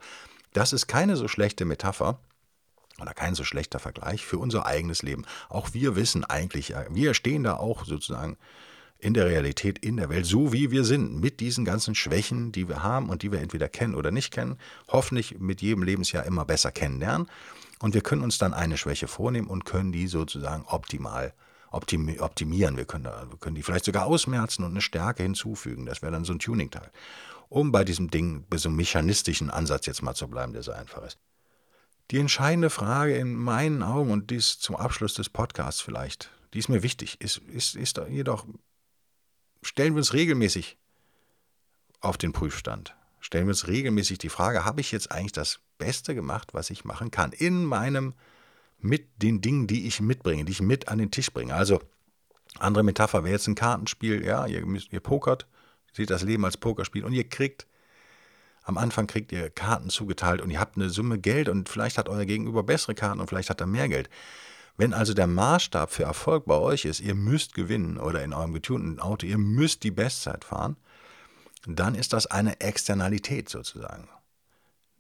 Das 0.54 0.74
ist 0.74 0.88
keine 0.88 1.16
so 1.16 1.28
schlechte 1.28 1.66
Metapher 1.66 2.20
oder 3.02 3.14
kein 3.14 3.34
so 3.34 3.44
schlechter 3.44 3.80
Vergleich 3.80 4.26
für 4.26 4.38
unser 4.38 4.66
eigenes 4.68 5.02
Leben. 5.02 5.26
Auch 5.50 5.74
wir 5.74 5.96
wissen 5.96 6.24
eigentlich, 6.24 6.74
wir 6.90 7.14
stehen 7.16 7.44
da 7.44 7.56
auch 7.56 7.86
sozusagen 7.86 8.38
in 8.98 9.14
der 9.14 9.28
Realität, 9.28 9.80
in 9.80 9.98
der 9.98 10.10
Welt, 10.10 10.26
so 10.26 10.54
wie 10.54 10.72
wir 10.72 10.84
sind, 10.84 11.20
mit 11.20 11.40
diesen 11.40 11.66
ganzen 11.66 11.96
Schwächen, 11.96 12.52
die 12.52 12.68
wir 12.68 12.84
haben 12.84 13.10
und 13.10 13.22
die 13.22 13.32
wir 13.32 13.40
entweder 13.40 13.70
kennen 13.70 13.96
oder 13.96 14.12
nicht 14.12 14.32
kennen, 14.32 14.58
hoffentlich 14.88 15.40
mit 15.40 15.62
jedem 15.62 15.84
Lebensjahr 15.84 16.26
immer 16.26 16.46
besser 16.46 16.72
kennenlernen. 16.72 17.28
Und 17.80 17.94
wir 17.94 18.02
können 18.02 18.24
uns 18.24 18.38
dann 18.38 18.54
eine 18.54 18.78
Schwäche 18.78 19.08
vornehmen 19.08 19.48
und 19.48 19.66
können 19.66 19.92
die 19.92 20.08
sozusagen 20.08 20.64
optimal 20.66 21.34
optimieren. 21.72 22.78
Wir 22.78 22.86
können, 22.86 23.04
da, 23.04 23.28
wir 23.30 23.38
können 23.38 23.56
die 23.56 23.64
vielleicht 23.64 23.86
sogar 23.86 24.06
ausmerzen 24.06 24.64
und 24.64 24.72
eine 24.72 24.82
Stärke 24.82 25.24
hinzufügen. 25.24 25.86
Das 25.86 26.02
wäre 26.02 26.12
dann 26.12 26.24
so 26.24 26.34
ein 26.34 26.40
Tuning-Teil. 26.40 26.90
Um 27.50 27.72
bei 27.72 27.84
diesem 27.84 28.10
Ding, 28.10 28.46
bei 28.50 28.58
so 28.58 28.70
einem 28.70 28.78
mechanistischen 28.78 29.50
Ansatz 29.50 29.86
jetzt 29.86 30.02
mal 30.02 30.16
zu 30.16 30.28
bleiben, 30.28 30.54
der 30.54 30.64
so 30.64 30.72
einfach 30.72 31.04
ist. 31.04 31.20
Die 32.12 32.20
entscheidende 32.20 32.70
Frage 32.70 33.18
in 33.18 33.36
meinen 33.36 33.84
Augen, 33.84 34.12
und 34.12 34.30
dies 34.30 34.60
zum 34.60 34.76
Abschluss 34.76 35.16
des 35.16 35.30
Podcasts 35.30 35.82
vielleicht, 35.82 36.30
die 36.54 36.60
ist 36.60 36.70
mir 36.70 36.84
wichtig, 36.84 37.20
ist, 37.20 37.38
ist, 37.38 37.76
ist 37.76 38.00
jedoch, 38.10 38.46
stellen 39.66 39.94
wir 39.96 39.98
uns 39.98 40.14
regelmäßig 40.14 40.78
auf 42.00 42.18
den 42.18 42.34
Prüfstand. 42.34 42.96
Stellen 43.20 43.48
wir 43.48 43.52
uns 43.52 43.68
regelmäßig 43.68 44.20
die 44.20 44.30
Frage, 44.30 44.64
habe 44.64 44.82
ich 44.82 44.92
jetzt 44.92 45.12
eigentlich 45.12 45.32
das 45.32 45.60
Beste 45.80 46.14
gemacht, 46.14 46.54
was 46.54 46.70
ich 46.70 46.86
machen 46.86 47.10
kann. 47.10 47.32
In 47.32 47.66
meinem, 47.66 48.14
mit 48.80 49.08
den 49.24 49.42
Dingen, 49.42 49.66
die 49.66 49.88
ich 49.88 50.00
mitbringe, 50.02 50.46
die 50.46 50.52
ich 50.52 50.62
mit 50.62 50.88
an 50.88 51.00
den 51.00 51.10
Tisch 51.10 51.34
bringe. 51.34 51.56
Also, 51.56 51.82
andere 52.60 52.84
Metapher 52.84 53.24
wäre 53.24 53.34
jetzt 53.34 53.48
ein 53.48 53.56
Kartenspiel, 53.56 54.24
ja, 54.24 54.46
ihr, 54.46 54.64
ihr 54.92 55.00
pokert, 55.00 55.48
seht 55.94 56.12
das 56.12 56.22
Leben 56.22 56.46
als 56.46 56.58
Pokerspiel 56.58 57.04
und 57.04 57.14
ihr 57.14 57.28
kriegt, 57.28 57.66
am 58.64 58.78
Anfang 58.78 59.08
kriegt 59.08 59.32
ihr 59.32 59.50
Karten 59.50 59.90
zugeteilt 59.90 60.42
und 60.42 60.52
ihr 60.52 60.60
habt 60.60 60.78
eine 60.78 60.90
Summe 60.90 61.18
Geld 61.18 61.50
und 61.50 61.70
vielleicht 61.70 61.98
hat 61.98 62.08
euer 62.08 62.26
Gegenüber 62.26 62.62
bessere 62.64 62.94
Karten 62.94 63.20
und 63.20 63.28
vielleicht 63.28 63.50
hat 63.50 63.62
er 63.62 63.68
mehr 63.68 63.90
Geld. 63.90 64.10
Wenn 64.78 64.94
also 64.94 65.14
der 65.14 65.28
Maßstab 65.28 65.92
für 65.92 66.04
Erfolg 66.04 66.46
bei 66.46 66.58
euch 66.58 66.86
ist, 66.86 67.00
ihr 67.00 67.16
müsst 67.16 67.54
gewinnen 67.54 67.98
oder 67.98 68.24
in 68.24 68.34
eurem 68.34 68.54
getunten 68.54 69.00
Auto, 69.00 69.26
ihr 69.26 69.38
müsst 69.38 69.84
die 69.84 69.92
Bestzeit 69.92 70.44
fahren, 70.44 70.76
dann 71.66 71.96
ist 71.96 72.14
das 72.14 72.28
eine 72.28 72.60
Externalität 72.60 73.50
sozusagen 73.50 74.10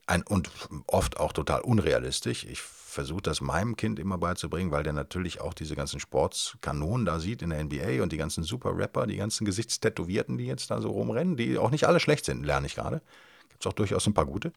ein, 0.08 0.24
und 0.24 0.50
oft 0.88 1.18
auch 1.18 1.34
total 1.34 1.62
unrealistisch. 1.62 2.46
Ich 2.46 2.62
versuche 2.62 3.22
das 3.22 3.42
meinem 3.42 3.76
Kind 3.76 4.00
immer 4.00 4.18
beizubringen, 4.18 4.72
weil 4.72 4.84
der 4.84 4.94
natürlich 4.94 5.42
auch 5.42 5.54
diese 5.54 5.76
ganzen 5.76 6.00
Sportskanonen 6.00 7.06
da 7.06 7.20
sieht 7.20 7.42
in 7.42 7.50
der 7.50 7.64
NBA 7.64 8.02
und 8.04 8.12
die 8.12 8.18
ganzen 8.18 8.44
Super-Rapper, 8.44 9.08
die 9.08 9.18
ganzen 9.18 9.46
Gesichtstätowierten, 9.46 10.38
die 10.38 10.46
jetzt 10.46 10.72
da 10.72 10.82
so 10.82 10.92
rumrennen, 10.92 11.36
die 11.38 11.58
auch 11.58 11.72
nicht 11.72 11.88
alle 11.88 12.00
schlecht 12.00 12.26
sind, 12.26 12.46
lerne 12.46 12.68
ich 12.68 12.76
gerade. 12.76 13.02
Gibt 13.50 13.66
es 13.66 13.68
auch 13.68 13.74
durchaus 13.74 14.06
ein 14.08 14.14
paar 14.14 14.26
gute. 14.26 14.54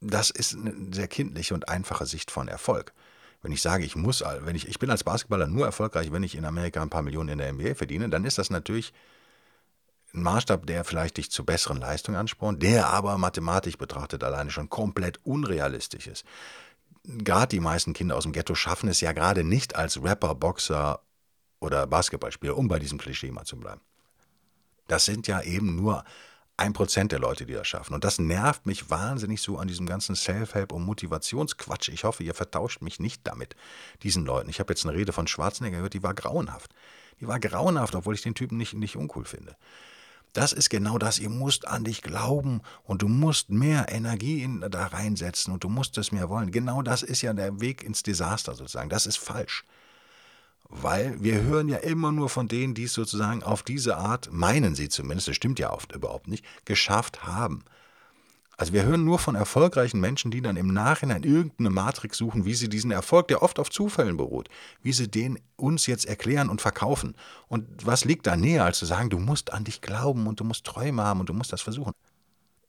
Das 0.00 0.30
ist 0.30 0.54
eine 0.54 0.74
sehr 0.92 1.08
kindliche 1.08 1.54
und 1.54 1.68
einfache 1.68 2.06
Sicht 2.06 2.30
von 2.30 2.48
Erfolg. 2.48 2.94
Wenn 3.42 3.52
ich 3.52 3.62
sage, 3.62 3.84
ich 3.84 3.96
muss, 3.96 4.22
wenn 4.22 4.54
ich, 4.54 4.68
ich 4.68 4.78
bin 4.78 4.90
als 4.90 5.04
Basketballer 5.04 5.46
nur 5.46 5.64
erfolgreich, 5.64 6.12
wenn 6.12 6.22
ich 6.22 6.34
in 6.34 6.44
Amerika 6.44 6.82
ein 6.82 6.90
paar 6.90 7.02
Millionen 7.02 7.30
in 7.30 7.38
der 7.38 7.52
NBA 7.52 7.74
verdiene, 7.74 8.08
dann 8.08 8.24
ist 8.24 8.38
das 8.38 8.50
natürlich 8.50 8.92
ein 10.12 10.22
Maßstab, 10.22 10.66
der 10.66 10.84
vielleicht 10.84 11.16
dich 11.16 11.30
zu 11.30 11.44
besseren 11.44 11.78
Leistungen 11.78 12.18
anspornt, 12.18 12.62
der 12.62 12.88
aber 12.88 13.16
mathematisch 13.16 13.78
betrachtet 13.78 14.24
alleine 14.24 14.50
schon 14.50 14.68
komplett 14.68 15.24
unrealistisch 15.24 16.06
ist. 16.06 16.24
Gerade 17.04 17.48
die 17.48 17.60
meisten 17.60 17.94
Kinder 17.94 18.16
aus 18.16 18.24
dem 18.24 18.32
Ghetto 18.32 18.54
schaffen 18.54 18.88
es 18.88 19.00
ja 19.00 19.12
gerade 19.12 19.42
nicht 19.44 19.76
als 19.76 20.02
Rapper, 20.02 20.34
Boxer 20.34 21.00
oder 21.60 21.86
Basketballspieler, 21.86 22.56
um 22.56 22.68
bei 22.68 22.78
diesem 22.78 22.98
Klischee 22.98 23.30
mal 23.30 23.44
zu 23.44 23.56
bleiben. 23.56 23.80
Das 24.86 25.04
sind 25.04 25.26
ja 25.28 25.40
eben 25.42 25.76
nur 25.76 26.04
ein 26.60 26.74
Prozent 26.74 27.10
der 27.10 27.18
Leute, 27.18 27.46
die 27.46 27.54
das 27.54 27.66
schaffen. 27.66 27.94
Und 27.94 28.04
das 28.04 28.18
nervt 28.18 28.66
mich 28.66 28.90
wahnsinnig 28.90 29.40
so 29.40 29.56
an 29.58 29.66
diesem 29.66 29.86
ganzen 29.86 30.14
Self-Help 30.14 30.72
und 30.72 30.84
Motivationsquatsch. 30.84 31.88
Ich 31.88 32.04
hoffe, 32.04 32.22
ihr 32.22 32.34
vertauscht 32.34 32.82
mich 32.82 33.00
nicht 33.00 33.26
damit, 33.26 33.56
diesen 34.02 34.26
Leuten. 34.26 34.50
Ich 34.50 34.60
habe 34.60 34.72
jetzt 34.72 34.84
eine 34.84 34.96
Rede 34.96 35.12
von 35.12 35.26
Schwarzenegger 35.26 35.78
gehört, 35.78 35.94
die 35.94 36.02
war 36.02 36.14
grauenhaft. 36.14 36.74
Die 37.20 37.26
war 37.26 37.40
grauenhaft, 37.40 37.94
obwohl 37.94 38.14
ich 38.14 38.20
den 38.20 38.34
Typen 38.34 38.58
nicht, 38.58 38.74
nicht 38.74 38.96
uncool 38.96 39.24
finde. 39.24 39.56
Das 40.34 40.52
ist 40.52 40.68
genau 40.68 40.98
das. 40.98 41.18
Ihr 41.18 41.30
müsst 41.30 41.66
an 41.66 41.84
dich 41.84 42.02
glauben 42.02 42.60
und 42.84 43.02
du 43.02 43.08
musst 43.08 43.48
mehr 43.48 43.86
Energie 43.88 44.42
in, 44.42 44.60
da 44.60 44.86
reinsetzen 44.86 45.52
und 45.52 45.64
du 45.64 45.70
musst 45.70 45.96
es 45.96 46.12
mehr 46.12 46.28
wollen. 46.28 46.52
Genau 46.52 46.82
das 46.82 47.02
ist 47.02 47.22
ja 47.22 47.32
der 47.32 47.60
Weg 47.60 47.82
ins 47.82 48.02
Desaster 48.02 48.54
sozusagen. 48.54 48.90
Das 48.90 49.06
ist 49.06 49.18
falsch. 49.18 49.64
Weil 50.70 51.20
wir 51.20 51.42
hören 51.42 51.68
ja 51.68 51.78
immer 51.78 52.12
nur 52.12 52.28
von 52.28 52.46
denen, 52.46 52.74
die 52.74 52.84
es 52.84 52.92
sozusagen 52.92 53.42
auf 53.42 53.64
diese 53.64 53.96
Art, 53.96 54.32
meinen 54.32 54.76
sie 54.76 54.88
zumindest, 54.88 55.26
das 55.28 55.36
stimmt 55.36 55.58
ja 55.58 55.72
oft 55.72 55.92
überhaupt 55.92 56.28
nicht, 56.28 56.44
geschafft 56.64 57.24
haben. 57.24 57.64
Also 58.56 58.74
wir 58.74 58.84
hören 58.84 59.04
nur 59.04 59.18
von 59.18 59.34
erfolgreichen 59.34 60.00
Menschen, 60.00 60.30
die 60.30 60.42
dann 60.42 60.56
im 60.56 60.72
Nachhinein 60.72 61.22
irgendeine 61.22 61.70
Matrix 61.70 62.18
suchen, 62.18 62.44
wie 62.44 62.54
sie 62.54 62.68
diesen 62.68 62.90
Erfolg, 62.90 63.28
der 63.28 63.42
oft 63.42 63.58
auf 63.58 63.70
Zufällen 63.70 64.18
beruht, 64.18 64.50
wie 64.82 64.92
sie 64.92 65.10
den 65.10 65.40
uns 65.56 65.86
jetzt 65.86 66.04
erklären 66.04 66.50
und 66.50 66.60
verkaufen. 66.60 67.16
Und 67.48 67.66
was 67.86 68.04
liegt 68.04 68.26
da 68.26 68.36
näher, 68.36 68.64
als 68.64 68.78
zu 68.78 68.84
sagen, 68.84 69.08
du 69.08 69.18
musst 69.18 69.52
an 69.52 69.64
dich 69.64 69.80
glauben 69.80 70.26
und 70.26 70.40
du 70.40 70.44
musst 70.44 70.66
Träume 70.66 71.02
haben 71.02 71.20
und 71.20 71.30
du 71.30 71.32
musst 71.32 71.54
das 71.54 71.62
versuchen. 71.62 71.94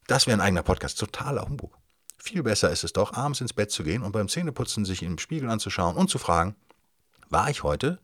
Das 0.07 0.27
wäre 0.27 0.37
ein 0.37 0.41
eigener 0.41 0.63
Podcast, 0.63 0.97
totaler 0.97 1.45
Humbug. 1.45 1.77
Viel 2.17 2.41
besser 2.41 2.71
ist 2.71 2.85
es 2.85 2.93
doch, 2.93 3.13
abends 3.13 3.41
ins 3.41 3.51
Bett 3.51 3.69
zu 3.69 3.83
gehen 3.83 4.01
und 4.01 4.13
beim 4.13 4.29
Zähneputzen 4.29 4.85
sich 4.85 5.03
im 5.03 5.17
Spiegel 5.17 5.49
anzuschauen 5.49 5.97
und 5.97 6.09
zu 6.09 6.19
fragen, 6.19 6.55
war 7.31 7.49
ich 7.49 7.63
heute 7.63 7.99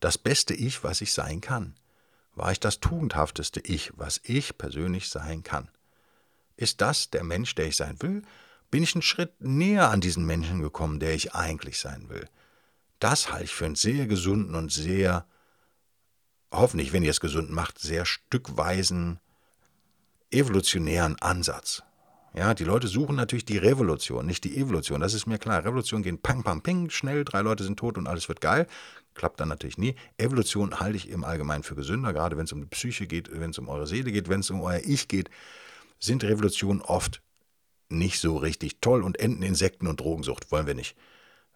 das 0.00 0.18
beste 0.18 0.54
Ich, 0.54 0.82
was 0.82 1.00
ich 1.00 1.12
sein 1.12 1.40
kann? 1.40 1.76
War 2.34 2.50
ich 2.52 2.60
das 2.60 2.80
tugendhafteste 2.80 3.60
Ich, 3.60 3.92
was 3.96 4.20
ich 4.24 4.58
persönlich 4.58 5.08
sein 5.08 5.42
kann? 5.42 5.68
Ist 6.56 6.80
das 6.80 7.10
der 7.10 7.24
Mensch, 7.24 7.54
der 7.54 7.66
ich 7.66 7.76
sein 7.76 8.00
will? 8.00 8.22
Bin 8.70 8.82
ich 8.82 8.94
einen 8.94 9.02
Schritt 9.02 9.40
näher 9.40 9.90
an 9.90 10.00
diesen 10.00 10.26
Menschen 10.26 10.60
gekommen, 10.60 10.98
der 11.00 11.14
ich 11.14 11.34
eigentlich 11.34 11.78
sein 11.78 12.08
will? 12.08 12.28
Das 12.98 13.30
halte 13.30 13.44
ich 13.44 13.54
für 13.54 13.66
einen 13.66 13.76
sehr 13.76 14.06
gesunden 14.06 14.54
und 14.54 14.72
sehr, 14.72 15.26
hoffentlich, 16.50 16.92
wenn 16.92 17.02
ihr 17.02 17.10
es 17.10 17.20
gesund 17.20 17.50
macht, 17.50 17.78
sehr 17.78 18.04
stückweisen, 18.04 19.20
evolutionären 20.30 21.20
Ansatz. 21.20 21.82
Ja, 22.36 22.52
die 22.52 22.64
Leute 22.64 22.88
suchen 22.88 23.14
natürlich 23.14 23.44
die 23.44 23.58
Revolution, 23.58 24.26
nicht 24.26 24.42
die 24.42 24.56
Evolution. 24.56 25.00
Das 25.00 25.14
ist 25.14 25.26
mir 25.26 25.38
klar. 25.38 25.64
Revolution 25.64 26.02
gehen 26.02 26.20
pang, 26.20 26.42
pang, 26.42 26.62
ping, 26.62 26.90
schnell, 26.90 27.24
drei 27.24 27.42
Leute 27.42 27.62
sind 27.62 27.78
tot 27.78 27.96
und 27.96 28.08
alles 28.08 28.28
wird 28.28 28.40
geil. 28.40 28.66
Klappt 29.14 29.38
dann 29.38 29.48
natürlich 29.48 29.78
nie. 29.78 29.94
Evolution 30.18 30.80
halte 30.80 30.96
ich 30.96 31.08
im 31.08 31.22
Allgemeinen 31.22 31.62
für 31.62 31.76
gesünder, 31.76 32.12
gerade 32.12 32.36
wenn 32.36 32.44
es 32.44 32.52
um 32.52 32.60
die 32.60 32.66
Psyche 32.66 33.06
geht, 33.06 33.30
wenn 33.30 33.50
es 33.50 33.58
um 33.58 33.68
eure 33.68 33.86
Seele 33.86 34.10
geht, 34.10 34.28
wenn 34.28 34.40
es 34.40 34.50
um 34.50 34.62
euer 34.62 34.80
Ich 34.84 35.06
geht 35.06 35.30
sind 36.00 36.24
Revolutionen 36.24 36.82
oft 36.82 37.22
nicht 37.88 38.20
so 38.20 38.36
richtig 38.36 38.80
toll 38.80 39.02
und 39.02 39.18
enden 39.18 39.42
Insekten 39.42 39.86
und 39.86 40.00
Drogensucht. 40.00 40.50
Wollen 40.50 40.66
wir 40.66 40.74
nicht. 40.74 40.96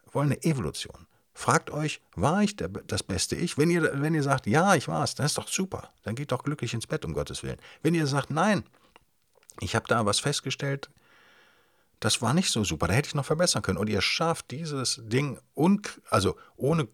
Wir 0.04 0.14
wollen 0.14 0.32
eine 0.32 0.42
Evolution. 0.44 1.06
Fragt 1.34 1.70
euch, 1.70 2.00
war 2.14 2.42
ich 2.42 2.56
der, 2.56 2.68
das 2.68 3.02
beste 3.02 3.36
Ich? 3.36 3.58
Wenn 3.58 3.70
ihr, 3.70 4.00
wenn 4.00 4.14
ihr 4.14 4.22
sagt, 4.22 4.46
ja, 4.46 4.74
ich 4.74 4.88
war 4.88 5.04
es, 5.04 5.14
dann 5.14 5.26
ist 5.26 5.38
doch 5.38 5.48
super. 5.48 5.92
Dann 6.02 6.14
geht 6.14 6.32
doch 6.32 6.42
glücklich 6.42 6.74
ins 6.74 6.86
Bett, 6.86 7.04
um 7.04 7.14
Gottes 7.14 7.42
Willen. 7.42 7.58
Wenn 7.82 7.94
ihr 7.94 8.06
sagt, 8.06 8.30
nein, 8.30 8.64
ich 9.60 9.74
habe 9.74 9.86
da 9.88 10.06
was 10.06 10.20
festgestellt, 10.20 10.90
das 12.00 12.22
war 12.22 12.34
nicht 12.34 12.50
so 12.50 12.62
super, 12.64 12.86
da 12.86 12.94
hätte 12.94 13.08
ich 13.08 13.14
noch 13.14 13.24
verbessern 13.24 13.62
können. 13.62 13.78
Und 13.78 13.88
ihr 13.88 14.00
schafft 14.00 14.50
dieses 14.50 15.00
Ding, 15.04 15.40
also 16.10 16.36
ohne 16.56 16.88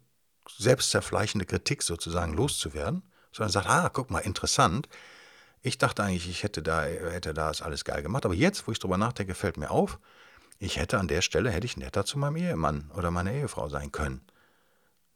selbstzerfleischende 0.57 1.45
Kritik 1.45 1.83
sozusagen 1.83 2.33
loszuwerden, 2.33 3.03
sondern 3.31 3.51
sagt, 3.51 3.67
ah, 3.67 3.89
guck 3.89 4.09
mal, 4.09 4.19
interessant, 4.19 4.87
ich 5.61 5.77
dachte 5.77 6.03
eigentlich, 6.03 6.29
ich 6.29 6.43
hätte 6.43 6.61
da, 6.61 6.83
hätte 6.83 7.33
das 7.33 7.61
alles 7.61 7.85
geil 7.85 8.03
gemacht. 8.03 8.25
Aber 8.25 8.35
jetzt, 8.35 8.67
wo 8.67 8.71
ich 8.71 8.79
drüber 8.79 8.97
nachdenke, 8.97 9.33
fällt 9.33 9.57
mir 9.57 9.71
auf, 9.71 9.99
ich 10.59 10.77
hätte 10.77 10.99
an 10.99 11.07
der 11.07 11.21
Stelle, 11.21 11.49
hätte 11.49 11.65
ich 11.65 11.75
netter 11.75 12.05
zu 12.05 12.19
meinem 12.19 12.37
Ehemann 12.37 12.91
oder 12.95 13.11
meiner 13.11 13.31
Ehefrau 13.31 13.67
sein 13.67 13.91
können. 13.91 14.21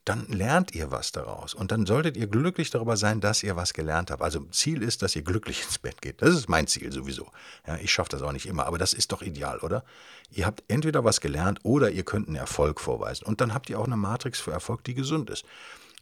Dann 0.10 0.26
lernt 0.28 0.74
ihr 0.74 0.89
was 0.89 1.12
daraus. 1.12 1.53
Und 1.53 1.72
dann 1.72 1.86
solltet 1.86 2.18
ihr 2.18 2.26
glücklich 2.26 2.72
darüber 2.72 2.97
sein, 2.97 3.22
dass 3.22 3.43
ihr 3.43 3.55
was 3.55 3.74
gelernt 3.74 4.10
habt. 4.10 4.24
Also 4.24 4.39
Ziel 4.45 4.82
ist, 4.82 5.03
dass 5.03 5.16
ihr 5.16 5.22
glücklich 5.22 5.64
ins 5.66 5.78
Bett 5.78 6.01
geht. 6.01 6.24
Das 6.24 6.32
ist 6.32 6.49
mein 6.49 6.66
Ziel 6.66 6.91
sowieso. 6.91 7.28
Ja, 7.68 7.76
ich 7.76 7.91
schaffe 7.91 8.10
das 8.10 8.24
auch 8.24 8.32
nicht 8.32 8.47
immer, 8.47 8.66
aber 8.66 8.80
das 8.80 8.93
ist 8.93 9.12
doch 9.12 9.22
ideal, 9.22 9.60
oder? 9.60 9.84
Ihr 10.32 10.47
habt 10.47 10.64
entweder 10.68 11.03
was 11.03 11.22
gelernt 11.22 11.60
oder 11.62 11.91
ihr 11.91 12.01
könnt 12.01 12.28
einen 12.28 12.38
Erfolg 12.38 12.82
vorweisen. 12.82 13.26
Und 13.26 13.39
dann 13.39 13.53
habt 13.53 13.70
ihr 13.70 13.80
auch 13.80 13.86
eine 13.86 13.97
Matrix 13.97 14.39
für 14.39 14.51
Erfolg, 14.51 14.84
die 14.84 14.95
gesund 14.95 15.30
ist. 15.30 15.45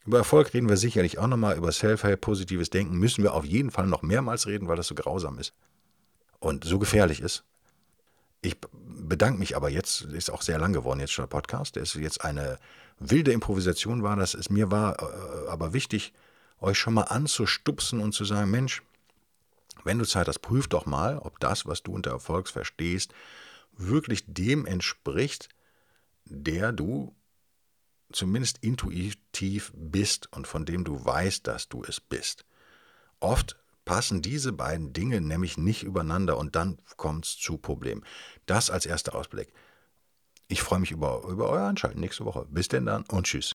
Über 0.05 0.19
Erfolg 0.19 0.53
reden 0.53 0.69
wir 0.69 0.77
sicherlich 0.77 1.17
auch 1.17 1.27
nochmal. 1.27 1.57
Über 1.57 1.73
Self-Help, 1.73 2.21
positives 2.21 2.69
Denken 2.69 2.97
müssen 2.97 3.23
wir 3.25 3.33
auf 3.33 3.43
jeden 3.43 3.71
Fall 3.71 3.87
noch 3.87 4.03
mehrmals 4.03 4.47
reden, 4.47 4.69
weil 4.69 4.77
das 4.77 4.87
so 4.87 4.95
grausam 4.95 5.37
ist 5.37 5.53
und 6.39 6.63
so 6.63 6.79
gefährlich 6.79 7.19
ist. 7.19 7.43
Ich 8.41 8.57
bedanke 8.61 9.39
mich 9.39 9.55
aber 9.55 9.69
jetzt, 9.69 10.01
ist 10.01 10.29
auch 10.29 10.41
sehr 10.41 10.59
lang 10.59 10.73
geworden 10.73 10.99
jetzt 10.99 11.13
schon 11.13 11.23
der 11.23 11.29
Podcast. 11.29 11.75
Der 11.75 11.83
ist 11.83 11.95
jetzt 11.95 12.23
eine 12.23 12.59
wilde 12.99 13.31
Improvisation 13.31 14.03
war 14.03 14.15
das. 14.15 14.33
Es 14.33 14.49
mir 14.49 14.71
war 14.71 15.01
äh, 15.01 15.49
aber 15.49 15.73
wichtig, 15.73 16.13
euch 16.59 16.77
schon 16.77 16.93
mal 16.93 17.03
anzustupsen 17.03 17.99
und 17.99 18.13
zu 18.13 18.25
sagen, 18.25 18.51
Mensch, 18.51 18.81
wenn 19.83 19.99
du 19.99 20.05
Zeit 20.05 20.27
hast, 20.27 20.39
prüf 20.39 20.67
doch 20.67 20.85
mal, 20.85 21.17
ob 21.19 21.39
das, 21.39 21.65
was 21.65 21.83
du 21.83 21.93
unter 21.93 22.11
Erfolg 22.11 22.49
verstehst, 22.49 23.13
wirklich 23.73 24.23
dem 24.27 24.65
entspricht, 24.65 25.49
der 26.25 26.71
du 26.71 27.15
zumindest 28.11 28.59
intuitiv 28.61 29.71
bist 29.75 30.31
und 30.33 30.47
von 30.47 30.65
dem 30.65 30.83
du 30.83 31.03
weißt, 31.03 31.45
dass 31.45 31.69
du 31.69 31.83
es 31.83 31.99
bist. 31.99 32.45
Oft 33.19 33.57
passen 33.87 34.21
diese 34.21 34.51
beiden 34.51 34.91
Dinge 34.91 35.21
nämlich 35.21 35.57
nicht 35.57 35.81
übereinander 35.81 36.37
und 36.37 36.55
dann 36.55 36.77
kommt 36.97 37.25
es 37.25 37.37
zu 37.37 37.57
Problemen. 37.57 38.03
Das 38.45 38.69
als 38.69 38.85
erster 38.85 39.15
Ausblick. 39.15 39.53
Ich 40.49 40.61
freue 40.61 40.79
mich 40.79 40.91
über, 40.91 41.23
über 41.27 41.49
euer 41.49 41.67
Einschalten 41.67 42.01
nächste 42.01 42.25
Woche. 42.25 42.45
Bis 42.49 42.67
denn 42.67 42.85
dann 42.85 43.05
und 43.09 43.25
tschüss. 43.25 43.53